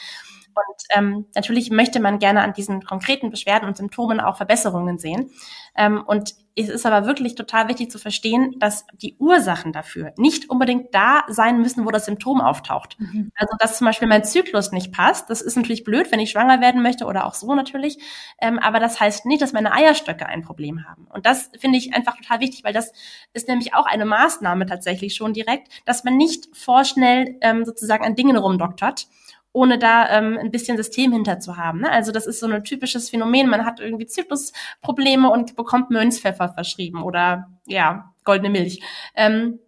Und 0.56 0.84
ähm, 0.90 1.26
natürlich 1.34 1.70
möchte 1.70 2.00
man 2.00 2.18
gerne 2.18 2.40
an 2.42 2.54
diesen 2.54 2.82
konkreten 2.82 3.30
Beschwerden 3.30 3.68
und 3.68 3.76
Symptomen 3.76 4.20
auch 4.20 4.38
Verbesserungen 4.38 4.98
sehen. 4.98 5.30
Ähm, 5.76 6.02
und 6.06 6.34
es 6.58 6.70
ist 6.70 6.86
aber 6.86 7.06
wirklich 7.06 7.34
total 7.34 7.68
wichtig 7.68 7.90
zu 7.90 7.98
verstehen, 7.98 8.54
dass 8.58 8.86
die 8.94 9.14
Ursachen 9.18 9.72
dafür 9.72 10.14
nicht 10.16 10.48
unbedingt 10.48 10.94
da 10.94 11.24
sein 11.28 11.60
müssen, 11.60 11.84
wo 11.84 11.90
das 11.90 12.06
Symptom 12.06 12.40
auftaucht. 12.40 12.98
Mhm. 12.98 13.30
Also, 13.36 13.54
dass 13.58 13.76
zum 13.76 13.86
Beispiel 13.86 14.08
mein 14.08 14.24
Zyklus 14.24 14.72
nicht 14.72 14.90
passt, 14.90 15.28
das 15.28 15.42
ist 15.42 15.56
natürlich 15.56 15.84
blöd, 15.84 16.10
wenn 16.10 16.20
ich 16.20 16.30
schwanger 16.30 16.62
werden 16.62 16.82
möchte 16.82 17.04
oder 17.04 17.26
auch 17.26 17.34
so 17.34 17.54
natürlich. 17.54 17.98
Ähm, 18.40 18.58
aber 18.58 18.80
das 18.80 18.98
heißt 18.98 19.26
nicht, 19.26 19.42
dass 19.42 19.52
meine 19.52 19.72
Eierstöcke 19.72 20.24
ein 20.24 20.42
Problem 20.42 20.88
haben. 20.88 21.06
Und 21.10 21.26
das 21.26 21.50
finde 21.58 21.76
ich 21.76 21.92
einfach 21.92 22.16
total 22.16 22.40
wichtig, 22.40 22.64
weil 22.64 22.72
das 22.72 22.92
ist 23.34 23.48
nämlich 23.48 23.74
auch 23.74 23.84
eine 23.84 24.06
Maßnahme 24.06 24.64
tatsächlich 24.64 25.14
schon 25.14 25.34
direkt, 25.34 25.68
dass 25.84 26.04
man 26.04 26.16
nicht 26.16 26.48
vorschnell 26.56 27.36
ähm, 27.42 27.66
sozusagen 27.66 28.04
an 28.04 28.14
Dingen 28.14 28.38
rumdoktert 28.38 29.08
ohne 29.56 29.78
da 29.78 30.10
ähm, 30.10 30.36
ein 30.38 30.50
bisschen 30.50 30.76
System 30.76 31.12
hinter 31.12 31.40
zu 31.40 31.56
haben. 31.56 31.80
Ne? 31.80 31.90
Also 31.90 32.12
das 32.12 32.26
ist 32.26 32.40
so 32.40 32.46
ein 32.46 32.62
typisches 32.62 33.08
Phänomen. 33.08 33.48
Man 33.48 33.64
hat 33.64 33.80
irgendwie 33.80 34.04
Zyklusprobleme 34.04 35.30
und 35.30 35.56
bekommt 35.56 35.88
Mönchspfeffer 35.88 36.50
verschrieben 36.50 37.02
oder 37.02 37.48
ja, 37.66 38.12
goldene 38.24 38.50
Milch. 38.50 38.82
Ähm, 39.14 39.58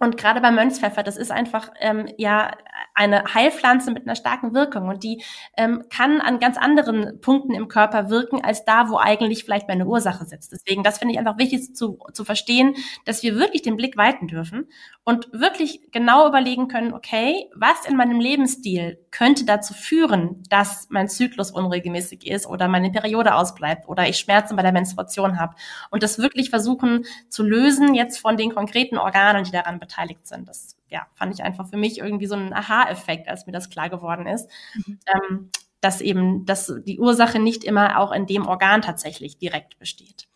und 0.00 0.16
gerade 0.16 0.40
beim 0.40 0.54
Mönchspfeffer, 0.54 1.02
das 1.02 1.18
ist 1.18 1.30
einfach 1.30 1.70
ähm, 1.78 2.08
ja 2.16 2.52
eine 2.94 3.22
Heilpflanze 3.34 3.90
mit 3.90 4.06
einer 4.06 4.16
starken 4.16 4.54
Wirkung 4.54 4.88
und 4.88 5.04
die 5.04 5.22
ähm, 5.58 5.84
kann 5.90 6.22
an 6.22 6.40
ganz 6.40 6.56
anderen 6.56 7.20
Punkten 7.20 7.52
im 7.52 7.68
Körper 7.68 8.08
wirken 8.08 8.42
als 8.42 8.64
da, 8.64 8.88
wo 8.88 8.96
eigentlich 8.96 9.44
vielleicht 9.44 9.68
meine 9.68 9.86
Ursache 9.86 10.24
sitzt. 10.24 10.52
Deswegen, 10.52 10.82
das 10.82 10.98
finde 10.98 11.12
ich 11.12 11.18
einfach 11.18 11.36
wichtig 11.36 11.76
zu, 11.76 11.98
zu 12.14 12.24
verstehen, 12.24 12.76
dass 13.04 13.22
wir 13.22 13.36
wirklich 13.36 13.60
den 13.60 13.76
Blick 13.76 13.98
weiten 13.98 14.26
dürfen 14.26 14.68
und 15.04 15.28
wirklich 15.34 15.92
genau 15.92 16.26
überlegen 16.26 16.68
können, 16.68 16.94
okay, 16.94 17.50
was 17.54 17.84
in 17.86 17.96
meinem 17.96 18.20
Lebensstil 18.20 19.04
könnte 19.10 19.44
dazu 19.44 19.74
führen, 19.74 20.42
dass 20.48 20.86
mein 20.88 21.08
Zyklus 21.08 21.50
unregelmäßig 21.50 22.26
ist 22.26 22.46
oder 22.46 22.68
meine 22.68 22.90
Periode 22.90 23.34
ausbleibt 23.34 23.86
oder 23.86 24.08
ich 24.08 24.16
Schmerzen 24.16 24.56
bei 24.56 24.62
der 24.62 24.72
Menstruation 24.72 25.38
habe 25.38 25.56
und 25.90 26.02
das 26.02 26.18
wirklich 26.18 26.48
versuchen 26.48 27.04
zu 27.28 27.42
lösen 27.42 27.94
jetzt 27.94 28.18
von 28.18 28.38
den 28.38 28.54
konkreten 28.54 28.96
Organen, 28.96 29.44
die 29.44 29.50
daran 29.50 29.78
beteiligt 29.78 29.89
sind. 30.26 30.48
Das 30.48 30.76
ja, 30.88 31.06
fand 31.14 31.34
ich 31.34 31.42
einfach 31.42 31.68
für 31.68 31.76
mich 31.76 31.98
irgendwie 31.98 32.26
so 32.26 32.34
ein 32.34 32.52
Aha-Effekt, 32.52 33.28
als 33.28 33.46
mir 33.46 33.52
das 33.52 33.70
klar 33.70 33.90
geworden 33.90 34.26
ist. 34.26 34.48
Mhm. 34.74 34.98
Ähm, 35.06 35.50
dass 35.80 36.00
eben, 36.00 36.44
dass 36.44 36.72
die 36.86 36.98
Ursache 36.98 37.38
nicht 37.38 37.64
immer 37.64 37.98
auch 37.98 38.12
in 38.12 38.26
dem 38.26 38.46
Organ 38.46 38.82
tatsächlich 38.82 39.38
direkt 39.38 39.78
besteht. 39.78 40.28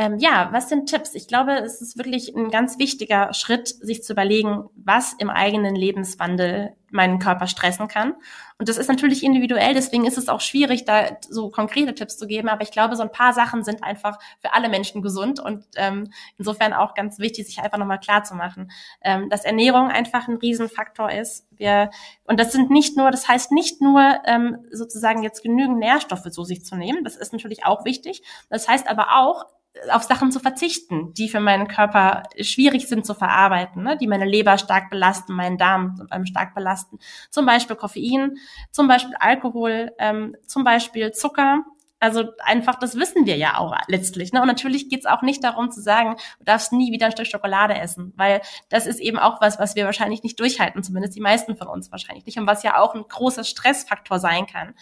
Ähm, 0.00 0.16
ja, 0.16 0.48
was 0.50 0.70
sind 0.70 0.88
Tipps? 0.88 1.14
Ich 1.14 1.28
glaube, 1.28 1.52
es 1.58 1.82
ist 1.82 1.98
wirklich 1.98 2.34
ein 2.34 2.50
ganz 2.50 2.78
wichtiger 2.78 3.34
Schritt, 3.34 3.68
sich 3.68 4.02
zu 4.02 4.14
überlegen, 4.14 4.64
was 4.74 5.12
im 5.18 5.28
eigenen 5.28 5.74
Lebenswandel 5.76 6.74
meinen 6.90 7.18
Körper 7.18 7.46
stressen 7.46 7.86
kann. 7.86 8.14
Und 8.56 8.70
das 8.70 8.78
ist 8.78 8.88
natürlich 8.88 9.22
individuell, 9.22 9.74
deswegen 9.74 10.06
ist 10.06 10.16
es 10.16 10.30
auch 10.30 10.40
schwierig, 10.40 10.86
da 10.86 11.18
so 11.28 11.50
konkrete 11.50 11.94
Tipps 11.94 12.16
zu 12.16 12.26
geben. 12.26 12.48
Aber 12.48 12.62
ich 12.62 12.70
glaube, 12.70 12.96
so 12.96 13.02
ein 13.02 13.12
paar 13.12 13.34
Sachen 13.34 13.62
sind 13.62 13.84
einfach 13.84 14.18
für 14.40 14.54
alle 14.54 14.70
Menschen 14.70 15.02
gesund 15.02 15.38
und 15.38 15.66
ähm, 15.76 16.10
insofern 16.38 16.72
auch 16.72 16.94
ganz 16.94 17.18
wichtig, 17.18 17.44
sich 17.44 17.60
einfach 17.60 17.76
nochmal 17.76 18.00
klar 18.00 18.24
zu 18.24 18.34
machen, 18.34 18.70
ähm, 19.02 19.28
dass 19.28 19.44
Ernährung 19.44 19.88
einfach 19.88 20.28
ein 20.28 20.36
Riesenfaktor 20.36 21.12
ist. 21.12 21.46
Wir, 21.50 21.90
und 22.24 22.40
das 22.40 22.52
sind 22.52 22.70
nicht 22.70 22.96
nur, 22.96 23.10
das 23.10 23.28
heißt 23.28 23.52
nicht 23.52 23.82
nur 23.82 24.00
ähm, 24.24 24.64
sozusagen 24.72 25.22
jetzt 25.22 25.42
genügend 25.42 25.78
Nährstoffe 25.78 26.30
zu 26.30 26.42
sich 26.44 26.64
zu 26.64 26.74
nehmen. 26.74 27.04
Das 27.04 27.16
ist 27.16 27.34
natürlich 27.34 27.66
auch 27.66 27.84
wichtig. 27.84 28.22
Das 28.48 28.66
heißt 28.66 28.88
aber 28.88 29.18
auch, 29.18 29.44
auf 29.90 30.02
Sachen 30.02 30.32
zu 30.32 30.40
verzichten, 30.40 31.14
die 31.14 31.28
für 31.28 31.40
meinen 31.40 31.68
Körper 31.68 32.24
schwierig 32.40 32.88
sind 32.88 33.06
zu 33.06 33.14
verarbeiten, 33.14 33.82
ne? 33.82 33.96
die 33.96 34.06
meine 34.06 34.24
Leber 34.24 34.58
stark 34.58 34.90
belasten, 34.90 35.34
meinen 35.34 35.58
Darm 35.58 36.08
stark 36.24 36.54
belasten. 36.54 36.98
Zum 37.30 37.46
Beispiel 37.46 37.76
Koffein, 37.76 38.36
zum 38.70 38.88
Beispiel 38.88 39.14
Alkohol, 39.18 39.92
ähm, 39.98 40.36
zum 40.46 40.64
Beispiel 40.64 41.12
Zucker. 41.12 41.64
Also 42.00 42.24
einfach, 42.38 42.76
das 42.76 42.96
wissen 42.96 43.26
wir 43.26 43.36
ja 43.36 43.58
auch 43.58 43.76
letztlich. 43.86 44.32
Ne? 44.32 44.40
Und 44.40 44.46
natürlich 44.46 44.88
geht's 44.88 45.04
auch 45.04 45.20
nicht 45.20 45.44
darum 45.44 45.70
zu 45.70 45.82
sagen, 45.82 46.16
du 46.38 46.44
darfst 46.46 46.72
nie 46.72 46.92
wieder 46.92 47.06
ein 47.06 47.12
Stück 47.12 47.26
Schokolade 47.26 47.78
essen, 47.78 48.14
weil 48.16 48.40
das 48.70 48.86
ist 48.86 49.00
eben 49.00 49.18
auch 49.18 49.42
was, 49.42 49.58
was 49.58 49.76
wir 49.76 49.84
wahrscheinlich 49.84 50.22
nicht 50.22 50.40
durchhalten, 50.40 50.82
zumindest 50.82 51.14
die 51.14 51.20
meisten 51.20 51.56
von 51.56 51.68
uns 51.68 51.92
wahrscheinlich 51.92 52.24
nicht 52.24 52.38
und 52.38 52.46
was 52.46 52.62
ja 52.62 52.78
auch 52.78 52.94
ein 52.94 53.04
großer 53.06 53.44
Stressfaktor 53.44 54.18
sein 54.18 54.46
kann. 54.46 54.74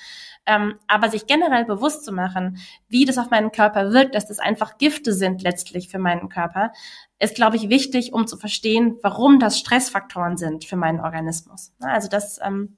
Ähm, 0.46 0.78
aber 0.87 1.11
sich 1.11 1.26
generell 1.26 1.64
bewusst 1.64 2.04
zu 2.04 2.12
machen, 2.12 2.59
wie 2.88 3.04
das 3.04 3.18
auf 3.18 3.31
meinen 3.31 3.50
Körper 3.50 3.92
wirkt, 3.92 4.14
dass 4.14 4.28
das 4.28 4.38
einfach 4.38 4.78
Gifte 4.78 5.12
sind 5.12 5.42
letztlich 5.42 5.88
für 5.88 5.98
meinen 5.98 6.28
Körper, 6.28 6.72
ist, 7.18 7.35
glaube 7.35 7.57
ich, 7.57 7.68
wichtig, 7.68 8.12
um 8.12 8.28
zu 8.28 8.37
verstehen, 8.37 8.96
warum 9.02 9.40
das 9.40 9.59
Stressfaktoren 9.59 10.37
sind 10.37 10.64
für 10.64 10.76
meinen 10.76 11.00
Organismus. 11.00 11.74
Also 11.81 12.09
das 12.09 12.38
ähm, 12.42 12.76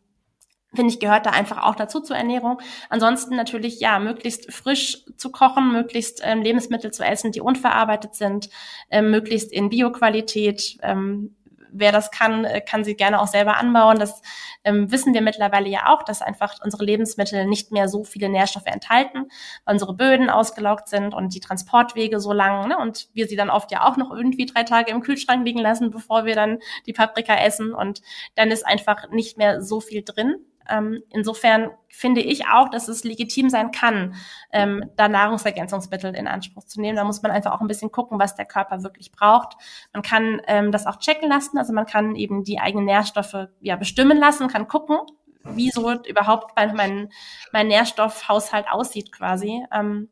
finde 0.75 0.93
ich, 0.93 1.01
gehört 1.01 1.27
da 1.27 1.31
einfach 1.31 1.63
auch 1.63 1.75
dazu 1.75 2.01
zur 2.01 2.17
Ernährung. 2.17 2.61
Ansonsten 2.89 3.37
natürlich, 3.37 3.81
ja, 3.81 3.99
möglichst 3.99 4.53
frisch 4.53 5.05
zu 5.17 5.33
kochen, 5.33 5.73
möglichst 5.73 6.21
ähm, 6.25 6.43
Lebensmittel 6.43 6.93
zu 6.93 7.05
essen, 7.05 7.33
die 7.33 7.41
unverarbeitet 7.41 8.15
sind, 8.15 8.51
ähm, 8.91 9.11
möglichst 9.11 9.53
in 9.53 9.69
Bioqualität. 9.69 10.79
Ähm, 10.83 11.35
wer 11.73 11.93
das 11.93 12.11
kann, 12.11 12.45
äh, 12.45 12.61
kann 12.61 12.85
sie 12.85 12.95
gerne 12.95 13.21
auch 13.21 13.27
selber 13.27 13.57
anbauen. 13.57 13.99
Das 13.99 14.23
ähm, 14.65 14.91
wissen 14.91 15.15
wir 15.15 15.23
mittlerweile 15.23 15.69
ja 15.69 15.89
auch, 15.89 16.03
dass 16.03 16.23
einfach 16.23 16.59
unsere 16.63 16.85
Lebensmittel 16.85 17.47
nicht 17.47 17.73
mehr 17.73 17.89
so 17.89 18.05
viele 18.05 18.29
Nährstoffe 18.29 18.67
enthalten, 18.67 19.27
weil 19.65 19.75
unsere 19.75 19.95
Böden 19.95 20.31
ausgelaugt 20.31 20.89
sind 20.89 21.15
und 21.15 21.35
die 21.35 21.41
Transportwege 21.41 22.21
so 22.21 22.33
lang 22.33 22.69
ne? 22.69 22.79
und 22.79 23.09
wir 23.15 23.27
sie 23.27 23.37
dann 23.37 23.51
oft 23.51 23.73
ja 23.73 23.89
auch 23.89 23.97
noch 23.97 24.11
irgendwie 24.11 24.47
drei 24.47 24.65
Tage 24.65 24.91
im 24.93 25.01
Kühlschrank 25.01 25.45
liegen 25.45 25.61
lassen, 25.61 25.91
bevor 25.91 26.25
wir 26.25 26.35
dann 26.35 26.59
die 26.87 26.93
Paprika 26.93 27.35
essen 27.35 27.73
und 27.73 28.03
dann 28.35 28.51
ist 28.51 28.67
einfach 28.67 29.11
nicht 29.11 29.39
mehr 29.39 29.63
so 29.63 29.81
viel 29.81 30.03
drin. 30.03 30.37
Ähm, 30.71 31.03
insofern 31.11 31.71
finde 31.89 32.21
ich 32.21 32.47
auch, 32.47 32.69
dass 32.69 32.89
es 32.89 33.05
legitim 33.05 33.51
sein 33.51 33.73
kann, 33.73 34.15
ähm, 34.53 34.91
da 34.97 35.09
Nahrungsergänzungsmittel 35.09 36.15
in 36.15 36.29
Anspruch 36.29 36.65
zu 36.65 36.81
nehmen. 36.81 36.97
Da 36.97 37.05
muss 37.05 37.23
man 37.23 37.33
einfach 37.33 37.53
auch 37.53 37.61
ein 37.61 37.67
bisschen 37.67 37.91
gucken, 37.91 38.19
was 38.19 38.37
der 38.37 38.47
Körper 38.47 38.83
wirklich 38.83 39.13
braucht. 39.13 39.57
Man 39.93 40.03
kann 40.03 40.41
ähm, 40.47 40.73
das 40.73 40.87
auch 40.87 40.99
checken 40.99 41.29
lassen, 41.29 41.59
also 41.59 41.73
man 41.73 41.87
kann 41.87 42.15
eben 42.15 42.45
die 42.45 42.61
eigenen 42.61 42.87
Nährstoffe 42.87 43.49
ja 43.61 43.77
bestimmen 43.77 44.19
lassen, 44.19 44.49
kann 44.49 44.69
gucken, 44.69 44.99
wie 45.45 45.71
so 45.71 45.93
überhaupt 46.05 46.57
mein, 46.57 47.09
mein, 47.53 47.69
Nährstoffhaushalt 47.69 48.67
aussieht 48.71 49.11
quasi. 49.13 49.65
Ähm, 49.73 50.09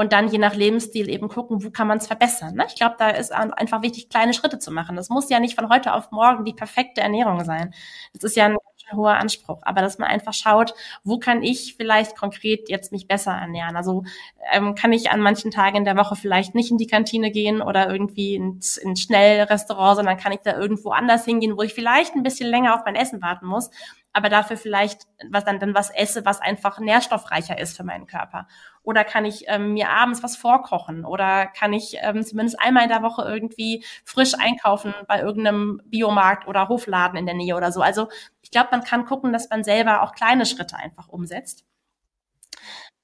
und 0.00 0.14
dann 0.14 0.28
je 0.28 0.38
nach 0.38 0.54
Lebensstil 0.54 1.10
eben 1.10 1.28
gucken, 1.28 1.62
wo 1.62 1.70
kann 1.70 1.86
man 1.86 1.98
es 1.98 2.06
verbessern. 2.06 2.54
Ne? 2.54 2.64
Ich 2.68 2.74
glaube, 2.76 2.96
da 2.98 3.10
ist 3.10 3.32
einfach 3.32 3.82
wichtig, 3.82 4.08
kleine 4.08 4.32
Schritte 4.32 4.58
zu 4.58 4.70
machen. 4.70 4.96
Das 4.96 5.10
muss 5.10 5.28
ja 5.28 5.40
nicht 5.40 5.56
von 5.56 5.68
heute 5.68 5.92
auf 5.92 6.10
morgen 6.10 6.46
die 6.46 6.54
perfekte 6.54 7.02
Ernährung 7.02 7.44
sein. 7.44 7.74
Das 8.14 8.24
ist 8.24 8.34
ja 8.34 8.46
ein 8.46 8.56
hoher 8.92 9.16
Anspruch, 9.16 9.60
aber 9.62 9.80
dass 9.80 9.98
man 9.98 10.08
einfach 10.08 10.34
schaut, 10.34 10.74
wo 11.04 11.18
kann 11.18 11.42
ich 11.42 11.74
vielleicht 11.76 12.16
konkret 12.16 12.68
jetzt 12.68 12.92
mich 12.92 13.06
besser 13.06 13.32
ernähren? 13.32 13.76
Also 13.76 14.04
ähm, 14.52 14.74
kann 14.74 14.92
ich 14.92 15.10
an 15.10 15.20
manchen 15.20 15.50
Tagen 15.50 15.76
in 15.76 15.84
der 15.84 15.96
Woche 15.96 16.16
vielleicht 16.16 16.54
nicht 16.54 16.70
in 16.70 16.78
die 16.78 16.86
Kantine 16.86 17.30
gehen 17.30 17.62
oder 17.62 17.90
irgendwie 17.90 18.34
ins, 18.34 18.76
ins 18.76 19.02
Schnellrestaurant, 19.02 19.96
sondern 19.96 20.16
kann 20.16 20.32
ich 20.32 20.40
da 20.40 20.58
irgendwo 20.58 20.90
anders 20.90 21.24
hingehen, 21.24 21.56
wo 21.56 21.62
ich 21.62 21.74
vielleicht 21.74 22.14
ein 22.14 22.22
bisschen 22.22 22.48
länger 22.48 22.74
auf 22.74 22.82
mein 22.84 22.96
Essen 22.96 23.22
warten 23.22 23.46
muss 23.46 23.70
aber 24.12 24.28
dafür 24.28 24.56
vielleicht 24.56 25.06
was 25.28 25.44
dann, 25.44 25.58
dann 25.58 25.74
was 25.74 25.90
esse, 25.90 26.24
was 26.24 26.40
einfach 26.40 26.78
nährstoffreicher 26.78 27.58
ist 27.58 27.76
für 27.76 27.84
meinen 27.84 28.06
Körper. 28.06 28.48
Oder 28.82 29.04
kann 29.04 29.24
ich 29.24 29.44
ähm, 29.46 29.74
mir 29.74 29.90
abends 29.90 30.22
was 30.22 30.36
vorkochen? 30.36 31.04
Oder 31.04 31.46
kann 31.46 31.72
ich 31.72 31.96
ähm, 32.00 32.22
zumindest 32.22 32.58
einmal 32.60 32.84
in 32.84 32.88
der 32.88 33.02
Woche 33.02 33.22
irgendwie 33.22 33.84
frisch 34.04 34.34
einkaufen 34.38 34.94
bei 35.06 35.20
irgendeinem 35.20 35.82
Biomarkt 35.84 36.48
oder 36.48 36.68
Hofladen 36.68 37.18
in 37.18 37.26
der 37.26 37.34
Nähe 37.34 37.56
oder 37.56 37.72
so? 37.72 37.82
Also 37.82 38.08
ich 38.42 38.50
glaube, 38.50 38.68
man 38.72 38.82
kann 38.82 39.04
gucken, 39.04 39.32
dass 39.32 39.50
man 39.50 39.64
selber 39.64 40.02
auch 40.02 40.12
kleine 40.12 40.46
Schritte 40.46 40.76
einfach 40.76 41.08
umsetzt. 41.08 41.64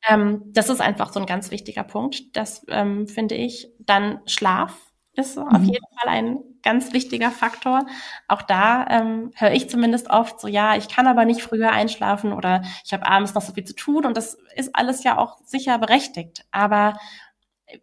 Ähm, 0.09 0.43
das 0.53 0.69
ist 0.69 0.81
einfach 0.81 1.13
so 1.13 1.21
ein 1.21 1.27
ganz 1.27 1.51
wichtiger 1.51 1.85
Punkt. 1.85 2.37
Das 2.37 2.65
ähm, 2.69 3.07
finde 3.07 3.35
ich. 3.35 3.69
Dann 3.79 4.21
Schlaf 4.27 4.93
ist 5.13 5.37
mhm. 5.37 5.49
auf 5.49 5.63
jeden 5.63 5.87
Fall 5.99 6.09
ein 6.09 6.39
ganz 6.67 6.93
wichtiger 6.93 7.31
Faktor. 7.31 7.87
Auch 8.27 8.43
da 8.43 8.87
ähm, 8.91 9.31
höre 9.37 9.53
ich 9.53 9.71
zumindest 9.71 10.11
oft 10.11 10.41
so, 10.41 10.49
ja, 10.49 10.77
ich 10.77 10.89
kann 10.89 11.07
aber 11.07 11.25
nicht 11.25 11.41
früher 11.41 11.71
einschlafen 11.71 12.33
oder 12.33 12.63
ich 12.85 12.93
habe 12.93 13.07
abends 13.07 13.35
noch 13.35 13.43
so 13.43 13.53
viel 13.53 13.65
zu 13.65 13.75
tun 13.75 14.05
und 14.05 14.17
das 14.17 14.37
ist 14.57 14.75
alles 14.75 15.05
ja 15.05 15.17
auch 15.17 15.39
sicher 15.45 15.79
berechtigt. 15.79 16.45
Aber 16.51 16.99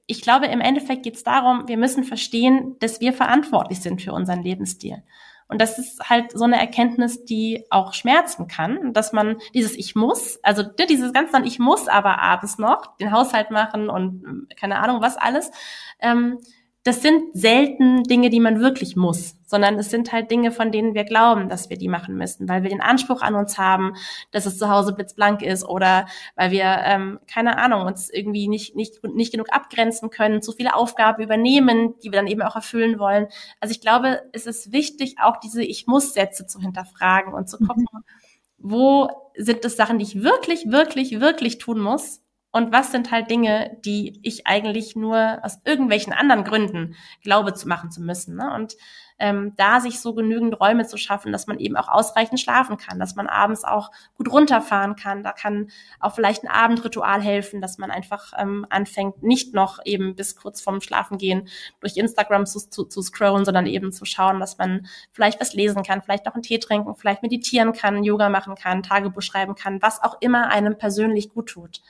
ich 0.06 0.22
glaube, 0.22 0.48
im 0.48 0.60
Endeffekt 0.60 1.04
geht 1.04 1.16
es 1.16 1.24
darum, 1.24 1.68
wir 1.68 1.78
müssen 1.78 2.04
verstehen, 2.04 2.76
dass 2.80 3.00
wir 3.00 3.14
verantwortlich 3.14 3.80
sind 3.80 4.02
für 4.02 4.12
unseren 4.12 4.44
Lebensstil. 4.44 5.02
Und 5.48 5.62
das 5.62 5.80
ist 5.80 6.10
halt 6.10 6.32
so 6.32 6.44
eine 6.44 6.60
Erkenntnis, 6.60 7.24
die 7.24 7.66
auch 7.70 7.94
schmerzen 7.94 8.48
kann, 8.48 8.92
dass 8.92 9.14
man 9.14 9.38
dieses 9.54 9.78
Ich 9.78 9.96
muss, 9.96 10.40
also 10.44 10.64
dieses 10.64 11.14
ganz 11.14 11.32
dann 11.32 11.46
Ich 11.46 11.60
muss 11.60 11.88
aber 11.88 12.20
abends 12.20 12.58
noch 12.58 12.98
den 12.98 13.12
Haushalt 13.12 13.50
machen 13.50 13.90
und 13.90 14.48
keine 14.60 14.80
Ahnung 14.80 15.02
was 15.02 15.16
alles, 15.16 15.52
ähm, 16.00 16.40
das 16.84 17.02
sind 17.02 17.24
selten 17.34 18.04
Dinge, 18.04 18.30
die 18.30 18.42
man 18.42 18.60
wirklich 18.60 18.98
muss, 18.98 19.38
sondern 19.46 19.80
es 19.80 19.90
sind 19.90 20.12
halt 20.12 20.30
Dinge, 20.30 20.52
von 20.52 20.70
denen 20.74 20.94
wir 20.94 21.06
glauben, 21.06 21.48
dass 21.48 21.70
wir 21.70 21.78
die 21.78 21.88
machen 21.88 22.16
müssen, 22.16 22.50
weil 22.50 22.64
wir 22.64 22.70
den 22.70 22.82
Anspruch 22.82 23.22
an 23.22 23.36
uns 23.36 23.58
haben, 23.58 23.94
dass 24.32 24.46
es 24.46 24.58
zu 24.58 24.70
Hause 24.70 24.94
blitzblank 24.94 25.42
ist 25.42 25.64
oder 25.64 26.08
weil 26.36 26.52
wir, 26.52 26.66
ähm, 26.84 27.20
keine 27.32 27.58
Ahnung, 27.58 27.86
uns 27.86 28.10
irgendwie 28.10 28.50
nicht, 28.50 28.76
nicht, 28.76 29.02
nicht 29.04 29.32
genug 29.32 29.48
abgrenzen 29.52 30.10
können, 30.10 30.42
zu 30.42 30.52
viele 30.52 30.76
Aufgaben 30.76 31.24
übernehmen, 31.24 31.96
die 32.04 32.12
wir 32.12 32.20
dann 32.20 32.28
eben 32.28 32.42
auch 32.42 32.56
erfüllen 32.56 33.00
wollen. 33.00 33.28
Also 33.62 33.72
ich 33.72 33.80
glaube, 33.80 34.22
es 34.34 34.46
ist 34.46 34.74
wichtig, 34.74 35.16
auch 35.22 35.38
diese 35.38 35.64
Ich-Muss-Sätze 35.64 36.48
zu 36.48 36.60
hinterfragen 36.60 37.34
und 37.34 37.48
zu 37.48 37.60
gucken, 37.60 37.88
mhm. 37.94 38.04
wo 38.58 39.10
sind 39.38 39.64
es 39.64 39.78
Sachen, 39.78 40.00
die 40.00 40.06
ich 40.06 40.22
wirklich, 40.22 40.70
wirklich, 40.70 41.22
wirklich 41.22 41.60
tun 41.60 41.80
muss 41.80 42.23
und 42.54 42.72
was 42.72 42.92
sind 42.92 43.12
halt 43.12 43.32
Dinge, 43.32 43.76
die 43.84 44.20
ich 44.22 44.46
eigentlich 44.46 44.96
nur 44.96 45.40
aus 45.42 45.60
irgendwelchen 45.66 46.14
anderen 46.14 46.44
Gründen 46.44 46.96
glaube 47.24 47.56
zu 47.56 47.68
machen 47.68 47.90
zu 47.90 48.00
müssen. 48.00 48.36
Ne? 48.36 48.54
Und 48.54 48.76
ähm, 49.18 49.54
da 49.58 49.80
sich 49.80 50.00
so 50.00 50.14
genügend 50.14 50.60
Räume 50.60 50.86
zu 50.86 50.98
schaffen, 50.98 51.32
dass 51.32 51.48
man 51.48 51.58
eben 51.58 51.76
auch 51.76 51.88
ausreichend 51.88 52.40
schlafen 52.40 52.78
kann, 52.78 53.00
dass 53.00 53.16
man 53.16 53.26
abends 53.26 53.64
auch 53.64 53.90
gut 54.18 54.32
runterfahren 54.32 54.96
kann. 54.96 55.24
Da 55.24 55.32
kann 55.32 55.72
auch 56.00 56.14
vielleicht 56.14 56.44
ein 56.44 56.48
Abendritual 56.48 57.24
helfen, 57.24 57.60
dass 57.60 57.80
man 57.80 57.90
einfach 57.90 58.34
ähm, 58.38 58.68
anfängt, 58.70 59.24
nicht 59.24 59.56
noch 59.56 59.80
eben 59.84 60.16
bis 60.16 60.36
kurz 60.36 60.62
vorm 60.62 60.80
Schlafengehen 60.80 61.48
durch 61.80 61.98
Instagram 61.98 62.46
zu, 62.46 62.60
zu, 62.70 62.86
zu 62.86 63.02
scrollen, 63.02 63.46
sondern 63.46 63.66
eben 63.66 63.92
zu 63.92 64.06
schauen, 64.06 64.40
dass 64.40 64.60
man 64.60 64.86
vielleicht 65.12 65.42
was 65.42 65.54
lesen 65.54 65.82
kann, 65.82 66.04
vielleicht 66.04 66.28
auch 66.28 66.36
einen 66.36 66.44
Tee 66.44 66.60
trinken, 66.60 66.94
vielleicht 66.94 67.24
meditieren 67.24 67.74
kann, 67.74 68.04
Yoga 68.04 68.30
machen 68.30 68.54
kann, 68.54 68.84
Tagebuch 68.84 69.24
schreiben 69.24 69.56
kann, 69.56 69.82
was 69.82 70.04
auch 70.04 70.18
immer 70.22 70.50
einem 70.50 70.78
persönlich 70.78 71.30
gut 71.30 71.50
tut. 71.50 71.82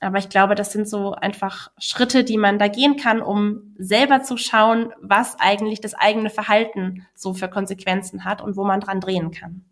Aber 0.00 0.18
ich 0.18 0.28
glaube, 0.28 0.54
das 0.54 0.72
sind 0.72 0.88
so 0.88 1.12
einfach 1.12 1.70
Schritte, 1.78 2.22
die 2.22 2.36
man 2.36 2.58
da 2.58 2.68
gehen 2.68 2.96
kann, 2.96 3.22
um 3.22 3.74
selber 3.78 4.22
zu 4.22 4.36
schauen, 4.36 4.92
was 5.00 5.38
eigentlich 5.40 5.80
das 5.80 5.94
eigene 5.94 6.28
Verhalten 6.28 7.06
so 7.14 7.32
für 7.32 7.48
Konsequenzen 7.48 8.24
hat 8.24 8.42
und 8.42 8.56
wo 8.56 8.64
man 8.64 8.80
dran 8.80 9.00
drehen 9.00 9.30
kann. 9.30 9.64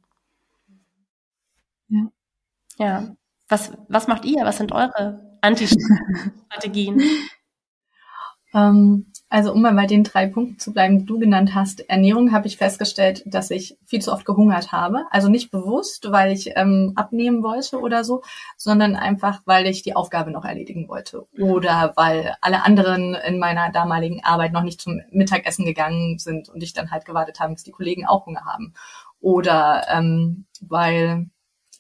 Ja. 1.89 2.11
Ja. 2.79 3.17
Was, 3.49 3.73
was 3.89 4.09
macht 4.09 4.25
ihr? 4.25 4.45
Was 4.45 4.57
sind 4.57 4.73
eure 4.73 5.39
Anti-Strategien? 5.43 7.03
ähm, 8.55 9.13
also 9.29 9.53
um 9.53 9.63
mal 9.63 9.75
bei 9.75 9.87
den 9.87 10.05
drei 10.05 10.27
Punkten 10.27 10.59
zu 10.59 10.73
bleiben, 10.73 11.01
die 11.01 11.07
du 11.07 11.19
genannt 11.19 11.55
hast, 11.55 11.89
Ernährung 11.89 12.33
habe 12.33 12.47
ich 12.47 12.57
festgestellt, 12.57 13.23
dass 13.27 13.51
ich 13.51 13.77
viel 13.85 14.01
zu 14.01 14.13
oft 14.13 14.25
gehungert 14.25 14.71
habe. 14.71 15.07
Also 15.11 15.29
nicht 15.29 15.51
bewusst, 15.51 16.13
weil 16.13 16.33
ich 16.33 16.53
ähm, 16.55 16.93
abnehmen 16.95 17.43
wollte 17.43 17.81
oder 17.81 18.05
so, 18.05 18.23
sondern 18.57 18.95
einfach, 18.95 19.41
weil 19.45 19.67
ich 19.67 19.83
die 19.83 19.97
Aufgabe 19.97 20.31
noch 20.31 20.45
erledigen 20.45 20.89
wollte. 20.89 21.27
Oder 21.39 21.93
weil 21.97 22.37
alle 22.43 22.65
anderen 22.65 23.15
in 23.15 23.39
meiner 23.39 23.73
damaligen 23.73 24.23
Arbeit 24.23 24.53
noch 24.53 24.63
nicht 24.63 24.81
zum 24.81 25.01
Mittagessen 25.11 25.65
gegangen 25.65 26.19
sind 26.19 26.49
und 26.49 26.63
ich 26.63 26.73
dann 26.73 26.91
halt 26.91 27.05
gewartet 27.05 27.41
habe, 27.41 27.55
bis 27.55 27.65
die 27.65 27.73
Kollegen 27.73 28.07
auch 28.07 28.27
Hunger 28.27 28.45
haben. 28.45 28.75
Oder 29.21 29.87
ähm, 29.91 30.45
weil 30.61 31.29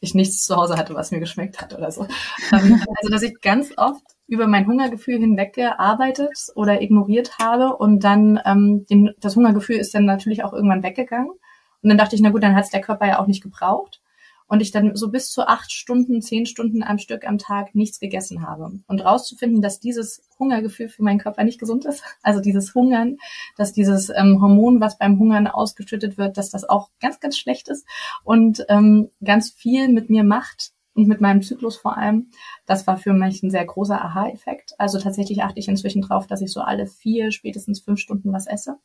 ich 0.00 0.14
nichts 0.14 0.44
zu 0.44 0.56
Hause 0.56 0.76
hatte, 0.76 0.94
was 0.94 1.10
mir 1.10 1.20
geschmeckt 1.20 1.60
hat 1.60 1.74
oder 1.74 1.90
so. 1.90 2.06
Ähm, 2.52 2.82
also 2.96 3.10
dass 3.10 3.22
ich 3.22 3.40
ganz 3.40 3.72
oft 3.76 4.02
über 4.26 4.46
mein 4.46 4.66
Hungergefühl 4.66 5.18
hinweggearbeitet 5.18 6.52
oder 6.54 6.80
ignoriert 6.80 7.38
habe 7.38 7.76
und 7.76 8.04
dann 8.04 8.40
ähm, 8.44 8.86
den, 8.86 9.10
das 9.20 9.36
Hungergefühl 9.36 9.76
ist 9.76 9.94
dann 9.94 10.04
natürlich 10.04 10.44
auch 10.44 10.52
irgendwann 10.52 10.82
weggegangen. 10.82 11.30
Und 11.30 11.90
dann 11.90 11.98
dachte 11.98 12.16
ich, 12.16 12.22
na 12.22 12.30
gut, 12.30 12.42
dann 12.42 12.56
hat 12.56 12.64
es 12.64 12.70
der 12.70 12.80
Körper 12.80 13.06
ja 13.06 13.18
auch 13.18 13.26
nicht 13.26 13.42
gebraucht. 13.42 14.00
Und 14.46 14.60
ich 14.60 14.70
dann 14.70 14.94
so 14.94 15.10
bis 15.10 15.30
zu 15.30 15.46
acht 15.46 15.72
Stunden, 15.72 16.20
zehn 16.20 16.44
Stunden 16.44 16.82
am 16.82 16.98
Stück 16.98 17.26
am 17.26 17.38
Tag 17.38 17.74
nichts 17.74 17.98
gegessen 17.98 18.46
habe. 18.46 18.72
Und 18.86 19.04
rauszufinden, 19.04 19.62
dass 19.62 19.80
dieses 19.80 20.22
Hungergefühl 20.38 20.88
für 20.88 21.02
meinen 21.02 21.18
Körper 21.18 21.44
nicht 21.44 21.58
gesund 21.58 21.84
ist, 21.84 22.02
also 22.22 22.40
dieses 22.40 22.74
Hungern, 22.74 23.18
dass 23.56 23.72
dieses 23.72 24.10
ähm, 24.10 24.40
Hormon, 24.40 24.80
was 24.80 24.98
beim 24.98 25.18
Hungern 25.18 25.46
ausgeschüttet 25.46 26.18
wird, 26.18 26.36
dass 26.36 26.50
das 26.50 26.68
auch 26.68 26.90
ganz, 27.00 27.20
ganz 27.20 27.38
schlecht 27.38 27.68
ist 27.68 27.86
und 28.22 28.64
ähm, 28.68 29.10
ganz 29.22 29.50
viel 29.50 29.88
mit 29.88 30.10
mir 30.10 30.24
macht, 30.24 30.72
und 30.94 31.08
mit 31.08 31.20
meinem 31.20 31.42
Zyklus 31.42 31.76
vor 31.76 31.96
allem. 31.96 32.28
Das 32.66 32.86
war 32.86 32.96
für 32.96 33.12
mich 33.12 33.42
ein 33.42 33.50
sehr 33.50 33.64
großer 33.64 34.02
Aha-Effekt. 34.02 34.74
Also 34.78 34.98
tatsächlich 34.98 35.42
achte 35.42 35.58
ich 35.58 35.68
inzwischen 35.68 36.02
drauf, 36.02 36.26
dass 36.26 36.40
ich 36.40 36.52
so 36.52 36.60
alle 36.60 36.86
vier, 36.86 37.32
spätestens 37.32 37.80
fünf 37.80 38.00
Stunden 38.00 38.32
was 38.32 38.46
esse. 38.46 38.78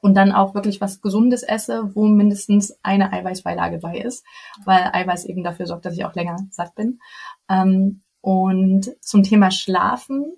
Und 0.00 0.14
dann 0.14 0.32
auch 0.32 0.54
wirklich 0.54 0.80
was 0.80 1.00
Gesundes 1.00 1.42
esse, 1.42 1.94
wo 1.94 2.06
mindestens 2.06 2.78
eine 2.82 3.12
Eiweißbeilage 3.12 3.78
bei 3.78 3.98
ist, 3.98 4.24
weil 4.64 4.90
Eiweiß 4.92 5.24
eben 5.24 5.42
dafür 5.42 5.66
sorgt, 5.66 5.86
dass 5.86 5.94
ich 5.94 6.04
auch 6.04 6.14
länger 6.14 6.36
satt 6.50 6.74
bin. 6.74 7.00
Ähm, 7.48 8.02
und 8.20 8.90
zum 9.00 9.22
Thema 9.22 9.50
Schlafen 9.50 10.34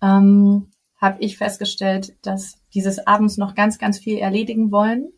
ähm, 0.00 0.70
habe 1.00 1.20
ich 1.20 1.38
festgestellt, 1.38 2.16
dass 2.22 2.58
dieses 2.72 3.04
abends 3.06 3.36
noch 3.36 3.54
ganz, 3.54 3.78
ganz 3.78 3.98
viel 3.98 4.18
erledigen 4.18 4.70
wollen 4.70 5.12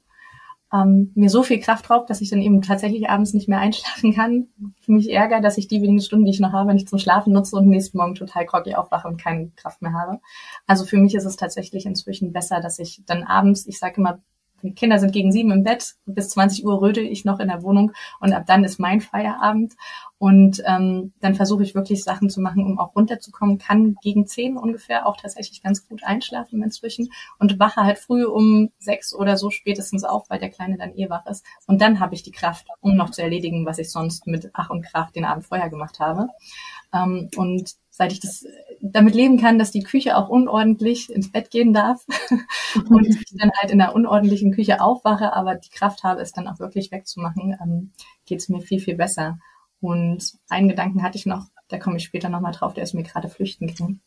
ähm, 0.73 1.11
mir 1.15 1.31
so 1.31 1.43
viel 1.43 1.59
Kraft 1.59 1.91
raubt, 1.91 2.11
dass 2.11 2.21
ich 2.21 2.31
dann 2.31 2.43
eben 2.43 2.63
tatsächlich 2.63 3.09
abends 3.09 3.35
nicht 3.35 3.49
mehr 3.49 3.59
einschlafen 3.59 4.15
kann. 4.15 4.49
Für 4.81 4.93
mich 4.93 5.11
Ärger, 5.11 5.41
dass 5.41 5.59
ich 5.59 5.69
die 5.69 5.83
wenigen 5.83 6.01
Stunden, 6.01 6.25
die 6.25 6.31
ich 6.31 6.41
noch 6.41 6.53
habe, 6.53 6.75
nicht 6.75 6.89
zum 6.89 6.99
Schlafen 6.99 7.33
nutze 7.33 7.57
und 7.57 7.69
nächsten 7.69 7.99
Morgen 7.99 8.15
total 8.15 8.47
groggy 8.47 8.75
aufwache 8.75 9.09
und 9.09 9.21
keine 9.21 9.51
Kraft 9.57 9.83
mehr 9.83 9.93
habe. 9.93 10.21
Also 10.67 10.85
für 10.85 10.99
mich 10.99 11.15
ist 11.15 11.25
es 11.25 11.37
tatsächlich 11.37 11.87
inzwischen 11.87 12.33
besser, 12.33 12.61
dass 12.61 12.79
ich 12.79 13.03
dann 13.07 13.25
abends, 13.25 13.67
ich 13.67 13.79
sage 13.79 13.97
immer, 13.97 14.21
die 14.63 14.75
Kinder 14.75 14.99
sind 14.99 15.13
gegen 15.13 15.33
sieben 15.33 15.51
im 15.51 15.65
Bett, 15.65 15.95
bis 16.07 16.31
20 16.31 16.65
Uhr 16.65 16.81
rödel 16.81 17.05
ich 17.05 17.25
noch 17.25 17.41
in 17.41 17.49
der 17.49 17.63
Wohnung 17.63 17.93
und 18.21 18.33
ab 18.33 18.45
dann 18.47 18.65
ist 18.65 18.79
mein 18.79 19.01
Feierabend. 19.01 19.75
Und 20.19 20.63
ähm, 20.67 21.15
dann 21.21 21.35
versuche 21.35 21.63
ich 21.63 21.75
wirklich 21.75 22.05
Sachen 22.05 22.29
zu 22.29 22.43
machen, 22.43 22.67
um 22.67 22.79
auch 22.79 22.95
runterzukommen. 22.95 23.57
Kann 23.57 23.97
gegen 24.03 24.27
zehn 24.27 24.59
ungefähr 24.59 25.07
auch 25.07 25.17
tatsächlich 25.17 25.63
ganz 25.63 25.89
gut 25.89 26.05
einschlafen 26.05 26.63
inzwischen 26.63 27.11
und 27.39 27.59
wache 27.59 27.81
halt 27.81 27.99
früh 27.99 28.27
um 28.27 28.69
sechs 28.79 29.15
oder 29.15 29.39
so 29.39 29.49
spätestens 29.49 30.05
auf, 30.05 30.29
weil 30.29 30.39
der 30.39 30.51
Kleine 30.51 30.77
dann 30.77 30.95
eh 30.95 31.09
wach 31.09 31.25
ist. 31.25 31.43
Und 31.67 31.81
dann 31.81 32.01
habe 32.01 32.15
ich 32.15 32.23
die 32.23 32.33
Kraft, 32.33 32.67
um 32.81 32.97
noch 32.97 33.09
zu 33.09 33.23
erledigen, 33.23 33.65
was 33.65 33.79
ich 33.79 33.91
sonst 33.91 34.27
mit 34.27 34.51
Ach 34.53 34.69
und 34.69 34.83
Krach 34.83 35.11
den 35.11 35.25
Abend 35.25 35.47
vorher 35.47 35.71
gemacht 35.71 36.01
habe. 36.01 36.29
Ähm, 36.93 37.31
und 37.37 37.77
seit 38.01 38.13
ich 38.13 38.21
das 38.21 38.47
damit 38.81 39.15
leben 39.15 39.39
kann, 39.39 39.59
dass 39.59 39.73
die 39.73 39.83
Küche 39.83 40.17
auch 40.17 40.31
unordentlich 40.31 41.13
ins 41.13 41.31
Bett 41.31 41.51
gehen 41.51 41.75
darf 41.75 42.07
und 42.89 43.07
ich 43.07 43.23
dann 43.33 43.51
halt 43.61 43.71
in 43.71 43.79
einer 43.79 43.95
unordentlichen 43.95 44.53
Küche 44.55 44.81
aufwache, 44.81 45.35
aber 45.35 45.57
die 45.57 45.69
Kraft 45.69 46.03
habe, 46.03 46.23
es 46.23 46.33
dann 46.33 46.49
auch 46.49 46.59
wirklich 46.61 46.91
wegzumachen, 46.91 47.59
ähm, 47.63 47.93
geht 48.25 48.41
es 48.41 48.49
mir 48.49 48.63
viel, 48.63 48.81
viel 48.81 48.97
besser. 48.97 49.39
Und 49.83 50.33
einen 50.49 50.71
Gedanken 50.71 51.03
hatte 51.03 51.19
ich 51.19 51.27
noch, 51.27 51.49
da 51.69 51.79
komme 51.79 51.99
ich 51.99 52.05
später 52.05 52.31
nochmal 52.31 52.53
drauf, 52.53 52.73
der 52.73 52.85
ist 52.85 52.95
mir 52.95 53.03
gerade 53.03 53.29
flüchten 53.29 53.67
gegangen. 53.67 54.01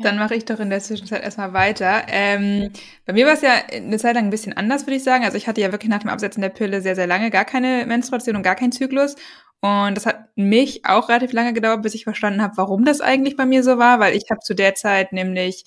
Dann 0.00 0.18
mache 0.18 0.34
ich 0.34 0.44
doch 0.44 0.58
in 0.58 0.70
der 0.70 0.80
Zwischenzeit 0.80 1.22
erstmal 1.22 1.52
weiter. 1.52 2.02
Ähm, 2.08 2.72
bei 3.06 3.12
mir 3.12 3.26
war 3.26 3.34
es 3.34 3.42
ja 3.42 3.52
eine 3.70 3.98
Zeit 3.98 4.16
lang 4.16 4.24
ein 4.24 4.30
bisschen 4.30 4.56
anders, 4.56 4.86
würde 4.86 4.96
ich 4.96 5.04
sagen. 5.04 5.24
Also 5.24 5.36
ich 5.36 5.46
hatte 5.46 5.60
ja 5.60 5.70
wirklich 5.70 5.90
nach 5.90 6.00
dem 6.00 6.10
Absetzen 6.10 6.40
der 6.40 6.48
Pille 6.48 6.80
sehr, 6.80 6.96
sehr 6.96 7.06
lange 7.06 7.30
gar 7.30 7.44
keine 7.44 7.86
Menstruation 7.86 8.34
und 8.34 8.42
gar 8.42 8.56
keinen 8.56 8.72
Zyklus. 8.72 9.14
Und 9.62 9.96
das 9.96 10.06
hat 10.06 10.36
mich 10.36 10.84
auch 10.84 11.08
relativ 11.08 11.32
lange 11.32 11.52
gedauert, 11.52 11.82
bis 11.82 11.94
ich 11.94 12.02
verstanden 12.02 12.42
habe, 12.42 12.56
warum 12.56 12.84
das 12.84 13.00
eigentlich 13.00 13.36
bei 13.36 13.46
mir 13.46 13.62
so 13.62 13.78
war, 13.78 14.00
weil 14.00 14.16
ich 14.16 14.24
habe 14.28 14.40
zu 14.40 14.54
der 14.54 14.74
Zeit 14.74 15.12
nämlich 15.12 15.64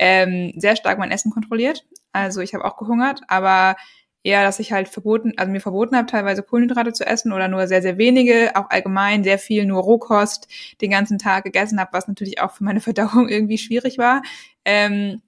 ähm, 0.00 0.52
sehr 0.56 0.74
stark 0.74 0.98
mein 0.98 1.12
Essen 1.12 1.30
kontrolliert. 1.30 1.86
Also 2.12 2.40
ich 2.40 2.54
habe 2.54 2.64
auch 2.64 2.76
gehungert, 2.76 3.20
aber 3.28 3.76
eher, 4.24 4.42
dass 4.42 4.58
ich 4.58 4.72
halt 4.72 4.88
verboten, 4.88 5.34
also 5.36 5.52
mir 5.52 5.60
verboten 5.60 5.96
habe, 5.96 6.06
teilweise 6.06 6.42
Kohlenhydrate 6.42 6.92
zu 6.92 7.06
essen 7.06 7.32
oder 7.32 7.46
nur 7.46 7.68
sehr, 7.68 7.82
sehr 7.82 7.98
wenige, 7.98 8.50
auch 8.56 8.68
allgemein 8.70 9.22
sehr 9.22 9.38
viel 9.38 9.64
nur 9.64 9.80
Rohkost 9.80 10.48
den 10.80 10.90
ganzen 10.90 11.18
Tag 11.18 11.44
gegessen 11.44 11.78
habe, 11.78 11.92
was 11.92 12.08
natürlich 12.08 12.40
auch 12.40 12.50
für 12.50 12.64
meine 12.64 12.80
Verdauung 12.80 13.28
irgendwie 13.28 13.58
schwierig 13.58 13.96
war, 13.96 14.22
ähm, 14.64 15.22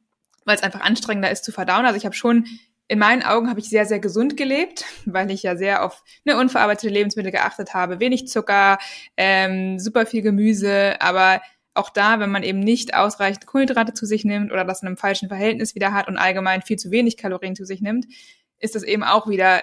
weil 0.45 0.57
es 0.57 0.65
einfach 0.65 0.81
anstrengender 0.81 1.31
ist 1.31 1.45
zu 1.45 1.53
verdauen. 1.53 1.87
Also 1.87 1.97
ich 1.97 2.05
habe 2.05 2.17
schon 2.17 2.47
in 2.89 2.99
meinen 2.99 3.23
Augen 3.23 3.51
habe 3.51 3.61
ich 3.61 3.69
sehr, 3.69 3.85
sehr 3.85 4.01
gesund 4.01 4.37
gelebt, 4.37 4.85
weil 5.05 5.31
ich 5.31 5.43
ja 5.43 5.57
sehr 5.57 5.85
auf 5.85 6.03
eine 6.27 6.39
unverarbeitete 6.39 6.93
Lebensmittel 6.93 7.33
geachtet 7.33 7.75
habe. 7.75 8.01
Wenig 8.01 8.29
Zucker, 8.29 8.79
ähm, 9.17 9.79
super 9.79 10.07
viel 10.07 10.23
Gemüse, 10.23 11.01
aber 11.01 11.41
auch 11.75 11.91
da, 11.91 12.19
wenn 12.19 12.31
man 12.31 12.43
eben 12.43 12.59
nicht 12.59 12.95
ausreichend 12.95 13.47
Kohlenhydrate 13.47 13.95
zu 13.95 14.05
sich 14.05 14.25
nimmt 14.25 14.51
oder 14.51 14.65
das 14.65 14.83
in 14.83 14.89
einem 14.89 14.97
falschen 14.97 15.29
Verhältnis 15.29 15.75
wieder 15.75 15.93
hat 15.93 16.09
und 16.09 16.17
allgemein 16.17 16.63
viel 16.63 16.77
zu 16.77 16.91
wenig 16.91 17.17
Kalorien 17.17 17.55
zu 17.55 17.65
sich 17.65 17.81
nimmt, 17.81 18.07
ist 18.59 18.75
das 18.75 18.83
eben 18.83 19.05
auch 19.05 19.29
wieder 19.29 19.63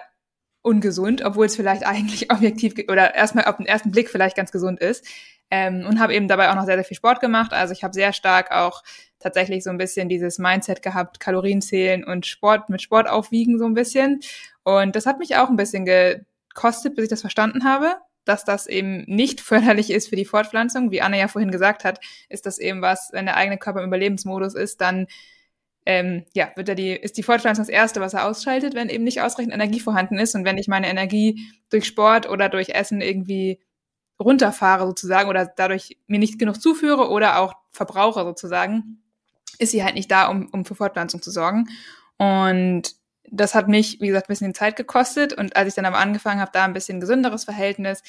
ungesund, 0.62 1.24
obwohl 1.24 1.48
es 1.48 1.56
vielleicht 1.56 1.86
eigentlich 1.86 2.32
objektiv 2.32 2.76
oder 2.90 3.16
erstmal 3.16 3.46
auf 3.46 3.58
den 3.58 3.66
ersten 3.66 3.92
Blick 3.92 4.10
vielleicht 4.10 4.38
ganz 4.38 4.52
gesund 4.52 4.80
ist. 4.80 5.06
Ähm, 5.52 5.86
und 5.88 6.00
habe 6.00 6.16
eben 6.16 6.28
dabei 6.28 6.50
auch 6.50 6.56
noch 6.56 6.66
sehr, 6.66 6.76
sehr 6.76 6.84
viel 6.84 6.98
Sport 6.98 7.20
gemacht. 7.20 7.54
Also 7.54 7.74
ich 7.74 7.84
habe 7.84 7.94
sehr 7.94 8.14
stark 8.14 8.52
auch 8.52 8.82
tatsächlich 9.20 9.64
so 9.64 9.70
ein 9.70 9.78
bisschen 9.78 10.10
dieses 10.10 10.40
Mindset 10.40 10.82
gehabt, 10.82 11.20
Kalorien 11.20 11.62
zählen 11.62 12.04
und 12.04 12.26
Sport 12.26 12.70
mit 12.70 12.82
Sport 12.82 13.08
aufwiegen 13.08 13.60
so 13.60 13.66
ein 13.66 13.74
bisschen. 13.74 14.22
Und 14.64 14.96
das 14.96 15.06
hat 15.06 15.20
mich 15.20 15.36
auch 15.36 15.50
ein 15.50 15.56
bisschen 15.56 15.86
gekostet, 15.86 16.96
bis 16.96 17.06
ich 17.06 17.10
das 17.10 17.22
verstanden 17.22 17.64
habe 17.64 17.96
dass 18.26 18.44
das 18.44 18.68
eben 18.68 19.04
nicht 19.08 19.40
förderlich 19.42 19.92
ist 19.92 20.10
für 20.10 20.16
die 20.16 20.26
Fortpflanzung. 20.26 20.92
Wie 20.92 21.02
Anne 21.02 21.20
ja 21.20 21.28
vorhin 21.28 21.52
gesagt 21.52 21.84
hat, 21.86 22.00
ist 22.28 22.46
das 22.46 22.58
eben 22.58 22.82
was, 22.82 23.10
wenn 23.14 23.26
der 23.26 23.38
eigene 23.38 23.58
Körper 23.58 23.82
im 23.82 23.88
Überlebensmodus 23.88 24.56
ist, 24.56 24.82
dann 24.82 25.08
ähm, 25.88 26.26
ja, 26.34 26.52
wird 26.56 26.68
er 26.68 26.76
die, 26.76 26.94
ist 26.94 27.16
die 27.16 27.24
Fortpflanzung 27.24 27.64
das 27.64 27.70
Erste, 27.70 28.02
was 28.02 28.16
er 28.16 28.26
ausschaltet, 28.26 28.74
wenn 28.74 28.90
eben 28.90 29.04
nicht 29.04 29.22
ausreichend 29.22 29.54
Energie 29.54 29.80
vorhanden 29.80 30.18
ist. 30.18 30.34
Und 30.34 30.44
wenn 30.44 30.58
ich 30.58 30.68
meine 30.68 30.90
Energie 30.90 31.48
durch 31.70 31.86
Sport 31.86 32.28
oder 32.28 32.50
durch 32.50 32.70
Essen 32.70 33.02
irgendwie 33.02 33.60
runterfahre 34.20 34.86
sozusagen 34.86 35.30
oder 35.30 35.46
dadurch 35.46 35.98
mir 36.08 36.20
nicht 36.20 36.40
genug 36.40 36.62
zuführe 36.62 37.10
oder 37.10 37.40
auch 37.40 37.54
verbrauche 37.72 38.24
sozusagen, 38.24 39.02
ist 39.60 39.72
sie 39.72 39.84
halt 39.84 39.96
nicht 39.96 40.12
da, 40.12 40.28
um, 40.28 40.48
um 40.52 40.66
für 40.66 40.76
Fortpflanzung 40.76 41.22
zu 41.22 41.32
sorgen. 41.32 41.68
Und 42.18 42.96
das 43.30 43.56
hat 43.56 43.68
mich, 43.68 44.00
wie 44.02 44.08
gesagt, 44.08 44.28
ein 44.28 44.34
bisschen 44.34 44.54
Zeit 44.54 44.76
gekostet. 44.76 45.34
Und 45.34 45.56
als 45.56 45.70
ich 45.70 45.74
dann 45.74 45.86
aber 45.86 45.98
angefangen 45.98 46.40
habe, 46.40 46.52
da 46.54 46.64
ein 46.64 46.74
bisschen 46.74 47.00
gesünderes 47.00 47.44
Verhältnis 47.44 48.04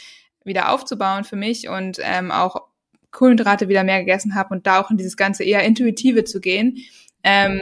wieder 0.45 0.73
aufzubauen 0.73 1.25
für 1.25 1.37
mich 1.37 1.69
und 1.69 1.99
ähm, 2.03 2.31
auch 2.31 2.69
Kohlenhydrate 3.11 3.69
wieder 3.69 3.83
mehr 3.83 4.01
gegessen 4.01 4.35
habe 4.35 4.55
und 4.55 4.67
da 4.67 4.81
auch 4.81 4.91
in 4.91 4.97
dieses 4.97 5.17
ganze 5.17 5.43
eher 5.43 5.65
intuitive 5.65 6.25
zu 6.25 6.41
gehen, 6.41 6.79
ähm, 7.23 7.61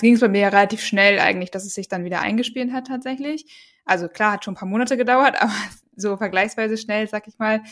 ging 0.00 0.14
es 0.14 0.20
bei 0.20 0.28
mir 0.28 0.46
relativ 0.46 0.82
schnell 0.82 1.18
eigentlich, 1.18 1.50
dass 1.50 1.64
es 1.64 1.74
sich 1.74 1.88
dann 1.88 2.04
wieder 2.04 2.20
eingespielt 2.20 2.72
hat 2.72 2.86
tatsächlich. 2.86 3.46
Also 3.84 4.08
klar, 4.08 4.32
hat 4.32 4.44
schon 4.44 4.54
ein 4.54 4.58
paar 4.58 4.68
Monate 4.68 4.96
gedauert, 4.96 5.36
aber 5.40 5.52
so 6.00 6.16
vergleichsweise 6.16 6.76
schnell, 6.76 7.08
sag 7.08 7.28
ich 7.28 7.38
mal. 7.38 7.62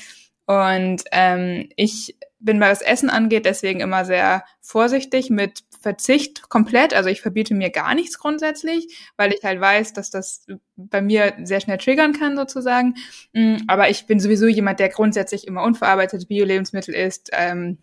Und 0.47 1.03
ähm, 1.11 1.69
ich 1.77 2.17
bin, 2.39 2.61
was 2.61 2.83
Essen 2.83 3.11
angeht, 3.11 3.45
deswegen 3.45 3.81
immer 3.81 4.05
sehr 4.05 4.45
vorsichtig 4.61 5.31
mit 5.31 5.65
Verzicht 5.81 6.49
komplett. 6.49 6.95
Also 6.95 7.09
ich 7.09 7.21
verbiete 7.21 7.55
mir 7.55 7.71
gar 7.71 7.95
nichts 7.95 8.19
grundsätzlich, 8.19 8.89
weil 9.17 9.33
ich 9.33 9.43
halt 9.43 9.61
weiß, 9.61 9.93
dass 9.93 10.11
das 10.11 10.47
bei 10.77 11.03
mir 11.03 11.35
sehr 11.43 11.61
schnell 11.61 11.79
triggern 11.79 12.13
kann 12.13 12.37
sozusagen. 12.37 12.95
Mm, 13.33 13.57
aber 13.67 13.91
ich 13.91 14.07
bin 14.07 14.21
sowieso 14.21 14.47
jemand, 14.47 14.79
der 14.79 14.89
grundsätzlich 14.89 15.47
immer 15.47 15.65
unverarbeitete 15.65 16.27
Bio-Lebensmittel 16.27 16.95
isst 16.95 17.31
ähm, 17.33 17.79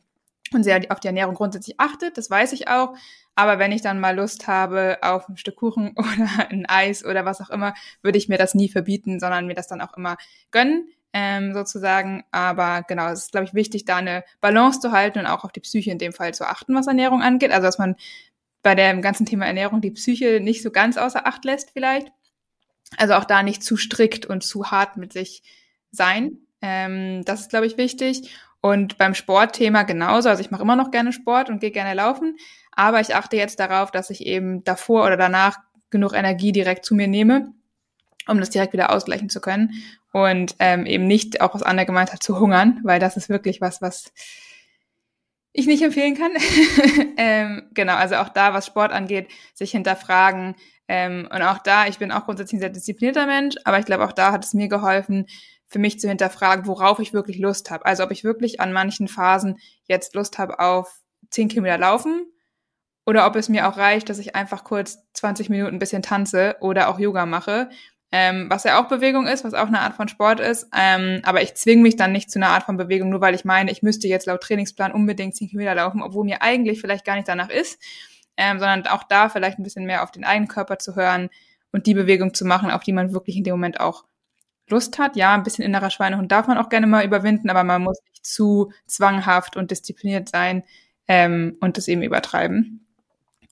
und 0.54 0.64
sehr 0.64 0.82
auf 0.90 1.00
die 1.00 1.08
Ernährung 1.08 1.36
grundsätzlich 1.36 1.80
achtet. 1.80 2.18
Das 2.18 2.30
weiß 2.30 2.54
ich 2.54 2.68
auch. 2.68 2.96
Aber 3.36 3.60
wenn 3.60 3.72
ich 3.72 3.82
dann 3.82 4.00
mal 4.00 4.16
Lust 4.16 4.48
habe 4.48 5.00
auf 5.02 5.28
ein 5.28 5.38
Stück 5.38 5.56
Kuchen 5.58 5.94
oder 5.96 6.50
ein 6.50 6.66
Eis 6.68 7.04
oder 7.06 7.26
was 7.26 7.42
auch 7.42 7.50
immer, 7.50 7.74
würde 8.02 8.18
ich 8.18 8.30
mir 8.30 8.38
das 8.38 8.56
nie 8.56 8.70
verbieten, 8.70 9.20
sondern 9.20 9.48
mir 9.48 9.56
das 9.56 9.68
dann 9.68 9.82
auch 9.82 9.96
immer 9.98 10.18
gönnen 10.52 10.88
ähm, 11.14 11.54
sozusagen. 11.54 12.24
Aber 12.32 12.84
genau, 12.88 13.08
es 13.10 13.26
ist, 13.26 13.32
glaube 13.32 13.46
ich, 13.46 13.54
wichtig, 13.54 13.86
da 13.86 13.98
eine 13.98 14.24
Balance 14.42 14.80
zu 14.80 14.92
halten 14.92 15.20
und 15.20 15.28
auch 15.28 15.44
auf 15.44 15.52
die 15.52 15.62
Psyche 15.62 15.92
in 15.92 16.00
dem 16.00 16.14
Fall 16.14 16.34
zu 16.34 16.48
achten, 16.48 16.76
was 16.76 16.88
Ernährung 16.88 17.22
angeht. 17.22 17.52
Also, 17.52 17.68
dass 17.68 17.78
man 17.78 17.96
bei 18.64 18.76
dem 18.76 19.02
ganzen 19.02 19.26
Thema 19.26 19.46
Ernährung 19.46 19.82
die 19.82 19.92
Psyche 19.92 20.40
nicht 20.40 20.64
so 20.64 20.72
ganz 20.72 20.98
außer 20.98 21.28
Acht 21.28 21.46
lässt 21.46 21.72
vielleicht. 21.72 22.12
Also 22.98 23.16
auch 23.16 23.26
da 23.26 23.44
nicht 23.44 23.64
zu 23.64 23.78
strikt 23.78 24.26
und 24.26 24.44
zu 24.44 24.72
hart 24.72 24.98
mit 24.98 25.14
sich 25.14 25.44
sein. 25.92 26.38
Ähm, 26.62 27.24
das 27.26 27.42
ist, 27.42 27.50
glaube 27.50 27.66
ich, 27.66 27.78
wichtig. 27.78 28.32
Und 28.62 28.98
beim 28.98 29.14
Sportthema 29.14 29.84
genauso. 29.84 30.30
Also 30.30 30.42
ich 30.42 30.52
mache 30.52 30.62
immer 30.62 30.78
noch 30.78 30.92
gerne 30.92 31.12
Sport 31.12 31.50
und 31.50 31.60
gehe 31.60 31.72
gerne 31.72 31.94
laufen. 31.94 32.38
Aber 32.76 33.00
ich 33.00 33.16
achte 33.16 33.38
jetzt 33.38 33.60
darauf, 33.60 33.92
dass 33.92 34.10
ich 34.10 34.26
eben 34.26 34.64
davor 34.64 35.06
oder 35.06 35.18
danach 35.18 35.58
genug 35.90 36.14
Energie 36.14 36.52
direkt 36.52 36.86
zu 36.86 36.96
mir 36.96 37.08
nehme, 37.08 37.54
um 38.28 38.40
das 38.40 38.50
direkt 38.50 38.74
wieder 38.74 38.92
ausgleichen 38.92 39.30
zu 39.30 39.42
können 39.42 39.72
und 40.12 40.56
ähm, 40.60 40.86
eben 40.86 41.08
nicht, 41.08 41.42
auch 41.42 41.54
was 41.54 41.64
Anna 41.64 41.84
gemeint 41.84 42.14
hat, 42.14 42.24
zu 42.24 42.40
hungern, 42.40 42.80
weil 42.84 43.00
das 43.00 43.18
ist 43.18 43.30
wirklich 43.30 43.62
was, 43.62 43.82
was 43.82 44.12
ich 45.54 45.68
nicht 45.68 45.84
empfehlen 45.84 46.16
kann. 46.16 46.32
ähm, 47.18 47.70
genau, 47.74 47.96
also 47.96 48.16
auch 48.16 48.30
da, 48.30 48.54
was 48.54 48.66
Sport 48.66 48.92
angeht, 48.92 49.28
sich 49.54 49.72
hinterfragen. 49.72 50.56
Ähm, 50.88 51.28
und 51.32 51.42
auch 51.42 51.60
da, 51.60 51.88
ich 51.88 52.00
bin 52.00 52.12
auch 52.12 52.26
grundsätzlich 52.26 52.58
ein 52.58 52.62
sehr 52.62 52.70
disziplinierter 52.70 53.28
Mensch, 53.28 53.56
aber 53.64 53.80
ich 53.80 53.86
glaube, 53.86 54.06
auch 54.06 54.12
da 54.12 54.32
hat 54.32 54.44
es 54.44 54.54
mir 54.54 54.68
geholfen, 54.68 55.28
für 55.68 55.80
mich 55.80 56.00
zu 56.00 56.08
hinterfragen, 56.08 56.68
worauf 56.68 57.00
ich 57.00 57.14
wirklich 57.14 57.40
Lust 57.40 57.72
habe. 57.72 57.86
Also 57.86 58.04
ob 58.04 58.12
ich 58.12 58.24
wirklich 58.24 58.60
an 58.60 58.74
manchen 58.74 59.08
Phasen 59.08 59.58
jetzt 59.86 60.14
Lust 60.16 60.38
habe 60.38 60.60
auf 60.60 61.02
10 61.30 61.50
Kilometer 61.50 61.78
laufen 61.78 62.28
oder 63.06 63.26
ob 63.28 63.36
es 63.36 63.50
mir 63.50 63.68
auch 63.68 63.78
reicht, 63.78 64.10
dass 64.10 64.20
ich 64.20 64.36
einfach 64.36 64.64
kurz 64.64 65.00
20 65.14 65.50
Minuten 65.50 65.76
ein 65.76 65.80
bisschen 65.80 66.02
tanze 66.02 66.56
oder 66.62 66.90
auch 66.90 67.00
Yoga 67.00 67.26
mache 67.26 67.70
ähm, 68.16 68.46
was 68.48 68.64
ja 68.64 68.80
auch 68.80 68.88
Bewegung 68.88 69.26
ist, 69.26 69.44
was 69.44 69.56
auch 69.56 69.68
eine 69.68 69.80
Art 69.80 69.96
von 69.96 70.08
Sport 70.08 70.40
ist. 70.40 70.68
Ähm, 70.78 71.22
aber 71.24 71.42
ich 71.42 71.56
zwinge 71.56 71.82
mich 71.82 71.96
dann 71.96 72.12
nicht 72.12 72.30
zu 72.30 72.38
einer 72.38 72.50
Art 72.50 72.62
von 72.62 72.78
Bewegung, 72.78 73.10
nur 73.10 73.22
weil 73.22 73.34
ich 73.34 73.44
meine, 73.44 73.72
ich 73.72 73.82
müsste 73.82 74.08
jetzt 74.08 74.28
laut 74.28 74.42
Trainingsplan 74.42 74.92
unbedingt 74.92 75.36
10 75.36 75.50
Kilometer 75.50 75.74
laufen, 75.74 76.04
obwohl 76.04 76.24
mir 76.24 76.44
eigentlich 76.44 76.80
vielleicht 76.80 77.06
gar 77.06 77.16
nicht 77.16 77.28
danach 77.28 77.50
ist, 77.50 77.82
ähm, 78.38 78.60
sondern 78.60 78.86
auch 78.86 79.02
da 79.02 79.30
vielleicht 79.30 79.58
ein 79.58 79.64
bisschen 79.64 79.86
mehr 79.86 80.04
auf 80.04 80.12
den 80.12 80.26
eigenen 80.26 80.48
Körper 80.48 80.78
zu 80.78 80.96
hören 80.96 81.30
und 81.72 81.88
die 81.88 81.96
Bewegung 81.96 82.36
zu 82.36 82.46
machen, 82.46 82.70
auf 82.70 82.84
die 82.84 82.94
man 82.94 83.14
wirklich 83.14 83.36
in 83.36 83.44
dem 83.44 83.56
Moment 83.56 83.80
auch 83.80 84.06
Lust 84.70 85.00
hat. 85.00 85.16
Ja, 85.16 85.34
ein 85.34 85.42
bisschen 85.42 85.66
innerer 85.66 85.90
Schweinehund 85.90 86.32
darf 86.32 86.46
man 86.46 86.60
auch 86.60 86.70
gerne 86.70 86.86
mal 86.86 87.04
überwinden, 87.04 87.50
aber 87.50 87.64
man 87.64 87.82
muss 87.82 88.00
nicht 88.12 88.24
zu 88.24 88.72
zwanghaft 88.86 89.58
und 89.58 89.72
diszipliniert 89.72 90.30
sein 90.30 90.64
ähm, 91.08 91.58
und 91.62 91.78
das 91.78 91.88
eben 91.88 92.04
übertreiben. 92.04 92.83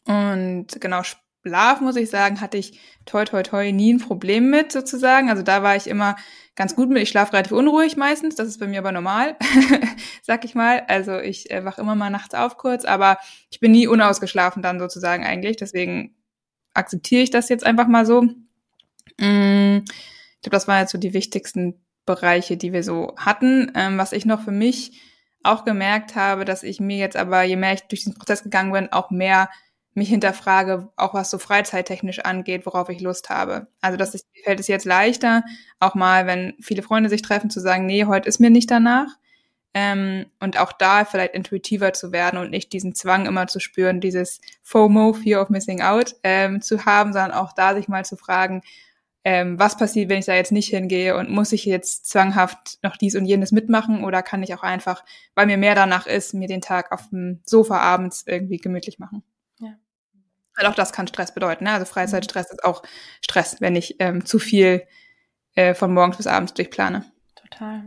Und 0.06 0.68
genau, 0.80 1.02
Schlaf, 1.43 1.82
muss 1.82 1.95
ich 1.95 2.10
sagen, 2.10 2.41
hatte 2.41 2.58
ich 2.58 2.80
toi 3.06 3.26
toi 3.26 3.43
toi 3.43 3.72
nie 3.72 3.93
ein 3.93 3.99
Problem 3.99 4.49
mit 4.49 4.72
sozusagen. 4.72 5.30
Also 5.30 5.43
da 5.43 5.64
war 5.64 5.76
ich 5.76 5.88
immer 5.88 6.16
ganz 6.56 6.76
gut 6.76 6.89
mit. 6.89 7.02
Ich 7.02 7.10
schlafe 7.10 7.34
relativ 7.34 7.52
unruhig 7.52 7.97
meistens, 7.97 8.36
das 8.36 8.47
ist 8.47 8.60
bei 8.60 8.68
mir 8.68 8.80
aber 8.80 8.91
normal, 8.91 9.38
sag 10.22 10.45
ich 10.45 10.56
mal. 10.56 10.84
Also 10.88 11.18
ich 11.20 11.49
äh, 11.52 11.66
wach 11.66 11.78
immer 11.78 11.95
mal 11.95 12.10
nachts 12.10 12.36
auf 12.36 12.58
kurz, 12.58 12.86
aber 12.86 13.18
ich 13.49 13.60
bin 13.60 13.72
nie 13.72 13.88
unausgeschlafen 13.88 14.62
dann 14.62 14.80
sozusagen 14.80 15.26
eigentlich. 15.26 15.58
Deswegen 15.58 16.16
akzeptiere 16.74 17.24
ich 17.24 17.32
das 17.32 17.49
jetzt 17.49 17.66
einfach 17.66 17.88
mal 17.88 18.06
so. 18.06 18.22
Mm, 19.20 19.84
ich 19.84 20.41
glaube, 20.41 20.52
das 20.52 20.68
waren 20.68 20.82
jetzt 20.82 20.91
so 20.91 20.97
die 20.97 21.14
wichtigsten 21.14 21.86
Bereiche, 22.06 22.58
die 22.58 22.74
wir 22.74 22.84
so 22.84 23.16
hatten. 23.18 23.72
Ähm, 23.76 23.97
was 23.97 24.12
ich 24.12 24.26
noch 24.26 24.41
für 24.41 24.52
mich 24.52 25.02
auch 25.43 25.66
gemerkt 25.66 26.16
habe, 26.16 26.45
dass 26.45 26.64
ich 26.64 26.80
mir 26.80 26.97
jetzt 26.97 27.18
aber, 27.18 27.43
je 27.43 27.56
mehr 27.56 27.74
ich 27.74 27.82
durch 27.82 28.02
diesen 28.02 28.14
Prozess 28.14 28.43
gegangen 28.43 28.72
bin, 28.72 28.91
auch 28.91 29.10
mehr 29.10 29.49
mich 29.94 30.10
hinterfrage, 30.10 30.89
auch 30.96 31.14
was 31.14 31.30
so 31.30 31.38
freizeittechnisch 31.38 32.20
angeht, 32.20 32.66
worauf 32.66 32.89
ich 32.89 33.02
Lust 33.02 33.30
habe. 33.30 33.68
Also 33.82 33.98
das 33.98 34.16
ist, 34.16 34.28
fällt 34.44 34.60
es 34.60 34.68
jetzt 34.68 34.86
leichter, 34.86 35.44
auch 35.80 35.96
mal, 35.96 36.28
wenn 36.28 36.54
viele 36.62 36.82
Freunde 36.82 37.10
sich 37.10 37.22
treffen, 37.22 37.50
zu 37.50 37.60
sagen, 37.60 37.86
nee, 37.86 38.06
heute 38.06 38.30
ist 38.30 38.39
mir 38.39 38.50
nicht 38.50 38.72
danach. 38.72 39.08
Ähm, 39.74 40.26
und 40.39 40.60
auch 40.60 40.74
da 40.74 41.06
vielleicht 41.06 41.34
intuitiver 41.34 41.94
zu 41.94 42.12
werden 42.12 42.38
und 42.39 42.52
nicht 42.52 42.74
diesen 42.74 42.94
Zwang 42.94 43.26
immer 43.26 43.48
zu 43.48 43.60
spüren, 43.60 44.02
dieses 44.02 44.42
FOMO, 44.64 45.14
Fear 45.14 45.42
of 45.42 45.50
Missing 45.50 45.82
Out, 45.82 46.16
ähm, 46.24 46.62
zu 46.62 46.86
haben, 46.86 47.14
sondern 47.14 47.32
auch 47.32 47.54
da 47.54 47.74
sich 47.74 47.88
mal 47.88 48.04
zu 48.04 48.18
fragen, 48.18 48.64
ähm, 49.24 49.60
was 49.60 49.78
passiert, 49.78 50.10
wenn 50.10 50.20
ich 50.20 50.26
da 50.26 50.34
jetzt 50.34 50.52
nicht 50.52 50.70
hingehe 50.70 51.16
und 51.16 51.30
muss 51.30 51.52
ich 51.52 51.66
jetzt 51.66 52.10
zwanghaft 52.10 52.80
noch 52.82 52.98
dies 52.98 53.16
und 53.16 53.26
jenes 53.26 53.52
mitmachen 53.52 54.04
oder 54.04 54.24
kann 54.24 54.44
ich 54.44 54.54
auch 54.56 54.64
einfach, 54.64 55.06
weil 55.36 55.46
mir 55.46 55.58
mehr 55.58 55.76
danach 55.76 56.08
ist, 56.08 56.34
mir 56.34 56.48
den 56.48 56.62
Tag 56.62 56.92
auf 56.92 57.10
dem 57.10 57.42
Sofa 57.46 57.78
abends 57.78 58.24
irgendwie 58.26 58.58
gemütlich 58.58 59.00
machen. 59.00 59.24
Weil 60.56 60.68
auch 60.68 60.76
das 60.76 60.91
kann 60.91 61.08
Stress 61.08 61.34
bedeuten. 61.34 61.64
Ne? 61.64 61.72
Also 61.72 61.86
Freizeitstress 61.86 62.52
ist 62.52 62.64
auch 62.64 62.84
Stress, 63.22 63.62
wenn 63.62 63.76
ich 63.76 63.95
ähm, 63.99 64.26
zu 64.26 64.39
viel 64.39 64.86
äh, 65.56 65.74
von 65.74 65.93
morgens 65.93 66.18
bis 66.18 66.28
abends 66.28 66.54
durchplane. 66.54 67.06
Total. 67.36 67.84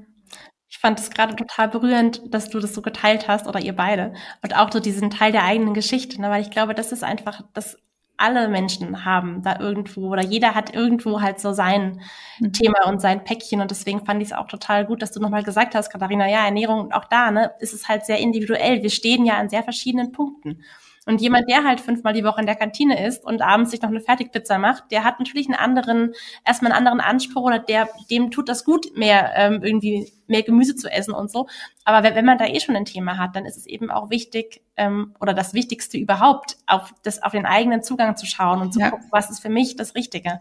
Ich 0.68 0.78
fand 0.78 0.98
es 0.98 1.10
gerade 1.10 1.36
total 1.36 1.68
berührend, 1.68 2.34
dass 2.34 2.50
du 2.50 2.58
das 2.58 2.74
so 2.74 2.82
geteilt 2.82 3.28
hast 3.28 3.46
oder 3.46 3.60
ihr 3.60 3.76
beide. 3.76 4.14
Und 4.42 4.56
auch 4.56 4.72
so 4.72 4.80
diesen 4.80 5.10
Teil 5.10 5.32
der 5.32 5.44
eigenen 5.44 5.74
Geschichte, 5.74 6.20
ne? 6.20 6.30
weil 6.30 6.42
ich 6.42 6.50
glaube, 6.50 6.74
das 6.74 6.92
ist 6.92 7.04
einfach 7.04 7.42
das 7.52 7.76
alle 8.16 8.48
Menschen 8.48 9.04
haben 9.04 9.42
da 9.42 9.58
irgendwo 9.58 10.08
oder 10.08 10.22
jeder 10.22 10.54
hat 10.54 10.72
irgendwo 10.72 11.20
halt 11.20 11.40
so 11.40 11.52
sein 11.52 12.00
mhm. 12.38 12.52
Thema 12.52 12.86
und 12.86 13.00
sein 13.00 13.24
Päckchen 13.24 13.60
und 13.60 13.70
deswegen 13.70 14.04
fand 14.04 14.22
ich 14.22 14.28
es 14.28 14.34
auch 14.34 14.46
total 14.46 14.86
gut, 14.86 15.02
dass 15.02 15.10
du 15.10 15.20
nochmal 15.20 15.42
gesagt 15.42 15.74
hast, 15.74 15.90
Katharina, 15.90 16.28
ja, 16.28 16.44
Ernährung, 16.44 16.92
auch 16.92 17.06
da, 17.06 17.30
ne, 17.30 17.52
ist 17.58 17.74
es 17.74 17.88
halt 17.88 18.06
sehr 18.06 18.18
individuell. 18.18 18.82
Wir 18.82 18.90
stehen 18.90 19.24
ja 19.26 19.38
an 19.38 19.48
sehr 19.48 19.64
verschiedenen 19.64 20.12
Punkten. 20.12 20.62
Und 21.07 21.20
jemand, 21.20 21.48
der 21.50 21.64
halt 21.64 21.80
fünfmal 21.80 22.14
die 22.14 22.24
Woche 22.24 22.40
in 22.40 22.46
der 22.46 22.55
Kantine 22.55 23.07
ist 23.07 23.24
und 23.24 23.42
abends 23.42 23.70
sich 23.70 23.82
noch 23.82 23.90
eine 23.90 24.00
Fertigpizza 24.00 24.57
macht, 24.59 24.90
der 24.90 25.05
hat 25.05 25.18
natürlich 25.18 25.46
einen 25.46 25.59
anderen, 25.59 26.12
erstmal 26.46 26.72
einen 26.72 26.86
anderen 26.86 27.00
Anspruch 27.00 27.42
oder 27.42 27.59
der, 27.59 27.88
dem 28.11 28.30
tut 28.30 28.48
das 28.48 28.64
gut, 28.64 28.96
mehr 28.96 29.32
ähm, 29.36 29.62
irgendwie 29.62 30.11
mehr 30.26 30.42
Gemüse 30.42 30.74
zu 30.74 30.90
essen 30.90 31.12
und 31.12 31.30
so. 31.30 31.46
Aber 31.84 32.02
wenn, 32.02 32.14
wenn 32.14 32.24
man 32.24 32.38
da 32.38 32.46
eh 32.46 32.61
schon 32.61 32.76
ein 32.76 32.86
Thema 32.86 33.18
hat, 33.18 33.36
dann 33.36 33.44
ist 33.44 33.59
es 33.59 33.66
eben 33.66 33.90
auch 33.90 34.09
wichtig 34.09 34.62
ähm, 34.76 35.14
oder 35.20 35.34
das 35.34 35.52
Wichtigste 35.52 35.98
überhaupt, 35.98 36.57
auf 36.66 36.94
das 37.02 37.22
auf 37.22 37.32
den 37.32 37.44
eigenen 37.44 37.82
Zugang 37.82 38.16
zu 38.16 38.24
schauen 38.24 38.62
und 38.62 38.72
zu 38.72 38.80
ja. 38.80 38.90
gucken, 38.90 39.09
was 39.11 39.30
ist 39.30 39.40
für 39.40 39.50
mich 39.50 39.76
das 39.76 39.94
Richtige. 39.94 40.40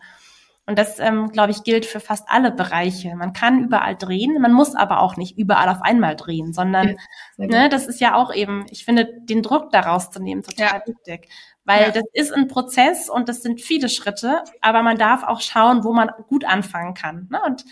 Und 0.65 0.79
das, 0.79 0.97
ähm, 0.99 1.29
glaube 1.29 1.51
ich, 1.51 1.63
gilt 1.63 1.85
für 1.85 1.99
fast 1.99 2.25
alle 2.29 2.49
Bereiche. 2.49 3.15
Man 3.15 3.33
kann 3.33 3.65
überall 3.65 3.97
drehen, 3.97 4.41
man 4.41 4.53
muss 4.53 4.75
aber 4.75 5.01
auch 5.01 5.17
nicht 5.17 5.37
überall 5.37 5.67
auf 5.67 5.81
einmal 5.81 6.15
drehen, 6.15 6.53
sondern 6.53 6.95
ja, 7.37 7.47
ne, 7.47 7.69
das 7.69 7.85
ist 7.85 7.99
ja 7.99 8.15
auch 8.15 8.33
eben, 8.33 8.65
ich 8.69 8.85
finde, 8.85 9.09
den 9.23 9.41
Druck 9.41 9.71
daraus 9.71 10.09
zu 10.09 10.21
nehmen 10.21 10.41
total 10.41 10.79
ja. 10.79 10.87
wichtig. 10.87 11.27
Weil 11.65 11.87
ja. 11.87 11.91
das 11.91 12.03
ist 12.13 12.33
ein 12.33 12.47
Prozess 12.47 13.09
und 13.09 13.27
das 13.27 13.41
sind 13.41 13.61
viele 13.61 13.89
Schritte, 13.89 14.43
aber 14.61 14.83
man 14.83 14.97
darf 14.97 15.23
auch 15.23 15.41
schauen, 15.41 15.83
wo 15.83 15.93
man 15.93 16.11
gut 16.27 16.45
anfangen 16.45 16.93
kann. 16.93 17.27
Ne? 17.29 17.41
Und 17.45 17.65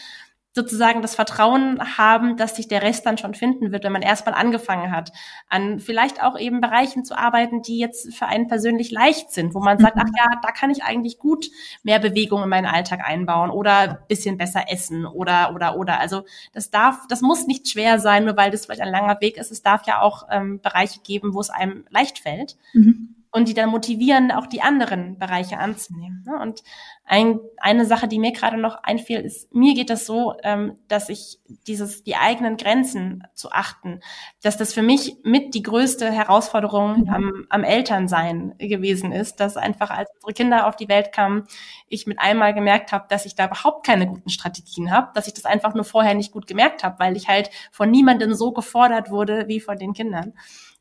sozusagen 0.54 1.02
das 1.02 1.16
Vertrauen 1.16 1.98
haben, 1.98 2.36
dass 2.36 2.58
sich 2.58 2.68
der 2.68 2.82
Rest 2.82 3.06
dann 3.06 3.18
schon 3.18 3.34
finden 3.34 3.72
wird, 3.72 3.86
wenn 3.86 3.94
man 3.94 4.02
erstmal 4.02 4.36
angefangen 4.36 4.92
hat, 4.92 5.12
an 5.48 5.80
vielleicht 5.80 6.22
auch 6.22 6.38
eben 6.38 6.60
Bereichen 6.60 7.06
zu 7.06 7.18
arbeiten, 7.18 7.62
die 7.62 7.78
jetzt 7.78 8.14
für 8.14 8.26
einen 8.26 8.48
persönlich 8.48 8.92
leicht 8.92 9.32
sind, 9.32 9.56
wo 9.56 9.60
man 9.60 9.80
sagt, 9.80 9.98
ach 9.98 10.10
ja, 10.18 10.40
da 10.42 10.52
kann 10.52 10.70
ich 10.70 10.84
eigentlich 10.84 11.20
gut 11.20 11.50
mehr 11.84 12.00
Bewegung 12.00 12.44
in 12.44 12.50
meinen 12.50 12.66
Alltag 12.66 13.00
einbauen 13.04 13.50
oder 13.50 14.04
bisschen 14.10 14.38
besser 14.38 14.66
essen 14.70 15.06
oder 15.06 15.54
oder 15.56 15.78
oder. 15.78 16.00
Also 16.00 16.26
das 16.52 16.70
darf, 16.70 17.08
das 17.08 17.22
muss 17.22 17.48
nicht 17.48 17.70
schwer 17.70 18.00
sein, 18.00 18.26
nur 18.26 18.36
weil 18.36 18.52
das 18.52 18.66
vielleicht 18.66 18.82
ein 18.82 18.92
langer 18.92 19.22
Weg 19.22 19.38
ist. 19.38 19.52
Es 19.52 19.62
darf 19.62 19.88
ja 19.88 20.02
auch 20.02 20.28
ähm, 20.30 20.60
Bereiche 20.60 21.00
geben, 21.00 21.34
wo 21.34 21.40
es 21.40 21.50
einem 21.50 21.86
leicht 21.90 22.20
fällt. 22.20 22.58
Mhm 22.74 23.16
und 23.32 23.48
die 23.48 23.54
dann 23.54 23.70
motivieren, 23.70 24.32
auch 24.32 24.46
die 24.46 24.62
anderen 24.62 25.18
Bereiche 25.18 25.58
anzunehmen. 25.58 26.24
Ne? 26.28 26.38
Und 26.42 26.64
ein, 27.06 27.40
eine 27.58 27.86
Sache, 27.86 28.10
die 28.10 28.20
mir 28.20 28.34
gerade 28.34 28.58
noch 28.58 28.84
einfiel, 28.84 29.22
ist, 29.22 29.54
mir 29.54 29.74
geht 29.74 29.90
das 29.90 30.06
so, 30.06 30.36
ähm, 30.44 30.78
dass 30.90 31.08
ich 31.08 31.40
dieses, 31.68 32.04
die 32.04 32.18
eigenen 32.18 32.58
Grenzen 32.58 33.24
zu 33.34 33.52
achten, 33.52 34.02
dass 34.42 34.58
das 34.58 34.74
für 34.74 34.82
mich 34.82 35.18
mit 35.24 35.54
die 35.54 35.64
größte 35.64 36.12
Herausforderung 36.12 37.10
am, 37.10 37.46
am 37.50 37.64
Elternsein 37.64 38.56
gewesen 38.58 39.14
ist, 39.14 39.40
dass 39.40 39.56
einfach 39.56 39.92
als 39.92 40.10
unsere 40.16 40.34
Kinder 40.34 40.68
auf 40.68 40.76
die 40.76 40.90
Welt 40.90 41.14
kamen, 41.14 41.48
ich 41.88 42.08
mit 42.08 42.20
einmal 42.20 42.54
gemerkt 42.54 42.92
habe, 42.92 43.06
dass 43.10 43.26
ich 43.26 43.36
da 43.36 43.46
überhaupt 43.46 43.86
keine 43.86 44.08
guten 44.08 44.30
Strategien 44.30 44.92
habe, 44.92 45.12
dass 45.14 45.28
ich 45.28 45.34
das 45.34 45.46
einfach 45.46 45.74
nur 45.74 45.86
vorher 45.86 46.16
nicht 46.16 46.34
gut 46.34 46.48
gemerkt 46.48 46.84
habe, 46.84 47.00
weil 47.00 47.16
ich 47.16 47.30
halt 47.30 47.50
von 47.72 47.90
niemandem 47.90 48.34
so 48.34 48.52
gefordert 48.52 49.10
wurde 49.10 49.48
wie 49.48 49.62
von 49.62 49.78
den 49.78 49.94
Kindern. 49.94 50.34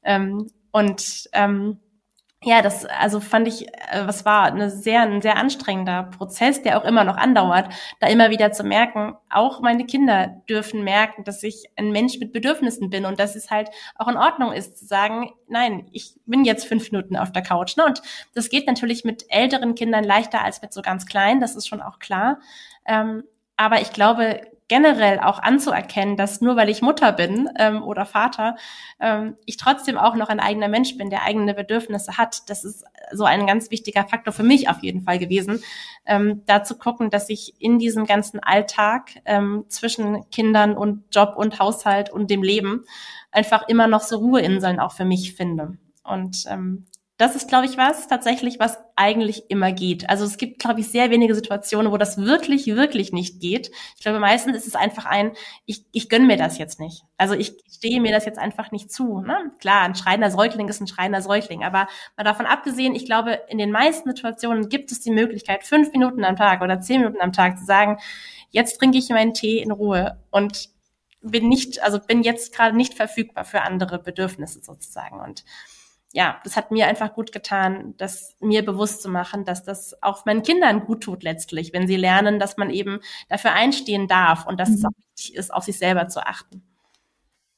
Ähm, 0.03 0.51
und 0.72 1.28
ähm, 1.32 1.78
ja, 2.43 2.62
das 2.62 2.86
also 2.86 3.20
fand 3.20 3.49
ich, 3.49 3.68
äh, 3.68 4.07
was 4.07 4.24
war 4.24 4.45
eine 4.47 4.70
sehr, 4.70 5.03
ein 5.03 5.20
sehr 5.20 5.36
anstrengender 5.36 6.05
Prozess, 6.05 6.62
der 6.62 6.78
auch 6.78 6.84
immer 6.86 7.05
noch 7.05 7.18
andauert, 7.18 7.70
da 8.01 8.07
immer 8.07 8.30
wieder 8.30 8.51
zu 8.51 8.64
merken, 8.64 9.14
auch 9.28 9.61
meine 9.61 9.84
Kinder 9.84 10.43
dürfen 10.49 10.82
merken, 10.82 11.22
dass 11.24 11.43
ich 11.43 11.66
ein 11.76 11.93
Mensch 11.93 12.18
mit 12.18 12.32
Bedürfnissen 12.32 12.88
bin 12.88 13.05
und 13.05 13.20
dass 13.20 13.36
es 13.36 13.51
halt 13.51 13.68
auch 13.95 14.09
in 14.09 14.16
Ordnung 14.16 14.53
ist 14.53 14.78
zu 14.78 14.86
sagen, 14.86 15.30
nein, 15.49 15.88
ich 15.93 16.14
bin 16.24 16.47
jetzt 16.47 16.66
fünf 16.66 16.91
Minuten 16.91 17.16
auf 17.16 17.30
der 17.30 17.43
Couch. 17.43 17.76
Ne? 17.76 17.84
Und 17.84 18.01
das 18.34 18.49
geht 18.49 18.66
natürlich 18.66 19.05
mit 19.05 19.26
älteren 19.28 19.74
Kindern 19.74 20.05
leichter 20.05 20.43
als 20.43 20.62
mit 20.62 20.72
so 20.72 20.80
ganz 20.80 21.05
kleinen, 21.05 21.41
das 21.41 21.57
ist 21.57 21.68
schon 21.68 21.82
auch 21.82 21.99
klar. 21.99 22.41
Ähm, 22.86 23.24
aber 23.59 23.82
ich 23.82 23.93
glaube, 23.93 24.41
generell 24.70 25.18
auch 25.18 25.40
anzuerkennen, 25.40 26.16
dass 26.16 26.40
nur 26.40 26.54
weil 26.54 26.68
ich 26.68 26.80
Mutter 26.80 27.10
bin 27.10 27.50
ähm, 27.58 27.82
oder 27.82 28.06
Vater, 28.06 28.54
ähm, 29.00 29.36
ich 29.44 29.56
trotzdem 29.56 29.98
auch 29.98 30.14
noch 30.14 30.28
ein 30.28 30.38
eigener 30.38 30.68
Mensch 30.68 30.96
bin, 30.96 31.10
der 31.10 31.24
eigene 31.24 31.54
Bedürfnisse 31.54 32.16
hat. 32.16 32.48
Das 32.48 32.62
ist 32.62 32.84
so 33.10 33.24
ein 33.24 33.48
ganz 33.48 33.72
wichtiger 33.72 34.04
Faktor 34.04 34.32
für 34.32 34.44
mich 34.44 34.68
auf 34.68 34.80
jeden 34.84 35.02
Fall 35.02 35.18
gewesen, 35.18 35.60
ähm, 36.06 36.42
da 36.46 36.62
zu 36.62 36.78
gucken, 36.78 37.10
dass 37.10 37.28
ich 37.30 37.60
in 37.60 37.80
diesem 37.80 38.06
ganzen 38.06 38.38
Alltag 38.38 39.10
ähm, 39.24 39.64
zwischen 39.66 40.30
Kindern 40.30 40.76
und 40.76 41.02
Job 41.10 41.34
und 41.36 41.58
Haushalt 41.58 42.08
und 42.10 42.30
dem 42.30 42.44
Leben 42.44 42.84
einfach 43.32 43.66
immer 43.66 43.88
noch 43.88 44.02
so 44.02 44.18
Ruheinseln 44.18 44.78
auch 44.78 44.92
für 44.92 45.04
mich 45.04 45.34
finde. 45.34 45.78
Und 46.04 46.44
ähm, 46.48 46.86
das 47.20 47.36
ist, 47.36 47.48
glaube 47.48 47.66
ich, 47.66 47.76
was 47.76 48.08
tatsächlich, 48.08 48.58
was 48.58 48.78
eigentlich 48.96 49.50
immer 49.50 49.72
geht. 49.72 50.08
Also 50.08 50.24
es 50.24 50.38
gibt, 50.38 50.58
glaube 50.58 50.80
ich, 50.80 50.88
sehr 50.88 51.10
wenige 51.10 51.34
Situationen, 51.34 51.92
wo 51.92 51.98
das 51.98 52.16
wirklich, 52.16 52.66
wirklich 52.66 53.12
nicht 53.12 53.40
geht. 53.40 53.70
Ich 53.96 54.02
glaube, 54.02 54.18
meistens 54.20 54.56
ist 54.56 54.66
es 54.66 54.74
einfach 54.74 55.04
ein, 55.04 55.32
ich, 55.66 55.84
ich 55.92 56.08
gönne 56.08 56.24
mir 56.24 56.38
das 56.38 56.56
jetzt 56.56 56.80
nicht. 56.80 57.02
Also 57.18 57.34
ich 57.34 57.52
stehe 57.70 58.00
mir 58.00 58.10
das 58.10 58.24
jetzt 58.24 58.38
einfach 58.38 58.72
nicht 58.72 58.90
zu. 58.90 59.20
Ne? 59.20 59.52
Klar, 59.58 59.82
ein 59.82 59.94
schreiender 59.94 60.30
Säugling 60.30 60.66
ist 60.68 60.80
ein 60.80 60.86
schreiender 60.86 61.20
Säugling, 61.20 61.62
aber 61.62 61.88
mal 62.16 62.24
davon 62.24 62.46
abgesehen, 62.46 62.94
ich 62.94 63.04
glaube, 63.04 63.38
in 63.48 63.58
den 63.58 63.70
meisten 63.70 64.08
Situationen 64.08 64.70
gibt 64.70 64.90
es 64.90 65.00
die 65.00 65.10
Möglichkeit, 65.10 65.64
fünf 65.64 65.92
Minuten 65.92 66.24
am 66.24 66.36
Tag 66.36 66.62
oder 66.62 66.80
zehn 66.80 67.02
Minuten 67.02 67.20
am 67.20 67.34
Tag 67.34 67.58
zu 67.58 67.66
sagen, 67.66 67.98
jetzt 68.48 68.78
trinke 68.78 68.96
ich 68.96 69.10
meinen 69.10 69.34
Tee 69.34 69.58
in 69.58 69.72
Ruhe 69.72 70.16
und 70.30 70.70
bin 71.20 71.50
nicht, 71.50 71.82
also 71.82 71.98
bin 71.98 72.22
jetzt 72.22 72.54
gerade 72.54 72.74
nicht 72.74 72.94
verfügbar 72.94 73.44
für 73.44 73.60
andere 73.60 73.98
Bedürfnisse 73.98 74.60
sozusagen. 74.62 75.20
Und 75.20 75.44
ja, 76.12 76.40
das 76.42 76.56
hat 76.56 76.70
mir 76.70 76.86
einfach 76.88 77.14
gut 77.14 77.30
getan, 77.30 77.94
das 77.96 78.36
mir 78.40 78.64
bewusst 78.64 79.02
zu 79.02 79.08
machen, 79.08 79.44
dass 79.44 79.62
das 79.62 80.02
auch 80.02 80.26
meinen 80.26 80.42
Kindern 80.42 80.84
gut 80.84 81.02
tut 81.02 81.22
letztlich, 81.22 81.72
wenn 81.72 81.86
sie 81.86 81.96
lernen, 81.96 82.40
dass 82.40 82.56
man 82.56 82.70
eben 82.70 83.00
dafür 83.28 83.52
einstehen 83.52 84.08
darf 84.08 84.46
und 84.46 84.58
dass 84.58 84.70
mhm. 84.70 84.74
es 84.74 84.84
auch 84.84 84.90
wichtig 84.98 85.34
ist, 85.36 85.54
auf 85.54 85.64
sich 85.64 85.78
selber 85.78 86.08
zu 86.08 86.26
achten. 86.26 86.62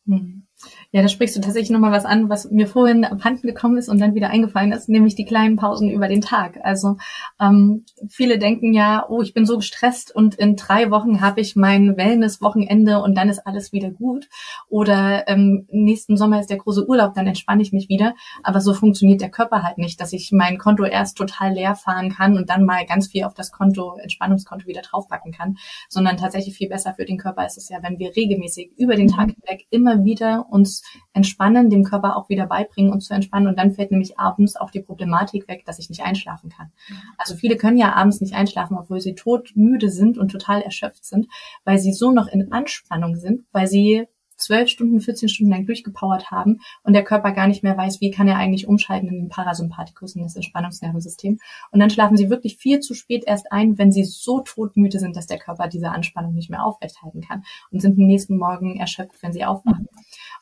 Mhm. 0.05 0.47
Ja, 0.91 1.03
da 1.03 1.09
sprichst 1.09 1.37
du 1.37 1.41
tatsächlich 1.41 1.71
nochmal 1.71 1.93
was 1.93 2.05
an, 2.05 2.29
was 2.29 2.51
mir 2.51 2.67
vorhin 2.67 3.05
abhanden 3.05 3.47
gekommen 3.47 3.79
ist 3.79 3.89
und 3.89 4.01
dann 4.01 4.15
wieder 4.15 4.31
eingefallen 4.31 4.73
ist, 4.73 4.89
nämlich 4.89 5.15
die 5.15 5.25
kleinen 5.25 5.57
Pausen 5.57 5.91
über 5.91 6.09
den 6.09 6.21
Tag. 6.21 6.59
Also 6.63 6.97
ähm, 7.41 7.85
viele 8.09 8.39
denken 8.39 8.73
ja, 8.75 9.07
oh, 9.09 9.23
ich 9.23 9.35
bin 9.35 9.47
so 9.47 9.57
gestresst 9.57 10.15
und 10.15 10.35
in 10.35 10.57
drei 10.57 10.91
Wochen 10.91 11.21
habe 11.21 11.41
ich 11.41 11.57
mein 11.57 11.97
Wellness-Wochenende 11.97 13.01
und 13.01 13.17
dann 13.17 13.29
ist 13.29 13.47
alles 13.47 13.73
wieder 13.73 13.91
gut. 13.91 14.29
Oder 14.69 15.29
ähm, 15.29 15.67
nächsten 15.71 16.17
Sommer 16.17 16.41
ist 16.41 16.51
der 16.51 16.59
große 16.59 16.87
Urlaub, 16.87 17.15
dann 17.15 17.27
entspanne 17.27 17.63
ich 17.63 17.73
mich 17.73 17.89
wieder. 17.89 18.15
Aber 18.43 18.61
so 18.61 18.75
funktioniert 18.75 19.21
der 19.21 19.31
Körper 19.31 19.63
halt 19.63 19.79
nicht, 19.79 20.01
dass 20.01 20.13
ich 20.13 20.31
mein 20.33 20.59
Konto 20.59 20.85
erst 20.85 21.17
total 21.17 21.55
leer 21.55 21.75
fahren 21.75 22.11
kann 22.11 22.37
und 22.37 22.51
dann 22.51 22.65
mal 22.65 22.85
ganz 22.87 23.09
viel 23.09 23.25
auf 23.25 23.35
das 23.35 23.51
Konto, 23.51 23.97
Entspannungskonto 23.97 24.67
wieder 24.67 24.83
draufpacken 24.83 25.33
kann, 25.33 25.57
sondern 25.89 26.17
tatsächlich 26.17 26.57
viel 26.57 26.69
besser 26.69 26.95
für 26.95 27.05
den 27.05 27.19
Körper 27.19 27.47
ist 27.47 27.57
es 27.57 27.69
ja, 27.69 27.79
wenn 27.83 27.99
wir 27.99 28.15
regelmäßig 28.15 28.73
über 28.77 28.97
den 28.97 29.09
Tag 29.09 29.31
hinweg 29.31 29.67
immer 29.71 30.05
wieder 30.05 30.47
uns 30.53 30.83
entspannen, 31.13 31.71
dem 31.71 31.85
Körper 31.85 32.17
auch 32.17 32.29
wieder 32.29 32.47
beibringen, 32.47 32.93
uns 32.93 33.07
zu 33.07 33.15
entspannen. 33.15 33.49
Und 33.49 33.59
dann 33.59 33.73
fällt 33.73 33.91
nämlich 33.91 34.19
abends 34.19 34.57
auch 34.57 34.71
die 34.71 34.83
Problematik 34.83 35.49
weg, 35.49 35.65
dass 35.65 35.79
ich 35.79 35.89
nicht 35.89 36.03
einschlafen 36.03 36.51
kann. 36.51 36.71
Also 37.19 37.35
viele 37.35 37.57
können 37.57 37.79
ja 37.79 37.95
abends 37.95 38.21
nicht 38.21 38.35
einschlafen, 38.35 38.77
obwohl 38.79 39.01
sie 39.01 39.15
todmüde 39.15 39.91
sind 39.91 40.19
und 40.19 40.31
total 40.31 40.63
erschöpft 40.63 41.05
sind, 41.05 41.27
weil 41.65 41.79
sie 41.79 41.93
so 41.93 42.13
noch 42.13 42.29
in 42.29 42.53
Anspannung 42.53 43.17
sind, 43.17 43.45
weil 43.53 43.67
sie 43.67 44.07
zwölf 44.43 44.69
Stunden, 44.69 45.01
14 45.01 45.29
Stunden 45.29 45.53
lang 45.53 45.67
durchgepowert 45.67 46.31
haben 46.31 46.61
und 46.83 46.93
der 46.93 47.05
Körper 47.05 47.33
gar 47.33 47.47
nicht 47.47 47.63
mehr 47.63 47.77
weiß, 47.77 48.01
wie 48.01 48.11
kann 48.11 48.29
er 48.29 48.37
eigentlich 48.37 48.67
umschalten 48.67 49.09
in 49.09 49.17
den 49.17 49.29
Parasympathikus, 49.29 50.17
in 50.17 50.23
das 50.23 50.37
Entspannungsnervensystem. 50.37 51.39
Und 51.71 51.81
dann 51.81 51.91
schlafen 51.91 52.17
sie 52.17 52.31
wirklich 52.31 52.57
viel 52.57 52.81
zu 52.81 52.95
spät 52.95 53.25
erst 53.27 53.53
ein, 53.53 53.79
wenn 53.79 53.93
sie 53.93 54.05
so 54.05 54.41
todmüde 54.41 54.99
sind, 54.99 55.17
dass 55.17 55.27
der 55.27 55.39
Körper 55.39 55.69
diese 55.69 55.91
Anspannung 55.91 56.35
nicht 56.35 56.51
mehr 56.51 56.65
aufrechthalten 56.65 57.23
kann 57.23 57.45
und 57.71 57.81
sind 57.81 57.99
am 57.99 58.07
nächsten 58.07 58.37
Morgen 58.37 58.79
erschöpft, 58.79 59.23
wenn 59.23 59.33
sie 59.33 59.45
aufwachen. 59.45 59.89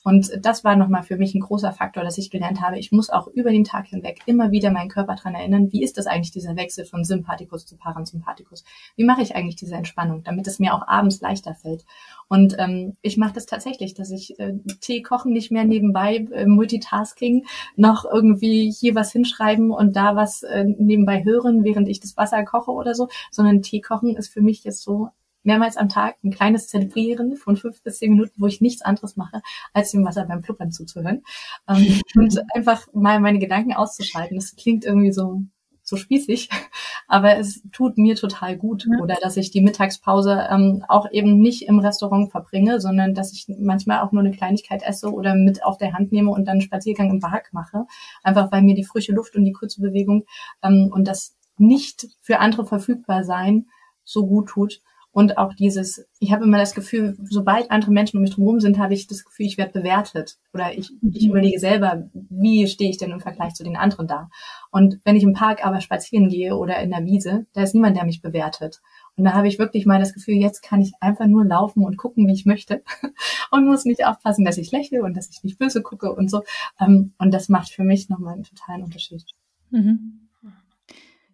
Und 0.03 0.30
das 0.40 0.64
war 0.64 0.76
nochmal 0.76 1.03
für 1.03 1.16
mich 1.16 1.34
ein 1.34 1.40
großer 1.40 1.72
Faktor, 1.72 2.03
dass 2.03 2.18
ich 2.18 2.30
gelernt 2.30 2.62
habe, 2.62 2.78
ich 2.78 2.92
muss 2.92 3.11
auch 3.11 3.26
über 3.28 3.51
den 3.51 3.64
Tag 3.64 3.86
hinweg 3.88 4.20
immer 4.26 4.51
wieder 4.51 4.70
meinen 4.70 4.88
Körper 4.88 5.14
dran 5.14 5.34
erinnern, 5.34 5.72
wie 5.72 5.82
ist 5.82 5.98
das 5.98 6.07
eigentlich, 6.07 6.30
dieser 6.30 6.57
Wechsel 6.57 6.84
von 6.84 7.05
Sympathikus 7.05 7.66
zu 7.66 7.76
Parasympathikus? 7.76 8.64
Wie 8.96 9.05
mache 9.05 9.22
ich 9.22 9.36
eigentlich 9.36 9.57
diese 9.57 9.74
Entspannung, 9.74 10.22
damit 10.22 10.46
es 10.46 10.59
mir 10.59 10.74
auch 10.74 10.86
abends 10.88 11.20
leichter 11.20 11.55
fällt? 11.55 11.84
Und 12.30 12.54
ähm, 12.60 12.96
ich 13.02 13.16
mache 13.16 13.32
das 13.34 13.44
tatsächlich, 13.44 13.94
dass 13.94 14.12
ich 14.12 14.38
äh, 14.38 14.52
Tee 14.80 15.02
kochen 15.02 15.32
nicht 15.32 15.50
mehr 15.50 15.64
nebenbei, 15.64 16.28
äh, 16.30 16.46
Multitasking, 16.46 17.44
noch 17.74 18.04
irgendwie 18.04 18.70
hier 18.70 18.94
was 18.94 19.10
hinschreiben 19.10 19.72
und 19.72 19.96
da 19.96 20.14
was 20.14 20.44
äh, 20.44 20.64
nebenbei 20.64 21.24
hören, 21.24 21.64
während 21.64 21.88
ich 21.88 21.98
das 21.98 22.16
Wasser 22.16 22.44
koche 22.44 22.70
oder 22.70 22.94
so, 22.94 23.08
sondern 23.32 23.62
Tee 23.62 23.80
kochen 23.80 24.16
ist 24.16 24.28
für 24.28 24.42
mich 24.42 24.62
jetzt 24.62 24.82
so 24.82 25.08
mehrmals 25.42 25.76
am 25.76 25.88
Tag 25.88 26.22
ein 26.22 26.30
kleines 26.30 26.68
Zelebrieren 26.68 27.34
von 27.34 27.56
fünf 27.56 27.82
bis 27.82 27.98
zehn 27.98 28.12
Minuten, 28.12 28.34
wo 28.36 28.46
ich 28.46 28.60
nichts 28.60 28.82
anderes 28.82 29.16
mache, 29.16 29.42
als 29.72 29.90
dem 29.90 30.04
Wasser 30.04 30.24
beim 30.24 30.40
Pluppern 30.40 30.70
zuzuhören. 30.70 31.24
Ähm, 31.68 32.00
und 32.14 32.40
einfach 32.54 32.86
mal 32.92 33.18
meine 33.18 33.40
Gedanken 33.40 33.72
auszuschalten. 33.72 34.36
Das 34.36 34.54
klingt 34.54 34.84
irgendwie 34.84 35.12
so, 35.12 35.42
so 35.91 35.97
spießig. 35.97 36.49
aber 37.11 37.36
es 37.38 37.62
tut 37.72 37.99
mir 37.99 38.14
total 38.14 38.57
gut. 38.57 38.86
Ja. 38.91 39.03
Oder 39.03 39.16
dass 39.20 39.36
ich 39.36 39.51
die 39.51 39.61
Mittagspause 39.61 40.47
ähm, 40.51 40.84
auch 40.88 41.11
eben 41.11 41.38
nicht 41.41 41.68
im 41.68 41.80
Restaurant 41.80 42.30
verbringe, 42.30 42.80
sondern 42.80 43.14
dass 43.14 43.32
ich 43.32 43.47
manchmal 43.59 44.01
auch 44.01 44.12
nur 44.12 44.22
eine 44.22 44.30
Kleinigkeit 44.30 44.82
esse 44.82 45.12
oder 45.12 45.34
mit 45.34 45.64
auf 45.64 45.76
der 45.76 45.93
Hand 45.93 46.12
nehme 46.12 46.30
und 46.30 46.47
dann 46.47 46.53
einen 46.53 46.61
Spaziergang 46.62 47.11
im 47.11 47.20
Park 47.20 47.51
mache. 47.53 47.84
Einfach 48.22 48.51
weil 48.53 48.62
mir 48.62 48.76
die 48.76 48.84
frische 48.84 49.12
Luft 49.12 49.34
und 49.36 49.45
die 49.45 49.53
kurze 49.53 49.80
Bewegung 49.80 50.24
ähm, 50.62 50.91
und 50.93 51.07
das 51.09 51.36
nicht 51.59 52.07
für 52.20 52.38
andere 52.38 52.64
verfügbar 52.64 53.24
sein 53.24 53.66
so 54.05 54.26
gut 54.26 54.49
tut. 54.49 54.80
Und 55.12 55.38
auch 55.38 55.54
dieses, 55.54 56.06
ich 56.20 56.30
habe 56.32 56.44
immer 56.44 56.58
das 56.58 56.74
Gefühl, 56.74 57.16
sobald 57.28 57.70
andere 57.72 57.90
Menschen 57.90 58.18
um 58.18 58.22
mich 58.22 58.36
herum 58.36 58.61
sind, 58.61 58.78
habe 58.78 58.94
ich 58.94 59.08
das 59.08 59.24
Gefühl, 59.24 59.46
ich 59.46 59.58
werde 59.58 59.72
bewertet. 59.72 60.38
Oder 60.54 60.72
ich, 60.72 60.92
ich 61.12 61.24
mhm. 61.24 61.30
überlege 61.30 61.58
selber, 61.58 62.08
wie 62.12 62.68
stehe 62.68 62.90
ich 62.90 62.96
denn 62.96 63.11
im 63.11 63.20
Vergleich 63.20 63.54
zu 63.54 63.64
den 63.64 63.76
anderen 63.76 64.06
da. 64.06 64.30
Und 64.70 65.00
wenn 65.04 65.16
ich 65.16 65.24
im 65.24 65.32
Park 65.32 65.66
aber 65.66 65.80
spazieren 65.80 66.28
gehe 66.28 66.56
oder 66.56 66.78
in 66.78 66.90
der 66.90 67.04
Wiese, 67.04 67.46
da 67.54 67.62
ist 67.62 67.74
niemand, 67.74 67.96
der 67.96 68.04
mich 68.04 68.22
bewertet. 68.22 68.80
Und 69.16 69.24
da 69.24 69.32
habe 69.32 69.48
ich 69.48 69.58
wirklich 69.58 69.84
mal 69.84 69.98
das 69.98 70.14
Gefühl, 70.14 70.36
jetzt 70.36 70.62
kann 70.62 70.80
ich 70.80 70.92
einfach 71.00 71.26
nur 71.26 71.44
laufen 71.44 71.84
und 71.84 71.96
gucken, 71.96 72.28
wie 72.28 72.32
ich 72.32 72.46
möchte. 72.46 72.84
und 73.50 73.66
muss 73.66 73.84
nicht 73.84 74.06
aufpassen, 74.06 74.44
dass 74.44 74.58
ich 74.58 74.70
lächle 74.70 75.02
und 75.02 75.16
dass 75.16 75.28
ich 75.28 75.42
nicht 75.42 75.58
böse 75.58 75.82
gucke 75.82 76.12
und 76.12 76.30
so. 76.30 76.44
Ähm, 76.80 77.14
und 77.18 77.34
das 77.34 77.48
macht 77.48 77.70
für 77.70 77.84
mich 77.84 78.08
nochmal 78.08 78.34
einen 78.34 78.44
totalen 78.44 78.84
Unterschied. 78.84 79.24
Mhm. 79.70 80.29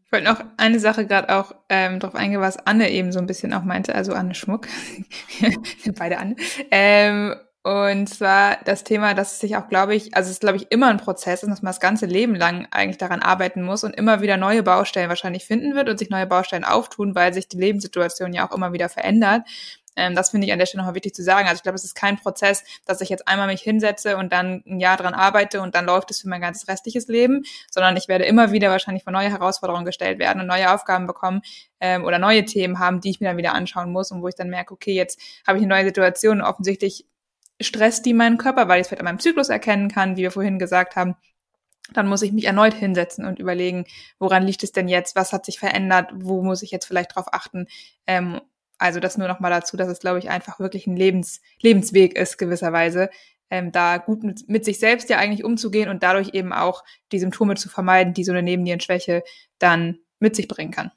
Ich 0.06 0.12
wollte 0.12 0.26
noch 0.26 0.40
eine 0.56 0.78
Sache 0.78 1.04
gerade 1.04 1.36
auch 1.36 1.52
ähm, 1.68 1.98
darauf 1.98 2.14
eingehen, 2.14 2.40
was 2.40 2.64
Anne 2.64 2.90
eben 2.90 3.10
so 3.10 3.18
ein 3.18 3.26
bisschen 3.26 3.52
auch 3.52 3.64
meinte, 3.64 3.94
also 3.94 4.12
Anne 4.12 4.34
Schmuck, 4.34 4.68
beide 5.98 6.18
Anne. 6.18 6.36
Ähm, 6.70 7.34
und 7.66 8.08
zwar 8.08 8.58
das 8.64 8.84
Thema, 8.84 9.14
dass 9.14 9.32
es 9.32 9.40
sich 9.40 9.56
auch, 9.56 9.68
glaube 9.68 9.96
ich, 9.96 10.14
also 10.14 10.28
es 10.28 10.34
ist, 10.34 10.40
glaube 10.40 10.58
ich, 10.58 10.70
immer 10.70 10.86
ein 10.86 10.98
Prozess 10.98 11.40
dass 11.40 11.62
man 11.62 11.70
das 11.70 11.80
ganze 11.80 12.06
Leben 12.06 12.36
lang 12.36 12.68
eigentlich 12.70 12.98
daran 12.98 13.20
arbeiten 13.20 13.64
muss 13.64 13.82
und 13.82 13.96
immer 13.96 14.20
wieder 14.20 14.36
neue 14.36 14.62
Baustellen 14.62 15.08
wahrscheinlich 15.08 15.44
finden 15.44 15.74
wird 15.74 15.88
und 15.88 15.98
sich 15.98 16.08
neue 16.08 16.28
Baustellen 16.28 16.62
auftun, 16.62 17.16
weil 17.16 17.34
sich 17.34 17.48
die 17.48 17.58
Lebenssituation 17.58 18.32
ja 18.32 18.48
auch 18.48 18.54
immer 18.54 18.72
wieder 18.72 18.88
verändert. 18.88 19.42
Ähm, 19.96 20.14
das 20.14 20.30
finde 20.30 20.46
ich 20.46 20.52
an 20.52 20.58
der 20.58 20.66
Stelle 20.66 20.82
nochmal 20.82 20.94
wichtig 20.94 21.14
zu 21.14 21.22
sagen. 21.22 21.48
Also 21.48 21.56
ich 21.56 21.62
glaube, 21.62 21.76
es 21.76 21.84
ist 21.84 21.94
kein 21.94 22.16
Prozess, 22.16 22.62
dass 22.84 23.00
ich 23.00 23.08
jetzt 23.08 23.26
einmal 23.26 23.46
mich 23.46 23.62
hinsetze 23.62 24.16
und 24.16 24.32
dann 24.32 24.62
ein 24.66 24.78
Jahr 24.78 24.96
dran 24.96 25.14
arbeite 25.14 25.60
und 25.60 25.74
dann 25.74 25.86
läuft 25.86 26.10
es 26.10 26.20
für 26.20 26.28
mein 26.28 26.40
ganzes 26.40 26.68
restliches 26.68 27.08
Leben, 27.08 27.44
sondern 27.70 27.96
ich 27.96 28.08
werde 28.08 28.24
immer 28.24 28.52
wieder 28.52 28.70
wahrscheinlich 28.70 29.04
vor 29.04 29.12
neue 29.12 29.30
Herausforderungen 29.30 29.84
gestellt 29.84 30.18
werden 30.18 30.40
und 30.40 30.46
neue 30.46 30.72
Aufgaben 30.72 31.06
bekommen 31.06 31.42
ähm, 31.80 32.04
oder 32.04 32.18
neue 32.18 32.44
Themen 32.44 32.78
haben, 32.78 33.00
die 33.00 33.10
ich 33.10 33.20
mir 33.20 33.28
dann 33.28 33.36
wieder 33.36 33.54
anschauen 33.54 33.90
muss 33.90 34.10
und 34.12 34.22
wo 34.22 34.28
ich 34.28 34.34
dann 34.34 34.50
merke, 34.50 34.74
okay, 34.74 34.94
jetzt 34.94 35.20
habe 35.46 35.58
ich 35.58 35.64
eine 35.64 35.74
neue 35.74 35.84
Situation 35.84 36.40
und 36.40 36.46
offensichtlich 36.46 37.06
stresst 37.60 38.04
die 38.04 38.14
meinen 38.14 38.38
Körper, 38.38 38.68
weil 38.68 38.80
ich 38.80 38.82
es 38.82 38.88
vielleicht 38.88 39.00
an 39.00 39.06
meinem 39.06 39.18
Zyklus 39.18 39.48
erkennen 39.48 39.88
kann, 39.88 40.16
wie 40.16 40.22
wir 40.22 40.30
vorhin 40.30 40.58
gesagt 40.58 40.96
haben. 40.96 41.16
Dann 41.92 42.08
muss 42.08 42.22
ich 42.22 42.32
mich 42.32 42.44
erneut 42.44 42.74
hinsetzen 42.74 43.24
und 43.24 43.38
überlegen, 43.38 43.86
woran 44.18 44.42
liegt 44.42 44.64
es 44.64 44.72
denn 44.72 44.88
jetzt, 44.88 45.14
was 45.14 45.32
hat 45.32 45.46
sich 45.46 45.58
verändert, 45.58 46.10
wo 46.14 46.42
muss 46.42 46.62
ich 46.62 46.72
jetzt 46.72 46.86
vielleicht 46.86 47.14
drauf 47.14 47.32
achten? 47.32 47.68
Ähm, 48.06 48.40
also 48.78 49.00
das 49.00 49.18
nur 49.18 49.28
noch 49.28 49.40
mal 49.40 49.50
dazu, 49.50 49.76
dass 49.76 49.88
es, 49.88 50.00
glaube 50.00 50.18
ich, 50.18 50.28
einfach 50.30 50.60
wirklich 50.60 50.86
ein 50.86 50.96
Lebens, 50.96 51.40
Lebensweg 51.60 52.16
ist, 52.16 52.38
gewisserweise, 52.38 53.10
ähm, 53.50 53.72
da 53.72 53.98
gut 53.98 54.22
mit, 54.22 54.48
mit 54.48 54.64
sich 54.64 54.78
selbst 54.78 55.08
ja 55.08 55.18
eigentlich 55.18 55.44
umzugehen 55.44 55.88
und 55.88 56.02
dadurch 56.02 56.34
eben 56.34 56.52
auch 56.52 56.84
die 57.12 57.18
Symptome 57.18 57.54
zu 57.54 57.68
vermeiden, 57.68 58.12
die 58.12 58.24
so 58.24 58.32
eine 58.32 58.42
Nebennierenschwäche 58.42 59.22
dann 59.58 59.98
mit 60.18 60.36
sich 60.36 60.48
bringen 60.48 60.72
kann. 60.72 60.90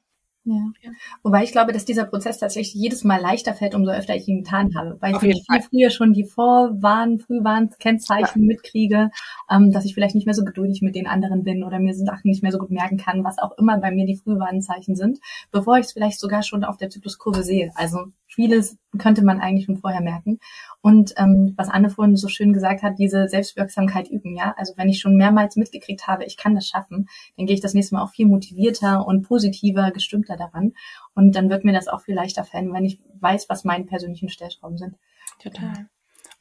Ja. 0.49 0.91
Wobei 1.23 1.43
ich 1.43 1.51
glaube, 1.51 1.73
dass 1.73 1.85
dieser 1.85 2.05
Prozess 2.05 2.39
tatsächlich 2.39 2.73
jedes 2.73 3.03
Mal 3.03 3.21
leichter 3.21 3.53
fällt, 3.53 3.75
umso 3.75 3.91
öfter 3.91 4.15
ich 4.15 4.27
ihn 4.27 4.43
getan 4.43 4.73
habe. 4.75 4.97
Weil 4.99 5.15
Auf 5.15 5.23
ich 5.23 5.43
viel 5.49 5.61
früher 5.61 5.89
schon 5.89 6.13
die 6.13 6.23
Vorwarn, 6.23 7.19
Frühwarnkennzeichen 7.19 8.41
ja. 8.41 8.47
mitkriege, 8.47 9.11
ähm, 9.49 9.71
dass 9.71 9.85
ich 9.85 9.93
vielleicht 9.93 10.15
nicht 10.15 10.25
mehr 10.25 10.33
so 10.33 10.43
geduldig 10.43 10.81
mit 10.81 10.95
den 10.95 11.07
anderen 11.07 11.43
bin 11.43 11.63
oder 11.63 11.79
mir 11.79 11.93
Sachen 11.93 12.29
nicht 12.29 12.43
mehr 12.43 12.51
so 12.51 12.57
gut 12.57 12.71
merken 12.71 12.97
kann, 12.97 13.23
was 13.23 13.37
auch 13.37 13.57
immer 13.57 13.77
bei 13.77 13.91
mir 13.91 14.05
die 14.05 14.17
Frühwarnzeichen 14.17 14.95
sind, 14.95 15.19
bevor 15.51 15.77
ich 15.77 15.85
es 15.85 15.93
vielleicht 15.93 16.19
sogar 16.19 16.43
schon 16.43 16.63
auf 16.63 16.77
der 16.77 16.89
Zykluskurve 16.89 17.43
sehe. 17.43 17.71
Also 17.75 18.07
vieles 18.29 18.77
könnte 18.97 19.23
man 19.23 19.41
eigentlich 19.41 19.65
schon 19.65 19.77
vorher 19.77 20.01
merken. 20.01 20.39
Und 20.81 21.13
ähm, 21.17 21.53
was 21.57 21.69
Anne 21.69 21.89
vorhin 21.89 22.15
so 22.15 22.27
schön 22.27 22.53
gesagt 22.53 22.83
hat, 22.83 22.97
diese 22.97 23.27
Selbstwirksamkeit 23.27 24.07
üben, 24.07 24.35
ja. 24.35 24.53
Also 24.57 24.73
wenn 24.77 24.87
ich 24.87 24.99
schon 24.99 25.17
mehrmals 25.17 25.55
mitgekriegt 25.55 26.07
habe, 26.07 26.25
ich 26.25 26.37
kann 26.37 26.55
das 26.55 26.67
schaffen, 26.67 27.09
dann 27.35 27.45
gehe 27.45 27.55
ich 27.55 27.61
das 27.61 27.73
nächste 27.73 27.95
Mal 27.95 28.03
auch 28.03 28.11
viel 28.11 28.27
motivierter 28.27 29.05
und 29.05 29.23
positiver, 29.23 29.91
gestimmter 29.91 30.37
daran. 30.37 30.73
Und 31.15 31.35
dann 31.35 31.49
wird 31.49 31.65
mir 31.65 31.73
das 31.73 31.87
auch 31.87 32.01
viel 32.01 32.15
leichter 32.15 32.45
fallen, 32.45 32.73
wenn 32.73 32.85
ich 32.85 32.99
weiß, 33.19 33.49
was 33.49 33.63
meine 33.63 33.85
persönlichen 33.85 34.29
Stellschrauben 34.29 34.77
sind. 34.77 34.95
Total. 35.41 35.89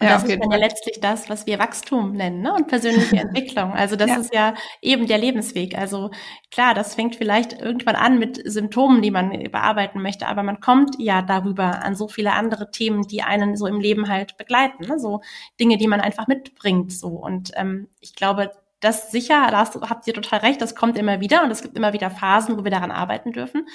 Und 0.01 0.07
ja, 0.07 0.14
das 0.14 0.24
ist 0.24 0.40
dann 0.40 0.51
ja 0.53 0.59
letztlich 0.59 1.01
das, 1.01 1.28
was 1.28 1.46
wir 1.46 1.59
Wachstum 1.59 2.12
nennen 2.12 2.40
ne? 2.40 2.55
und 2.55 2.68
persönliche 2.68 3.16
Entwicklung. 3.20 3.72
Also 3.72 3.96
das 3.96 4.11
ja. 4.11 4.16
ist 4.16 4.32
ja 4.32 4.55
eben 4.80 5.09
der 5.09 5.18
Lebensweg. 5.18 5.76
Also 5.76 6.11
klar, 6.53 6.74
das 6.74 6.94
fängt 6.94 7.16
vielleicht 7.16 7.61
irgendwann 7.61 7.96
an 7.96 8.18
mit 8.18 8.40
Symptomen, 8.44 9.03
die 9.03 9.11
man 9.11 9.30
bearbeiten 9.51 10.01
möchte, 10.01 10.28
aber 10.28 10.44
man 10.44 10.61
kommt 10.61 10.94
ja 11.01 11.20
darüber 11.22 11.84
an 11.84 11.96
so 11.96 12.07
viele 12.07 12.32
andere 12.32 12.70
Themen, 12.70 13.09
die 13.09 13.22
einen 13.22 13.57
so 13.57 13.66
im 13.66 13.80
Leben 13.80 14.09
halt 14.09 14.36
begleiten. 14.36 14.84
Ne? 14.86 15.01
So 15.01 15.20
Dinge, 15.59 15.78
die 15.78 15.88
man 15.88 16.01
einfach 16.01 16.28
mitbringt. 16.28 16.92
So 16.92 17.09
und 17.09 17.51
ähm, 17.57 17.88
ich 18.01 18.14
glaube, 18.14 18.53
das 18.81 19.11
sicher, 19.11 19.49
da 19.51 19.64
habt 19.89 20.07
ihr 20.07 20.14
total 20.14 20.41
recht, 20.41 20.61
das 20.61 20.74
kommt 20.74 20.97
immer 20.99 21.20
wieder 21.20 21.43
und 21.43 21.51
es 21.51 21.62
gibt 21.62 21.76
immer 21.76 21.93
wieder 21.93 22.11
Phasen, 22.11 22.57
wo 22.57 22.64
wir 22.64 22.70
daran 22.70 22.91
arbeiten 22.91 23.33
dürfen. 23.33 23.66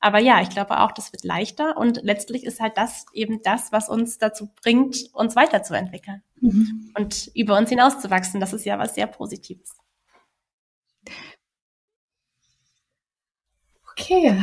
Aber 0.00 0.18
ja, 0.18 0.40
ich 0.40 0.50
glaube 0.50 0.80
auch, 0.80 0.92
das 0.92 1.12
wird 1.12 1.24
leichter 1.24 1.76
und 1.76 2.00
letztlich 2.02 2.44
ist 2.44 2.60
halt 2.60 2.76
das 2.76 3.06
eben 3.12 3.40
das, 3.42 3.72
was 3.72 3.88
uns 3.88 4.18
dazu 4.18 4.50
bringt, 4.62 4.96
uns 5.14 5.36
weiterzuentwickeln 5.36 6.22
mhm. 6.40 6.92
und 6.96 7.30
über 7.34 7.56
uns 7.56 7.70
hinauszuwachsen. 7.70 8.40
Das 8.40 8.52
ist 8.52 8.64
ja 8.64 8.78
was 8.78 8.94
sehr 8.94 9.06
Positives. 9.06 9.76
Okay, 13.92 14.42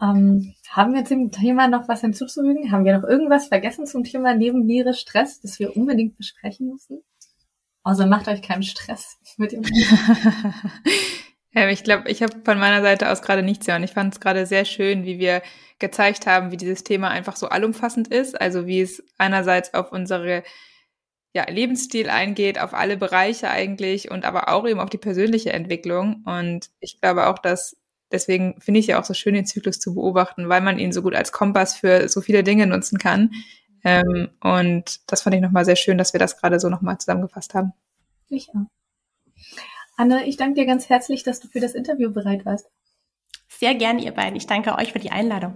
ähm, 0.00 0.54
haben 0.68 0.94
wir 0.94 1.04
zum 1.04 1.30
Thema 1.30 1.68
noch 1.68 1.88
was 1.88 2.00
hinzuzufügen? 2.00 2.72
Haben 2.72 2.84
wir 2.84 2.98
noch 2.98 3.08
irgendwas 3.08 3.48
vergessen 3.48 3.86
zum 3.86 4.04
Thema 4.04 4.34
Nebenniere 4.34 4.94
Stress, 4.94 5.40
das 5.40 5.58
wir 5.58 5.76
unbedingt 5.76 6.16
besprechen 6.16 6.68
müssen? 6.68 7.02
Also 7.82 8.06
macht 8.06 8.28
euch 8.28 8.42
keinen 8.42 8.62
Stress 8.62 9.18
mit 9.36 9.52
dem. 9.52 9.62
Ja, 11.52 11.68
ich 11.68 11.82
glaube, 11.82 12.08
ich 12.08 12.22
habe 12.22 12.32
von 12.44 12.60
meiner 12.60 12.80
Seite 12.80 13.10
aus 13.10 13.22
gerade 13.22 13.42
nichts 13.42 13.66
und 13.68 13.82
ich 13.82 13.90
fand 13.90 14.14
es 14.14 14.20
gerade 14.20 14.46
sehr 14.46 14.64
schön, 14.64 15.04
wie 15.04 15.18
wir 15.18 15.42
gezeigt 15.80 16.26
haben, 16.26 16.52
wie 16.52 16.56
dieses 16.56 16.84
Thema 16.84 17.08
einfach 17.08 17.34
so 17.34 17.48
allumfassend 17.48 18.06
ist. 18.06 18.40
Also 18.40 18.68
wie 18.68 18.80
es 18.80 19.02
einerseits 19.18 19.74
auf 19.74 19.90
unsere 19.90 20.44
ja, 21.32 21.44
Lebensstil 21.48 22.08
eingeht, 22.08 22.60
auf 22.60 22.74
alle 22.74 22.96
Bereiche 22.96 23.50
eigentlich 23.50 24.10
und 24.10 24.24
aber 24.24 24.48
auch 24.48 24.66
eben 24.66 24.80
auf 24.80 24.90
die 24.90 24.98
persönliche 24.98 25.52
Entwicklung. 25.52 26.22
Und 26.24 26.70
ich 26.80 27.00
glaube 27.00 27.26
auch, 27.26 27.38
dass 27.38 27.76
deswegen 28.12 28.60
finde 28.60 28.80
ich 28.80 28.88
ja 28.88 29.00
auch 29.00 29.04
so 29.04 29.14
schön, 29.14 29.34
den 29.34 29.46
Zyklus 29.46 29.80
zu 29.80 29.94
beobachten, 29.94 30.48
weil 30.48 30.60
man 30.60 30.78
ihn 30.78 30.92
so 30.92 31.02
gut 31.02 31.14
als 31.14 31.32
Kompass 31.32 31.76
für 31.76 32.08
so 32.08 32.20
viele 32.20 32.44
Dinge 32.44 32.66
nutzen 32.66 32.98
kann. 32.98 33.30
Ähm, 33.84 34.30
und 34.40 35.00
das 35.10 35.22
fand 35.22 35.34
ich 35.36 35.42
nochmal 35.42 35.64
sehr 35.64 35.76
schön, 35.76 35.98
dass 35.98 36.12
wir 36.12 36.20
das 36.20 36.36
gerade 36.38 36.60
so 36.60 36.68
nochmal 36.68 36.98
zusammengefasst 36.98 37.54
haben. 37.54 37.72
Ich 38.28 38.48
auch. 38.50 38.66
Anne, 39.96 40.26
ich 40.26 40.36
danke 40.36 40.60
dir 40.60 40.66
ganz 40.66 40.88
herzlich, 40.88 41.22
dass 41.24 41.40
du 41.40 41.48
für 41.48 41.60
das 41.60 41.74
Interview 41.74 42.10
bereit 42.10 42.46
warst. 42.46 42.70
Sehr 43.58 43.74
gerne, 43.74 44.02
ihr 44.02 44.12
beiden. 44.12 44.36
Ich 44.36 44.46
danke 44.46 44.76
euch 44.78 44.92
für 44.92 45.00
die 45.00 45.10
Einladung. 45.10 45.54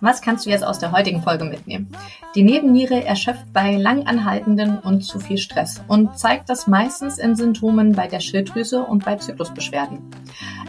Was 0.00 0.20
kannst 0.20 0.44
du 0.44 0.50
jetzt 0.50 0.64
aus 0.64 0.78
der 0.78 0.92
heutigen 0.92 1.22
Folge 1.22 1.44
mitnehmen? 1.44 1.90
Die 2.34 2.42
Nebenniere 2.42 3.04
erschöpft 3.04 3.52
bei 3.52 3.76
langanhaltenden 3.76 4.78
und 4.78 5.02
zu 5.02 5.18
viel 5.18 5.38
Stress 5.38 5.82
und 5.88 6.18
zeigt 6.18 6.50
das 6.50 6.66
meistens 6.66 7.18
in 7.18 7.34
Symptomen 7.34 7.92
bei 7.92 8.06
der 8.06 8.20
Schilddrüse 8.20 8.82
und 8.82 9.04
bei 9.04 9.16
Zyklusbeschwerden. 9.16 10.10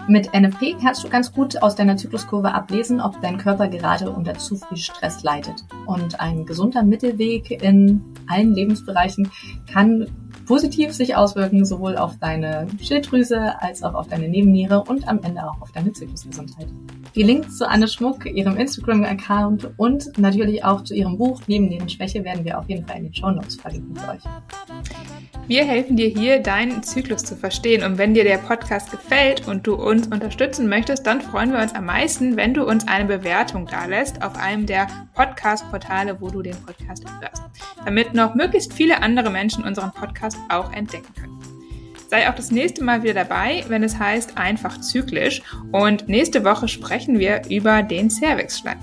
Mit 0.08 0.34
NFP 0.34 0.78
kannst 0.82 1.04
du 1.04 1.10
ganz 1.10 1.34
gut 1.34 1.62
aus 1.62 1.76
deiner 1.76 1.98
Zykluskurve 1.98 2.54
ablesen, 2.54 3.02
ob 3.02 3.20
dein 3.22 3.38
Körper 3.38 3.68
gerade 3.68 4.10
unter 4.10 4.36
zu 4.36 4.56
viel 4.56 4.78
Stress 4.78 5.22
leidet. 5.24 5.66
Und 5.86 6.22
ein 6.22 6.46
gesunder 6.46 6.84
Mittelweg 6.84 7.52
in 7.52 8.02
allen 8.28 8.54
Lebensbereichen 8.54 9.30
kann 9.72 10.08
positiv 10.48 10.94
sich 10.94 11.16
auswirken, 11.16 11.66
sowohl 11.66 11.98
auf 11.98 12.18
deine 12.20 12.68
Schilddrüse 12.82 13.62
als 13.62 13.84
auch 13.84 13.94
auf 13.94 14.08
deine 14.08 14.30
Nebenniere 14.30 14.82
und 14.84 15.08
am 15.08 15.22
Ende 15.22 15.44
auch 15.44 15.62
auf 15.62 15.72
deine 15.74 15.92
Zyklusgesundheit. 15.92 16.68
Die 17.16 17.24
Links 17.24 17.58
zu 17.58 17.68
Anne 17.68 17.88
Schmuck, 17.88 18.26
ihrem 18.26 18.58
Instagram-Account 18.58 19.72
und 19.78 20.18
natürlich 20.18 20.64
auch 20.64 20.84
zu 20.84 20.94
ihrem 20.94 21.18
Buch 21.18 21.42
Nebennierenschwäche 21.48 22.24
werden 22.24 22.46
wir 22.46 22.58
auf 22.58 22.70
jeden 22.70 22.86
Fall 22.86 22.98
in 22.98 23.04
den 23.06 23.14
Show 23.14 23.32
Notes 23.32 23.56
verlinken 23.56 23.96
für 23.96 24.12
euch. 24.12 24.22
Wir 25.48 25.64
helfen 25.64 25.96
dir 25.96 26.10
hier, 26.10 26.40
deinen 26.40 26.84
Zyklus 26.84 27.24
zu 27.24 27.38
verstehen. 27.38 27.84
Und 27.84 27.98
wenn 27.98 28.14
dir 28.14 28.26
der 28.26 28.38
Podcast 28.38 28.92
gefällt 28.92 29.48
und 29.48 29.66
du 29.66 29.76
uns 29.76 30.08
unterstützen 30.08 30.68
möchtest, 30.68 31.08
dann 31.08 31.22
freuen 31.22 31.54
wir 31.54 31.60
uns 31.60 31.74
am 31.74 31.86
meisten, 31.86 32.36
wenn 32.36 32.54
du 32.54 32.66
uns 32.66 32.86
eine 32.86 33.06
Bewertung 33.06 33.66
dalässt 33.66 34.22
auf 34.24 34.36
einem 34.36 34.66
der 34.66 34.88
Podcast-Portale, 35.16 36.20
wo 36.20 36.30
du 36.30 36.42
den 36.42 36.56
Podcast 36.66 37.06
hörst, 37.22 37.44
damit 37.86 38.14
noch 38.14 38.36
möglichst 38.36 38.74
viele 38.74 39.02
andere 39.02 39.30
Menschen 39.30 39.64
unseren 39.64 39.94
Podcast 39.94 40.37
auch 40.50 40.72
entdecken 40.74 41.14
können. 41.20 41.38
Sei 42.10 42.30
auch 42.30 42.36
das 42.36 42.52
nächste 42.52 42.84
Mal 42.84 43.04
wieder 43.04 43.14
dabei, 43.14 43.66
wenn 43.68 43.84
es 43.84 44.00
heißt 44.00 44.38
einfach 44.38 44.80
zyklisch. 44.80 45.42
Und 45.72 46.08
nächste 46.08 46.46
Woche 46.46 46.68
sprechen 46.68 47.20
wir 47.20 47.42
über 47.50 47.84
den 47.84 48.10
Cervixschleim. 48.10 48.78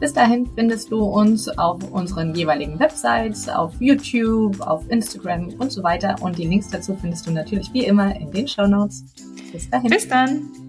Bis 0.00 0.12
dahin 0.12 0.48
findest 0.54 0.92
du 0.92 1.00
uns 1.00 1.48
auf 1.58 1.82
unseren 1.90 2.34
jeweiligen 2.34 2.78
Websites, 2.78 3.48
auf 3.48 3.74
YouTube, 3.80 4.60
auf 4.60 4.88
Instagram 4.88 5.48
und 5.58 5.72
so 5.72 5.82
weiter. 5.82 6.16
Und 6.20 6.38
die 6.38 6.46
Links 6.46 6.68
dazu 6.68 6.96
findest 6.98 7.26
du 7.26 7.32
natürlich 7.32 7.72
wie 7.72 7.84
immer 7.84 8.14
in 8.14 8.30
den 8.30 8.46
Show 8.46 8.66
Notes. 8.66 9.04
Bis 9.52 9.68
dahin. 9.68 9.90
Bis 9.90 10.08
dann. 10.08 10.67